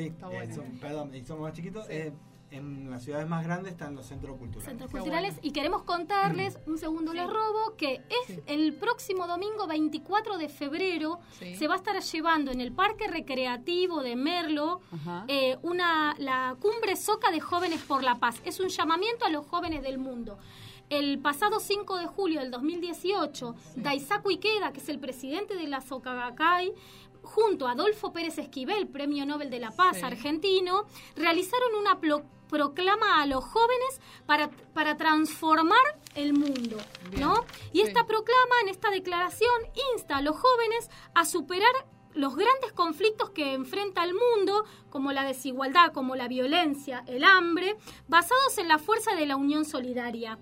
Sí, 0.00 0.14
eh, 0.32 0.78
perdón, 0.80 1.14
y 1.14 1.24
somos 1.24 1.42
más 1.42 1.52
chiquitos. 1.52 1.86
Eh, 1.90 2.12
en 2.50 2.90
las 2.90 3.04
ciudades 3.04 3.28
más 3.28 3.44
grandes 3.44 3.72
están 3.72 3.94
los 3.94 4.06
centros 4.06 4.36
culturales. 4.36 4.68
Centros 4.68 4.90
culturales 4.90 5.38
y 5.42 5.52
queremos 5.52 5.82
contarles, 5.82 6.58
un 6.66 6.78
segundo 6.78 7.12
les 7.12 7.26
robo, 7.26 7.76
que 7.76 8.02
es 8.26 8.40
el 8.46 8.74
próximo 8.74 9.26
domingo 9.26 9.66
24 9.66 10.36
de 10.36 10.48
febrero 10.48 11.20
se 11.38 11.68
va 11.68 11.74
a 11.74 11.76
estar 11.76 12.00
llevando 12.00 12.50
en 12.50 12.60
el 12.60 12.72
Parque 12.72 13.06
Recreativo 13.06 14.02
de 14.02 14.16
Merlo 14.16 14.80
eh, 15.28 15.58
una 15.62 16.16
la 16.18 16.56
Cumbre 16.60 16.96
Soca 16.96 17.30
de 17.30 17.40
Jóvenes 17.40 17.82
por 17.82 18.02
la 18.02 18.16
Paz. 18.16 18.40
Es 18.44 18.58
un 18.58 18.68
llamamiento 18.68 19.24
a 19.26 19.28
los 19.28 19.46
jóvenes 19.46 19.82
del 19.82 19.98
mundo. 19.98 20.38
el 20.88 21.20
pasado 21.20 21.60
5 21.60 21.98
de 21.98 22.06
julio 22.06 22.40
del 22.40 22.50
2018, 22.50 23.54
Daisaku 23.76 24.30
Ikeda, 24.30 24.72
que 24.72 24.80
es 24.80 24.88
el 24.88 24.98
presidente 24.98 25.54
de 25.54 25.68
la 25.68 25.80
Sokagakai, 25.80 26.74
junto 27.22 27.66
a 27.66 27.72
Adolfo 27.72 28.12
Pérez 28.12 28.38
Esquivel, 28.38 28.88
Premio 28.88 29.26
Nobel 29.26 29.50
de 29.50 29.60
la 29.60 29.70
Paz 29.70 30.02
argentino, 30.02 30.86
realizaron 31.16 31.74
una 31.74 32.00
proclama 32.48 33.22
a 33.22 33.26
los 33.26 33.44
jóvenes 33.44 34.00
para, 34.26 34.50
para 34.74 34.96
transformar 34.96 36.00
el 36.14 36.32
mundo, 36.32 36.76
¿no? 37.18 37.44
Y 37.72 37.80
esta 37.80 38.06
proclama, 38.06 38.54
en 38.62 38.68
esta 38.68 38.90
declaración, 38.90 39.50
insta 39.94 40.16
a 40.16 40.22
los 40.22 40.36
jóvenes 40.36 40.90
a 41.14 41.24
superar 41.24 41.72
los 42.14 42.34
grandes 42.34 42.72
conflictos 42.72 43.30
que 43.30 43.54
enfrenta 43.54 44.04
el 44.04 44.14
mundo, 44.14 44.64
como 44.90 45.12
la 45.12 45.24
desigualdad, 45.24 45.92
como 45.92 46.16
la 46.16 46.28
violencia, 46.28 47.04
el 47.06 47.24
hambre, 47.24 47.76
basados 48.08 48.58
en 48.58 48.68
la 48.68 48.78
fuerza 48.78 49.14
de 49.14 49.26
la 49.26 49.36
unión 49.36 49.64
solidaria. 49.64 50.38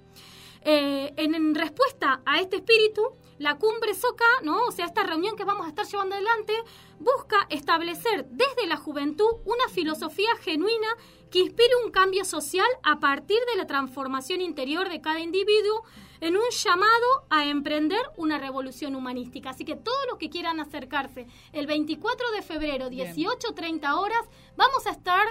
Eh, 0.63 1.13
en, 1.17 1.55
respuesta 1.55 2.21
a 2.25 2.41
este 2.41 2.57
espíritu, 2.57 3.03
la 3.39 3.57
cumbre 3.57 3.95
SOCA, 3.95 4.25
¿no? 4.43 4.65
o 4.67 4.73
sea, 4.73 4.87
esta 4.87 5.03
reunión 5.03 5.37
que 5.37 5.45
vamos 5.45 5.67
a 5.67 5.69
estar 5.69 5.87
llevando 5.87 6.15
adelante, 6.15 6.55
busca 6.99 7.47
establecer 7.51 8.27
desde 8.31 8.67
la 8.67 8.77
juventud 8.77 9.29
una 9.45 9.69
filosofía 9.73 10.31
genuina 10.41 10.89
que 11.31 11.41
inspire 11.41 11.71
un 11.85 11.91
cambio 11.91 12.25
social 12.25 12.67
a 12.83 12.99
partir 12.99 13.39
de 13.53 13.57
la 13.57 13.67
transformación 13.67 14.41
interior 14.41 14.89
de 14.89 15.01
cada 15.01 15.21
individuo 15.21 15.85
en 16.21 16.37
un 16.37 16.51
llamado 16.51 17.27
a 17.31 17.47
emprender 17.47 18.01
una 18.17 18.39
revolución 18.39 18.97
humanística. 18.97 19.51
Así 19.51 19.65
que 19.65 19.77
todos 19.77 19.99
los 20.09 20.19
que 20.19 20.31
quieran 20.31 20.59
acercarse 20.59 21.27
el 21.53 21.67
24 21.67 22.31
de 22.33 22.43
febrero, 22.43 22.89
18.30 22.89 23.95
horas, 23.95 24.25
vamos 24.57 24.87
a 24.87 24.91
estar 24.91 25.25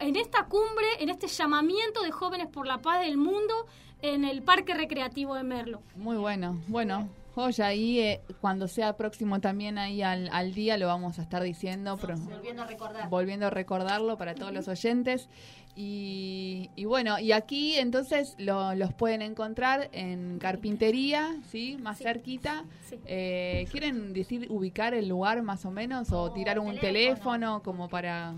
en 0.00 0.16
esta 0.16 0.46
cumbre, 0.46 0.86
en 0.98 1.08
este 1.08 1.28
llamamiento 1.28 2.02
de 2.02 2.10
jóvenes 2.10 2.48
por 2.48 2.66
la 2.66 2.82
paz 2.82 3.00
del 3.00 3.16
mundo 3.16 3.54
en 4.02 4.24
el 4.24 4.42
Parque 4.42 4.74
Recreativo 4.74 5.34
de 5.34 5.44
Merlo. 5.44 5.80
Muy 5.94 6.16
bueno, 6.16 6.60
bueno. 6.66 7.08
Joya, 7.34 7.66
ahí 7.66 7.98
eh, 7.98 8.20
cuando 8.40 8.68
sea 8.68 8.96
próximo 8.96 9.40
también 9.40 9.76
ahí 9.76 10.02
al, 10.02 10.54
día 10.54 10.76
lo 10.78 10.86
vamos 10.86 11.18
a 11.18 11.22
estar 11.22 11.42
diciendo. 11.42 11.96
volviendo 11.96 12.62
a 12.62 12.66
recordar. 12.66 13.08
Volviendo 13.08 13.46
a 13.46 13.50
recordarlo 13.50 14.16
para 14.16 14.34
todos 14.34 14.52
los 14.52 14.68
oyentes. 14.68 15.28
Y, 15.76 16.70
bueno, 16.86 17.18
y 17.18 17.32
aquí 17.32 17.76
entonces 17.76 18.36
los 18.38 18.94
pueden 18.94 19.22
encontrar 19.22 19.88
en 19.92 20.38
carpintería, 20.38 21.34
¿sí? 21.50 21.76
Más 21.82 21.98
cerquita. 21.98 22.64
Eh, 23.06 23.66
¿Quieren 23.72 24.12
decir 24.12 24.46
ubicar 24.50 24.94
el 24.94 25.08
lugar 25.08 25.42
más 25.42 25.64
o 25.64 25.72
menos 25.72 26.12
o 26.12 26.30
tirar 26.32 26.60
un 26.60 26.78
teléfono. 26.78 27.62
como 27.64 27.88
para 27.88 28.34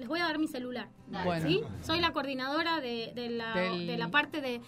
les 0.00 0.08
voy 0.08 0.18
a 0.18 0.24
dar 0.24 0.38
mi 0.38 0.48
celular. 0.48 0.88
¿sí? 1.42 1.60
Soy 1.82 2.00
la 2.00 2.12
coordinadora 2.12 2.80
de, 2.80 3.12
la, 3.30 4.10
parte 4.10 4.40
de, 4.40 4.62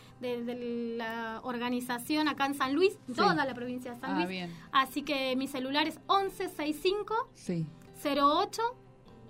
la 0.97 1.41
organización 1.43 2.29
acá 2.29 2.45
en 2.45 2.55
San 2.55 2.75
Luis, 2.75 2.99
toda 3.17 3.47
la 3.47 3.55
provincia 3.55 3.95
de 3.95 3.99
San 3.99 4.11
ah, 4.11 4.27
Luis. 4.27 4.45
Así 4.73 5.03
que 5.03 5.35
mi 5.37 5.49
celular 5.49 5.89
es 5.89 5.99
1165 6.09 7.31
sí. 7.35 7.67
08 8.05 8.63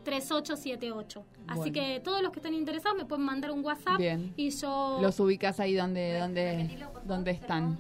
3878. 0.03 1.24
Así 1.46 1.70
que 1.70 2.00
todos 2.00 2.20
los 2.20 2.32
que 2.32 2.40
estén 2.40 2.55
interesados 2.55 2.98
me 2.98 3.05
pueden 3.05 3.24
mandar 3.24 3.53
un 3.53 3.64
WhatsApp 3.64 4.00
y 4.36 4.50
yo... 4.50 4.98
Los 5.00 5.20
ubicas 5.20 5.61
ahí 5.61 5.74
donde, 5.74 6.18
donde, 6.18 6.84
donde 7.05 7.30
están. 7.30 7.78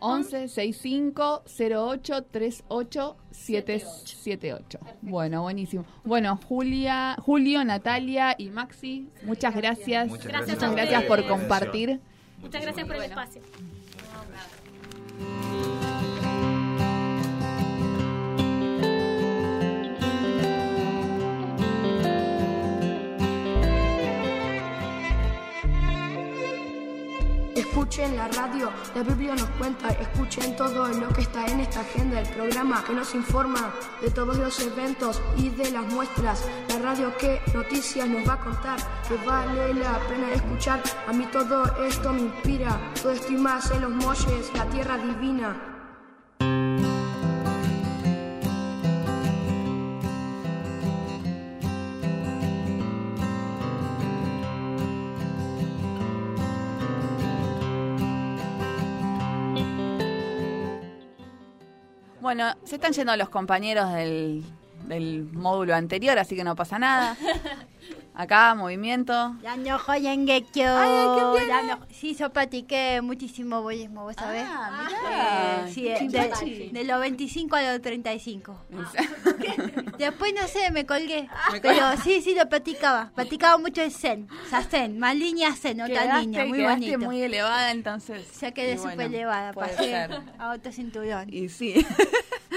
11 0.00 0.48
65 0.48 1.42
08 1.58 2.24
38 2.30 3.16
778. 3.30 4.78
Bueno, 5.02 5.42
buenísimo. 5.42 5.84
Bueno, 6.04 6.38
Julia, 6.48 7.16
Julio, 7.20 7.64
Natalia 7.64 8.34
y 8.38 8.50
Maxi, 8.50 9.08
muchas 9.22 9.54
gracias. 9.54 10.08
Muchas 10.08 10.26
gracias, 10.26 10.56
muchas 10.56 10.72
gracias 10.72 11.04
por 11.04 11.26
compartir. 11.26 12.00
Muchas 12.40 12.62
gracias 12.62 12.86
por 12.86 12.96
el 12.96 13.02
espacio. 13.02 13.42
Escuchen 27.78 28.16
la 28.16 28.26
radio, 28.26 28.72
la 28.92 29.04
Biblia 29.04 29.36
nos 29.36 29.48
cuenta, 29.50 29.90
escuchen 29.90 30.56
todo 30.56 30.88
lo 30.88 31.08
que 31.10 31.20
está 31.20 31.46
en 31.46 31.60
esta 31.60 31.82
agenda, 31.82 32.20
el 32.20 32.28
programa 32.30 32.82
que 32.84 32.92
nos 32.92 33.14
informa 33.14 33.72
de 34.02 34.10
todos 34.10 34.36
los 34.36 34.58
eventos 34.58 35.22
y 35.36 35.48
de 35.50 35.70
las 35.70 35.84
muestras, 35.92 36.44
la 36.70 36.80
radio 36.80 37.16
que 37.16 37.40
noticias 37.54 38.08
nos 38.08 38.28
va 38.28 38.32
a 38.32 38.40
contar, 38.40 38.80
que 39.06 39.16
vale 39.24 39.74
la 39.74 39.96
pena 40.08 40.32
escuchar, 40.34 40.82
a 41.06 41.12
mí 41.12 41.24
todo 41.30 41.84
esto 41.84 42.12
me 42.12 42.22
inspira, 42.22 42.80
todo 43.00 43.12
esto 43.12 43.32
y 43.32 43.36
más 43.36 43.70
en 43.70 43.82
los 43.82 43.92
molles, 43.92 44.50
la 44.56 44.64
tierra 44.64 44.98
divina. 44.98 45.77
Bueno, 62.28 62.52
se 62.62 62.74
están 62.74 62.92
yendo 62.92 63.16
los 63.16 63.30
compañeros 63.30 63.90
del, 63.94 64.44
del 64.86 65.24
módulo 65.32 65.74
anterior, 65.74 66.18
así 66.18 66.36
que 66.36 66.44
no 66.44 66.54
pasa 66.56 66.78
nada. 66.78 67.16
Acá, 68.18 68.52
movimiento. 68.56 69.36
Año 69.46 69.78
Joyengecho. 69.78 70.64
Ay, 70.64 71.38
qué 71.38 71.46
bien. 71.46 71.78
Sí, 71.92 72.16
yo 72.16 72.32
practiqué 72.32 73.00
muchísimo 73.00 73.62
boyismo, 73.62 74.02
¿vos 74.02 74.16
sabés? 74.16 74.42
Ah, 74.44 74.88
mira. 74.88 75.68
Eh, 75.68 75.72
sí, 75.72 75.84
de, 76.08 76.70
de, 76.72 76.84
los 76.84 77.00
25 77.00 77.54
a 77.54 77.62
los 77.62 77.80
35. 77.80 78.60
Ah, 78.74 78.92
Después, 79.98 80.34
no 80.34 80.48
sé, 80.48 80.72
me 80.72 80.84
colgué. 80.84 81.28
Pero 81.62 81.96
sí, 82.02 82.20
sí, 82.20 82.34
lo 82.34 82.48
practicaba. 82.48 83.12
Practicaba 83.14 83.56
mucho 83.56 83.82
el 83.82 83.92
Zen. 83.92 84.26
O 84.46 84.48
sea, 84.50 84.64
Zen, 84.64 84.98
más 84.98 85.14
línea 85.14 85.54
Zen, 85.54 85.80
otra 85.80 86.18
línea. 86.18 86.44
Muy 86.44 86.64
bonito. 86.64 86.98
muy 86.98 87.22
elevada, 87.22 87.70
entonces. 87.70 88.26
Ya 88.40 88.50
quedé 88.50 88.78
súper 88.78 89.02
elevada. 89.02 89.52
Pasé 89.52 89.94
a 89.94 90.54
otro 90.56 90.72
cinturón. 90.72 91.32
Y 91.32 91.48
sí. 91.50 91.86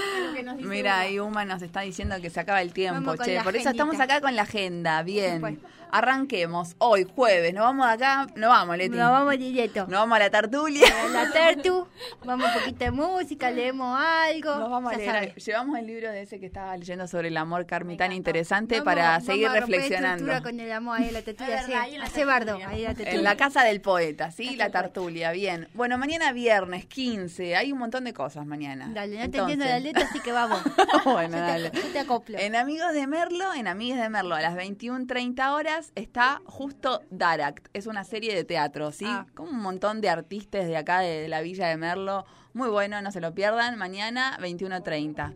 Mira, 0.62 1.00
ahí 1.00 1.18
Uma 1.18 1.44
nos 1.44 1.62
está 1.62 1.80
diciendo 1.80 2.16
que 2.20 2.30
se 2.30 2.40
acaba 2.40 2.62
el 2.62 2.72
tiempo, 2.72 3.16
che. 3.16 3.40
Por 3.42 3.56
eso 3.56 3.70
estamos 3.70 3.98
acá 4.00 4.20
con 4.20 4.34
la 4.36 4.42
agenda. 4.42 5.02
Bien. 5.02 5.60
Arranquemos. 5.92 6.74
Hoy, 6.78 7.06
jueves. 7.14 7.52
Nos 7.52 7.64
vamos 7.64 7.86
acá. 7.86 8.26
No 8.34 8.48
vamos, 8.48 8.78
Leti. 8.78 8.96
Nos 8.96 9.10
vamos 9.10 9.38
directo. 9.38 9.80
Nos 9.80 10.00
vamos 10.00 10.16
a 10.16 10.20
la 10.20 10.30
tertulia. 10.30 10.86
A 11.04 11.08
la 11.08 11.30
tertu. 11.30 11.86
Vamos 12.24 12.46
un 12.46 12.60
poquito 12.60 12.84
de 12.86 12.90
música, 12.90 13.50
leemos 13.50 14.00
algo. 14.00 14.54
Nos 14.54 14.70
vamos 14.70 14.94
a 14.94 14.96
leer. 14.96 15.34
Llevamos 15.34 15.78
el 15.78 15.86
libro 15.86 16.10
de 16.10 16.22
ese 16.22 16.40
que 16.40 16.46
estaba 16.46 16.74
leyendo 16.78 17.06
sobre 17.06 17.28
el 17.28 17.36
amor, 17.36 17.66
Carmi, 17.66 17.98
tan 17.98 18.10
interesante 18.12 18.80
para 18.80 19.20
seguir 19.20 19.50
reflexionando. 19.50 20.42
con 20.42 20.58
el 20.58 20.72
amor 20.72 20.98
ahí 20.98 21.10
la 21.12 21.20
tertulia. 21.20 21.62
Hace 22.02 22.24
bardo. 22.24 22.58
En 22.58 23.22
la 23.22 23.36
casa 23.36 23.62
del 23.62 23.82
poeta, 23.82 24.30
¿sí? 24.30 24.56
La 24.56 24.70
tertulia. 24.70 25.32
Bien. 25.32 25.68
Bueno, 25.74 25.98
mañana 25.98 26.32
viernes 26.32 26.86
15. 26.86 27.54
Hay 27.54 27.70
un 27.70 27.78
montón 27.78 28.04
de 28.04 28.14
cosas 28.14 28.46
mañana. 28.46 28.88
Dale, 28.94 29.18
no 29.18 29.30
te 29.30 29.36
entiendo 29.36 29.66
la 29.66 29.78
letra, 29.78 30.04
así 30.04 30.20
que 30.20 30.32
vamos. 30.32 30.62
bueno, 31.04 31.36
dale. 31.36 31.68
Te, 31.68 31.80
te 31.80 31.98
acoplo. 31.98 32.38
En 32.38 32.56
Amigos 32.56 32.94
de 32.94 33.06
Merlo, 33.06 33.52
en 33.52 33.68
Amigos 33.68 34.00
de 34.00 34.08
Merlo, 34.08 34.34
a 34.34 34.40
las 34.40 34.54
21.30 34.56 35.52
horas 35.52 35.81
está 35.94 36.42
justo 36.44 37.02
Daract. 37.10 37.68
Es 37.72 37.86
una 37.86 38.04
serie 38.04 38.34
de 38.34 38.44
teatro, 38.44 38.92
¿sí? 38.92 39.06
Ah. 39.08 39.26
Con 39.34 39.48
un 39.48 39.60
montón 39.60 40.00
de 40.00 40.08
artistas 40.08 40.66
de 40.66 40.76
acá, 40.76 41.00
de 41.00 41.28
la 41.28 41.40
Villa 41.40 41.66
de 41.66 41.76
Merlo 41.76 42.24
muy 42.54 42.68
bueno, 42.68 43.00
no 43.00 43.10
se 43.10 43.20
lo 43.20 43.34
pierdan. 43.34 43.78
Mañana 43.78 44.36
21.30. 44.40 45.34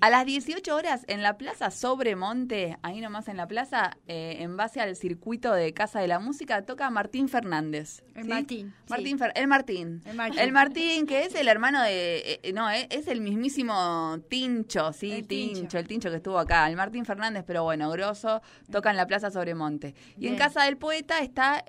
A 0.00 0.10
las 0.10 0.24
18 0.24 0.74
horas 0.74 1.04
en 1.08 1.22
la 1.22 1.36
Plaza 1.36 1.70
Sobremonte, 1.70 2.78
ahí 2.82 3.00
nomás 3.00 3.28
en 3.28 3.36
la 3.36 3.46
plaza, 3.46 3.98
eh, 4.08 4.38
en 4.40 4.56
base 4.56 4.80
al 4.80 4.96
circuito 4.96 5.52
de 5.52 5.74
Casa 5.74 6.00
de 6.00 6.08
la 6.08 6.18
Música, 6.20 6.62
toca 6.62 6.88
Martín 6.90 7.28
Fernández. 7.28 8.02
El 8.14 8.28
Martín. 8.28 8.74
Martín 8.88 9.18
el 9.34 9.46
Martín. 9.46 10.02
El 10.38 10.52
Martín. 10.52 11.06
que 11.06 11.24
es 11.24 11.34
el 11.34 11.48
hermano 11.48 11.82
de. 11.82 12.40
Eh, 12.42 12.52
no, 12.52 12.70
eh, 12.70 12.86
es 12.90 13.08
el 13.08 13.20
mismísimo 13.20 14.18
Tincho, 14.28 14.92
¿sí? 14.92 15.12
El 15.12 15.26
tincho, 15.26 15.78
el 15.78 15.86
Tincho 15.86 16.10
que 16.10 16.16
estuvo 16.16 16.38
acá. 16.38 16.68
El 16.68 16.76
Martín 16.76 17.04
Fernández, 17.04 17.44
pero 17.46 17.64
bueno, 17.64 17.90
grosso, 17.90 18.40
toca 18.70 18.90
en 18.90 18.96
la 18.96 19.06
Plaza 19.06 19.30
Sobremonte. 19.30 19.94
Y 20.18 20.28
en 20.28 20.36
Casa 20.36 20.64
del 20.64 20.78
Poeta 20.78 21.18
está. 21.18 21.64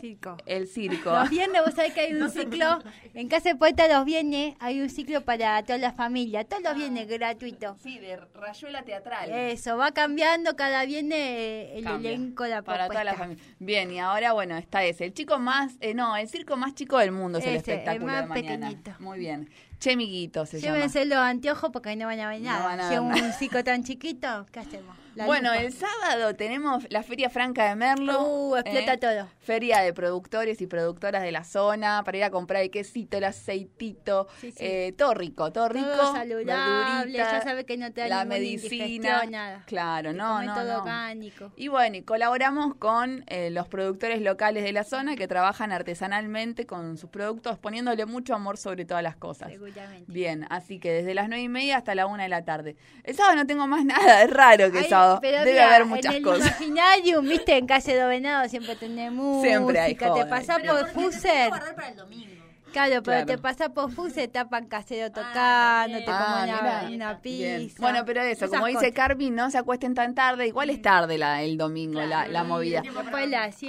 circo. 0.00 0.36
El 0.44 0.66
circo. 0.66 1.10
Los 1.18 1.30
viernes, 1.30 1.62
vos 1.64 1.74
sabés 1.74 1.94
que 1.94 2.00
hay 2.00 2.14
un 2.14 2.30
ciclo. 2.30 2.80
En 3.14 3.28
Casa 3.28 3.48
del 3.48 3.58
Poeta 3.58 3.77
los 3.86 4.04
viene, 4.04 4.56
hay 4.58 4.80
un 4.80 4.90
ciclo 4.90 5.24
para 5.24 5.62
toda 5.62 5.78
la 5.78 5.92
familia, 5.92 6.44
todos 6.44 6.62
los 6.62 6.74
viernes 6.74 7.06
gratuito. 7.06 7.76
Sí, 7.80 7.98
de 7.98 8.16
rayuela 8.16 8.82
teatral. 8.82 9.30
Eso, 9.30 9.76
va 9.76 9.92
cambiando, 9.92 10.56
cada 10.56 10.84
viernes 10.84 11.68
el 11.74 11.86
elenco, 11.86 12.46
la 12.46 12.62
Para 12.62 12.88
toda 12.88 13.04
la 13.04 13.14
familia. 13.14 13.44
Bien, 13.60 13.92
y 13.92 14.00
ahora, 14.00 14.32
bueno, 14.32 14.56
está 14.56 14.82
ese. 14.82 15.04
El 15.04 15.14
chico 15.14 15.38
más, 15.38 15.74
eh, 15.80 15.94
no, 15.94 16.16
el 16.16 16.28
circo 16.28 16.56
más 16.56 16.74
chico 16.74 16.98
del 16.98 17.12
mundo 17.12 17.38
es 17.38 17.46
el 17.46 17.56
espectáculo 17.56 18.12
el 18.18 18.26
más 18.26 18.38
Pequeñito. 18.38 18.92
Muy 18.98 19.20
bien. 19.20 19.48
Chemiguito 19.78 20.44
se 20.44 20.60
Llévense 20.60 21.04
los 21.04 21.18
anteojos 21.18 21.70
porque 21.70 21.90
ahí 21.90 21.96
no 21.96 22.06
van 22.06 22.18
a 22.18 22.28
ver 22.28 22.40
nada. 22.40 22.88
si 22.88 22.94
es 22.94 23.00
un 23.00 23.32
circo 23.34 23.62
tan 23.62 23.84
chiquito, 23.84 24.46
¿qué 24.50 24.60
hacemos? 24.60 24.96
Bueno, 25.26 25.52
el 25.52 25.72
sábado 25.72 26.34
tenemos 26.34 26.86
la 26.90 27.02
Feria 27.02 27.30
Franca 27.30 27.68
de 27.68 27.76
Merlo. 27.76 28.22
Uh, 28.22 28.56
explota 28.56 28.94
¿eh? 28.94 28.98
todo. 28.98 29.28
Feria 29.40 29.80
de 29.80 29.92
productores 29.92 30.60
y 30.60 30.66
productoras 30.66 31.22
de 31.22 31.32
la 31.32 31.44
zona 31.44 32.02
para 32.04 32.18
ir 32.18 32.24
a 32.24 32.30
comprar 32.30 32.62
el 32.62 32.70
quesito, 32.70 33.18
el 33.18 33.24
aceitito, 33.24 34.28
Eh, 34.58 34.92
todo 34.96 35.14
rico, 35.14 35.52
todo 35.52 35.68
rico. 35.68 35.86
Todo 35.86 36.14
saludable, 36.14 37.12
ya 37.12 37.42
sabe 37.42 37.64
que 37.64 37.76
no 37.76 37.92
te 37.92 38.02
da 38.02 38.08
la 38.08 38.24
medicina, 38.24 39.24
nada. 39.28 39.62
Claro, 39.66 40.12
no, 40.12 40.42
no, 40.42 40.54
todo 40.54 40.82
orgánico. 40.82 41.52
Y 41.56 41.68
bueno, 41.68 41.96
y 41.96 42.02
colaboramos 42.02 42.74
con 42.76 43.24
eh, 43.26 43.50
los 43.50 43.68
productores 43.68 44.20
locales 44.20 44.64
de 44.64 44.72
la 44.72 44.84
zona 44.84 45.16
que 45.16 45.28
trabajan 45.28 45.72
artesanalmente 45.72 46.66
con 46.66 46.96
sus 46.98 47.10
productos, 47.10 47.58
poniéndole 47.58 48.06
mucho 48.06 48.34
amor 48.34 48.56
sobre 48.56 48.84
todas 48.84 49.02
las 49.02 49.16
cosas. 49.16 49.50
Seguramente. 49.50 50.10
Bien, 50.10 50.46
así 50.50 50.78
que 50.78 50.92
desde 50.92 51.14
las 51.14 51.28
nueve 51.28 51.42
y 51.42 51.48
media 51.48 51.78
hasta 51.78 51.94
la 51.94 52.06
una 52.06 52.24
de 52.24 52.28
la 52.28 52.44
tarde. 52.44 52.76
El 53.04 53.14
sábado 53.14 53.36
no 53.36 53.46
tengo 53.46 53.66
más 53.66 53.84
nada, 53.84 54.22
es 54.22 54.30
raro 54.30 54.70
que 54.70 54.80
el 54.80 54.86
sábado. 54.86 55.07
Debe 55.20 55.60
haber 55.60 55.84
muchas 55.84 56.12
en 56.12 56.18
el 56.18 56.22
cosas. 56.22 56.60
Imaginarium, 56.60 57.28
viste, 57.28 57.56
en 57.56 57.66
calle 57.66 57.94
de 57.94 58.04
Venado 58.04 58.48
siempre 58.48 58.76
tenemos 58.76 59.42
Siempre 59.46 59.78
hay 59.80 59.94
Te 59.94 60.26
pasás 60.26 60.58
por 60.60 60.88
Fuser. 60.90 61.50
para 61.50 61.88
el 61.88 61.96
domingo. 61.96 62.37
Claro, 62.72 63.02
pero 63.02 63.26
te 63.26 63.38
pasa 63.38 63.70
por 63.70 63.88
se 64.10 64.28
tapan 64.28 64.66
casero 64.66 65.06
ah, 65.06 65.10
tocando, 65.10 65.98
te 65.98 66.04
ah, 66.08 66.76
como 66.78 66.94
una, 66.94 67.20
pizza. 67.20 67.80
Bueno, 67.80 68.04
pero 68.04 68.22
eso, 68.22 68.48
como 68.48 68.66
dice 68.66 68.92
Carmen, 68.92 69.34
no 69.34 69.50
se 69.50 69.58
acuesten 69.58 69.94
tan 69.94 70.14
tarde. 70.14 70.46
Igual 70.46 70.70
es 70.70 70.80
tarde 70.82 71.18
la, 71.18 71.42
el 71.42 71.56
domingo, 71.56 72.00
la, 72.00 72.26
la, 72.28 72.44
movida. 72.44 72.82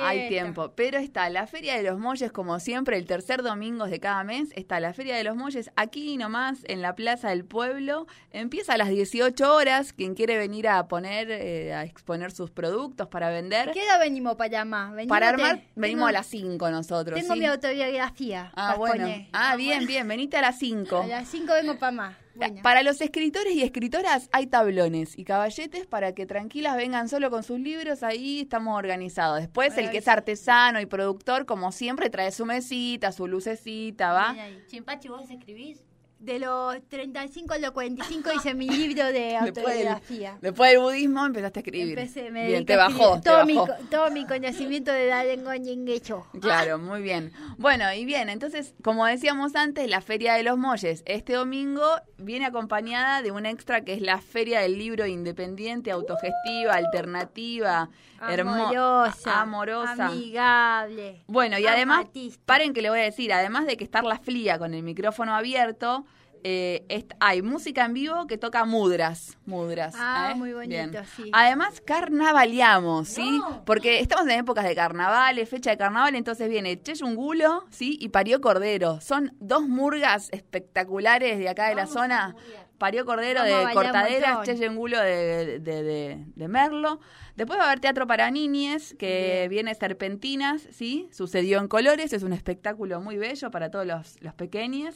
Hay 0.02 0.30
tiempo. 0.30 0.72
Pero 0.76 0.98
está 0.98 1.30
la 1.30 1.48
Feria 1.48 1.76
de 1.76 1.84
los 1.84 2.00
Molles, 2.00 2.32
como 2.32 2.60
siempre, 2.60 2.98
el 2.98 3.06
tercer 3.06 3.44
domingo 3.44 3.86
de 3.86 4.00
cada 4.00 4.24
mes. 4.24 4.50
Está 4.56 4.80
la 4.80 4.94
Feria 4.94 5.16
de 5.16 5.24
los 5.24 5.36
Molles 5.36 5.72
aquí 5.76 6.18
nomás, 6.18 6.60
en 6.66 6.82
la 6.82 6.96
Plaza 6.96 7.30
del 7.30 7.46
Pueblo. 7.46 8.08
Empieza 8.32 8.74
a 8.74 8.78
las 8.78 8.90
18 8.90 9.54
horas. 9.54 9.94
Quien 9.94 10.16
quiere 10.16 10.38
venir 10.38 10.68
a 10.68 10.88
poner, 10.88 11.30
eh, 11.32 11.74
a 11.74 11.84
exponer 11.84 12.32
sus 12.32 12.52
productos 12.52 13.08
para 13.08 13.30
vender. 13.30 13.72
¿Qué 13.72 13.84
hora 13.84 13.98
venimos 13.98 14.36
para 14.36 14.46
allá 14.46 14.66
más? 14.66 14.94
para 15.08 15.30
armar, 15.30 15.62
venimos 15.76 16.10
a 16.10 16.12
las 16.12 16.28
5 16.28 16.70
nosotros. 16.70 17.20
Tengo 17.20 17.36
mi 17.36 17.46
autobiografía. 17.46 18.52
Ah, 18.56 18.76
bueno. 18.78 18.89
Ah, 19.34 19.56
bien, 19.56 19.86
bien, 19.86 20.08
venite 20.08 20.38
a 20.38 20.42
las 20.42 20.60
5. 20.60 21.02
A 21.02 21.08
las 21.08 21.28
5 21.28 21.54
vengo 21.54 21.78
para 21.80 21.92
más. 21.92 22.16
Para 22.64 22.84
los 22.84 23.02
escritores 23.02 23.54
y 23.54 23.64
escritoras 23.64 24.30
hay 24.32 24.48
tablones 24.48 25.18
y 25.18 25.26
caballetes 25.26 25.86
para 25.88 26.14
que 26.14 26.26
tranquilas 26.26 26.78
vengan 26.78 27.10
solo 27.10 27.30
con 27.30 27.44
sus 27.44 27.60
libros, 27.60 28.02
ahí 28.02 28.42
estamos 28.42 28.78
organizados. 28.78 29.40
Después 29.40 29.78
el 29.78 29.90
que 29.92 29.98
es 29.98 30.08
artesano 30.08 30.80
y 30.80 30.86
productor, 30.86 31.46
como 31.46 31.72
siempre, 31.74 32.10
trae 32.10 32.32
su 32.32 32.46
mesita, 32.46 33.12
su 33.12 33.28
lucecita, 33.28 34.14
¿va? 34.14 34.36
Chimpachi, 34.68 35.10
¿vos 35.10 35.30
escribís? 35.30 35.84
De 36.20 36.40
los 36.40 36.82
35 36.90 37.54
a 37.54 37.58
los 37.60 37.72
45 37.72 38.30
hice 38.34 38.54
mi 38.54 38.70
libro 38.70 39.06
de 39.08 39.38
autobiografía. 39.38 40.38
Después 40.42 40.72
del, 40.72 40.80
budismo 40.80 41.26
empezaste 41.26 41.60
a 41.60 41.62
escribir. 41.62 41.98
Empecé, 41.98 42.30
me 42.30 42.48
bien, 42.48 42.66
te 42.66 42.76
bajó, 42.76 43.22
todo, 43.22 43.46
Mi, 43.46 43.58
todo 43.90 44.12
mi 44.12 44.26
conocimiento 44.26 44.92
de 44.92 45.08
la 45.08 45.24
lengua 45.24 45.58
ñenguecho. 45.58 46.28
Claro, 46.42 46.78
muy 46.78 47.02
bien. 47.02 47.32
Bueno, 47.58 47.92
y 47.94 48.06
bien, 48.06 48.30
entonces, 48.30 48.74
como 48.84 49.06
decíamos 49.06 49.56
antes, 49.56 49.90
la 49.90 50.02
Feria 50.02 50.34
de 50.34 50.44
los 50.44 50.58
Molles 50.58 51.04
este 51.06 51.34
domingo 51.34 51.84
viene 52.18 52.46
acompañada 52.46 53.22
de 53.22 53.32
un 53.32 53.46
extra 53.46 53.82
que 53.82 53.94
es 53.94 54.02
la 54.02 54.20
Feria 54.20 54.60
del 54.60 54.78
Libro 54.78 55.06
Independiente, 55.06 55.92
Autogestiva, 55.92 56.74
Alternativa, 56.74 57.90
amorosa, 58.20 59.42
amorosa, 59.42 60.08
amigable. 60.08 61.24
Bueno, 61.28 61.58
y 61.58 61.68
además, 61.68 62.08
paren 62.46 62.74
que 62.74 62.82
le 62.82 62.90
voy 62.90 63.00
a 63.00 63.04
decir, 63.04 63.32
además 63.32 63.66
de 63.66 63.78
que 63.78 63.84
estar 63.84 64.04
la 64.04 64.20
fría 64.20 64.60
con 64.60 64.74
el 64.74 64.84
micrófono 64.84 65.36
abierto, 65.36 66.06
eh, 66.44 67.08
hay 67.20 67.42
música 67.42 67.86
en 67.86 67.94
vivo 67.94 68.28
que 68.28 68.38
toca 68.38 68.66
mudras, 68.66 69.38
mudras. 69.46 69.96
Ah, 69.98 70.32
¿eh? 70.32 70.36
muy 70.36 70.54
bonito, 70.54 71.00
sí. 71.16 71.30
Además, 71.34 71.82
carnavaleamos, 71.82 73.08
¿sí? 73.08 73.42
Porque 73.66 74.00
estamos 74.00 74.28
en 74.28 74.40
épocas 74.40 74.66
de 74.66 74.76
carnavales, 74.76 75.50
fecha 75.50 75.72
de 75.72 75.78
carnaval, 75.78 76.16
entonces 76.16 76.50
viene 76.50 76.82
Cheyungulo, 76.82 77.66
¿sí? 77.70 77.98
Y 78.02 78.10
Parió 78.10 78.42
Cordero. 78.42 79.02
Son 79.02 79.36
dos 79.40 79.68
murgas 79.68 80.30
espectaculares 80.32 81.40
de 81.40 81.50
acá 81.50 81.70
de 81.70 81.76
la 81.76 81.88
zona. 81.88 82.36
Parió 82.78 83.06
Cordero 83.06 83.44
de 83.44 83.74
Cortaderas, 83.74 84.46
Cheyungulo 84.46 85.00
de, 85.00 85.60
de, 85.60 86.24
de, 86.36 86.48
Merlo. 86.48 87.02
Después 87.36 87.60
va 87.60 87.64
a 87.64 87.68
haber 87.68 87.82
teatro 87.82 88.08
para 88.08 88.32
niñes, 88.32 88.96
que 88.98 89.48
viene 89.50 89.76
Serpentinas, 89.76 90.68
¿sí? 90.72 91.10
Sucedió 91.12 91.60
en 91.60 91.68
colores, 91.68 92.14
es 92.14 92.24
un 92.24 92.32
espectáculo 92.32 93.02
muy 93.02 93.18
bello 93.18 93.52
para 93.52 93.70
todos 93.70 93.86
los, 93.86 94.22
los 94.22 94.34
pequeños. 94.34 94.96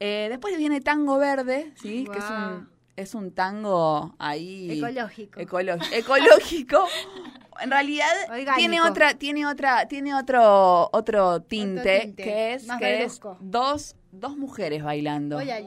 Eh, 0.00 0.26
después 0.30 0.56
viene 0.56 0.80
Tango 0.80 1.18
Verde, 1.18 1.72
¿sí? 1.80 2.06
Que 2.10 2.18
es 2.18 2.24
un, 2.24 2.70
es 2.96 3.14
un 3.14 3.32
tango 3.32 4.14
ahí... 4.18 4.72
Ecológico. 4.72 5.40
ecológico. 5.40 6.86
en 7.62 7.70
realidad 7.70 8.08
tiene 8.56 8.80
otra 8.80 9.14
tiene 9.14 9.46
otra 9.46 9.86
tiene 9.86 10.14
otro 10.14 10.88
otro 10.92 11.42
tinte, 11.42 12.14
que 12.16 12.54
es 12.54 12.66
que 12.78 13.04
es 13.04 13.20
dos 13.40 13.96
dos 14.12 14.36
mujeres 14.36 14.82
bailando 14.82 15.40
¿eh? 15.40 15.64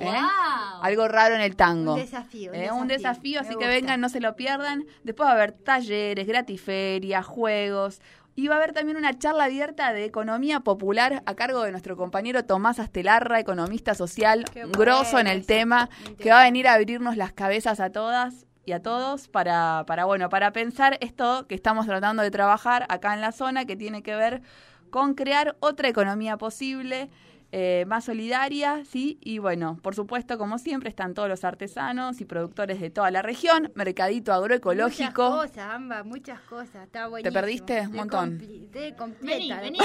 algo 0.82 1.08
raro 1.08 1.36
en 1.36 1.42
el 1.42 1.56
tango 1.56 1.94
un 1.94 2.00
desafío 2.00 2.52
un, 2.52 2.58
¿Eh? 2.58 2.94
desafío, 2.98 3.40
así 3.40 3.56
que 3.56 3.68
vengan 3.68 4.02
no 4.02 4.10
se 4.10 4.20
lo 4.20 4.36
pierdan 4.36 4.86
después 5.04 5.28
va 5.28 5.32
a 5.32 5.36
haber 5.36 5.54
talleres 5.54 6.28
gratiferia 6.28 7.24
juegos 7.24 8.02
y 8.36 8.48
va 8.48 8.56
a 8.56 8.58
haber 8.58 8.74
también 8.74 8.98
una 8.98 9.18
charla 9.18 9.46
abierta 9.46 9.94
de 9.94 10.06
economía 10.06 10.62
popular 10.62 11.22
a 11.26 11.36
cargo 11.36 11.64
de 11.64 11.72
nuestro 11.72 11.96
compañero 11.96 12.46
Tomás 12.46 12.80
Astelarra, 12.80 13.40
economista 13.40 13.94
social, 13.94 14.46
grosso 14.72 15.20
en 15.20 15.28
el 15.28 15.46
tema, 15.46 15.90
que 16.20 16.32
va 16.32 16.42
a 16.42 16.44
venir 16.46 16.68
a 16.68 16.74
abrirnos 16.74 17.16
las 17.16 17.32
cabezas 17.34 17.80
a 17.80 17.92
todas 17.92 18.46
y 18.66 18.72
a 18.72 18.82
todos 18.82 19.28
para, 19.28 19.84
para, 19.86 20.06
bueno, 20.06 20.30
para 20.30 20.52
pensar 20.52 20.98
esto 21.02 21.46
que 21.48 21.56
estamos 21.56 21.86
tratando 21.86 22.24
de 22.24 22.32
trabajar 22.32 22.86
acá 22.90 23.14
en 23.14 23.22
la 23.22 23.32
zona, 23.32 23.66
que 23.66 23.76
tiene 23.76 24.02
que 24.02 24.16
ver 24.16 24.42
con 24.90 25.14
crear 25.14 25.56
otra 25.60 25.88
economía 25.90 26.38
posible 26.38 27.10
eh, 27.56 27.86
más 27.86 28.06
solidaria, 28.06 28.84
¿sí? 28.84 29.20
Y 29.22 29.38
bueno, 29.38 29.78
por 29.84 29.94
supuesto, 29.94 30.40
como 30.40 30.58
siempre, 30.58 30.90
están 30.90 31.14
todos 31.14 31.30
los 31.30 31.44
artesanos 31.44 32.20
y 32.20 32.26
productores 32.26 32.82
de 32.82 32.90
toda 32.90 33.12
la 33.12 33.22
región, 33.22 33.72
mercadito 33.76 34.34
agroecológico. 34.34 35.30
Muchas 35.30 35.52
cosas, 35.52 35.70
ambas, 35.72 36.04
muchas 36.04 36.40
cosas, 36.42 36.88
está 36.88 37.08
buenísimo. 37.08 37.32
¿Te 37.32 37.40
perdiste? 37.40 37.82
Un 37.82 37.94
montón. 37.94 38.40
De 38.72 38.96
completa. 38.98 39.62
Vení, 39.62 39.78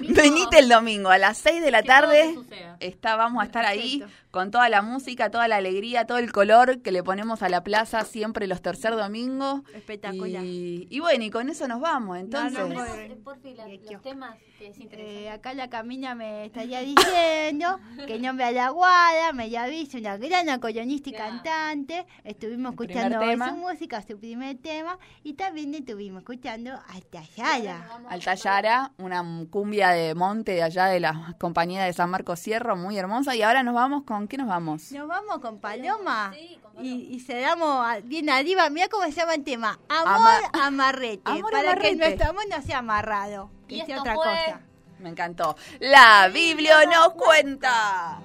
vení, 0.00 0.12
Venite 0.12 0.58
el 0.58 0.68
domingo 0.68 1.10
a 1.10 1.18
las 1.18 1.38
6 1.38 1.62
de 1.62 1.70
la 1.70 1.84
tarde. 1.84 2.34
Está, 2.80 3.14
vamos 3.14 3.40
a 3.40 3.46
estar 3.46 3.64
ahí 3.64 4.02
con 4.32 4.50
toda 4.50 4.68
la 4.68 4.82
música, 4.82 5.30
toda 5.30 5.46
la 5.46 5.56
alegría, 5.56 6.06
todo 6.06 6.18
el 6.18 6.32
color 6.32 6.82
que 6.82 6.90
le 6.90 7.04
ponemos 7.04 7.44
a 7.44 7.48
la 7.48 7.62
plaza 7.62 8.04
siempre 8.04 8.48
los 8.48 8.62
tercer 8.62 8.96
domingos. 8.96 9.62
Espectacular. 9.74 10.42
Y, 10.44 10.98
bueno, 10.98 11.22
y 11.22 11.30
con 11.30 11.48
eso 11.50 11.68
nos 11.68 11.80
vamos, 11.80 12.18
entonces. 12.18 12.58
No, 12.58 12.74
los 12.74 14.02
temas 14.02 14.36
que 14.58 14.72
eh, 14.92 15.30
acá 15.30 15.54
la 15.54 15.70
camina 15.70 16.14
me 16.14 16.44
estaría 16.44 16.79
diciendo 16.80 17.78
que 18.06 18.14
el 18.14 18.22
nombre 18.22 18.44
a 18.44 18.52
la 18.52 18.70
guada, 18.70 19.32
me 19.32 19.50
ya 19.50 19.66
visto 19.66 19.98
una 19.98 20.16
gran 20.16 20.48
acordeonista 20.48 21.10
y 21.10 21.12
cantante. 21.12 22.06
Estuvimos 22.24 22.72
escuchando 22.72 23.20
su 23.20 23.54
música, 23.56 24.02
su 24.02 24.18
primer 24.18 24.58
tema, 24.58 24.98
y 25.22 25.34
también 25.34 25.74
estuvimos 25.74 26.20
escuchando 26.20 26.78
Altayara. 26.88 28.00
Altayara, 28.08 28.92
una 28.98 29.24
cumbia 29.50 29.90
de 29.90 30.14
monte 30.14 30.52
de 30.52 30.62
allá 30.62 30.86
de 30.86 31.00
la 31.00 31.36
compañía 31.38 31.84
de 31.84 31.92
San 31.92 32.10
Marcos 32.10 32.40
Sierra, 32.40 32.74
muy 32.74 32.98
hermosa. 32.98 33.34
Y 33.34 33.42
ahora 33.42 33.62
nos 33.62 33.74
vamos 33.74 34.04
con, 34.04 34.28
¿qué 34.28 34.36
nos 34.36 34.48
vamos? 34.48 34.92
Nos 34.92 35.08
vamos 35.08 35.38
con 35.38 35.58
Paloma. 35.58 36.32
Y, 36.80 37.08
y 37.10 37.20
se 37.20 37.40
damos 37.40 37.86
bien 38.04 38.30
arriba. 38.30 38.68
Mira 38.70 38.88
cómo 38.88 39.04
se 39.04 39.12
llama 39.12 39.34
el 39.34 39.44
tema. 39.44 39.78
Amor 39.88 40.42
amarrete. 40.52 41.30
para 41.50 41.76
que 41.76 41.96
nuestro 41.96 42.30
amor 42.30 42.44
no 42.48 42.62
sea 42.62 42.78
amarrado. 42.78 43.50
Que 43.68 43.84
sea 43.84 44.00
otra 44.00 44.14
cosa. 44.14 44.60
Me 45.00 45.08
encantó. 45.08 45.56
La 45.78 46.28
Biblia 46.28 46.84
nos 46.86 47.14
cuenta. 47.14 48.20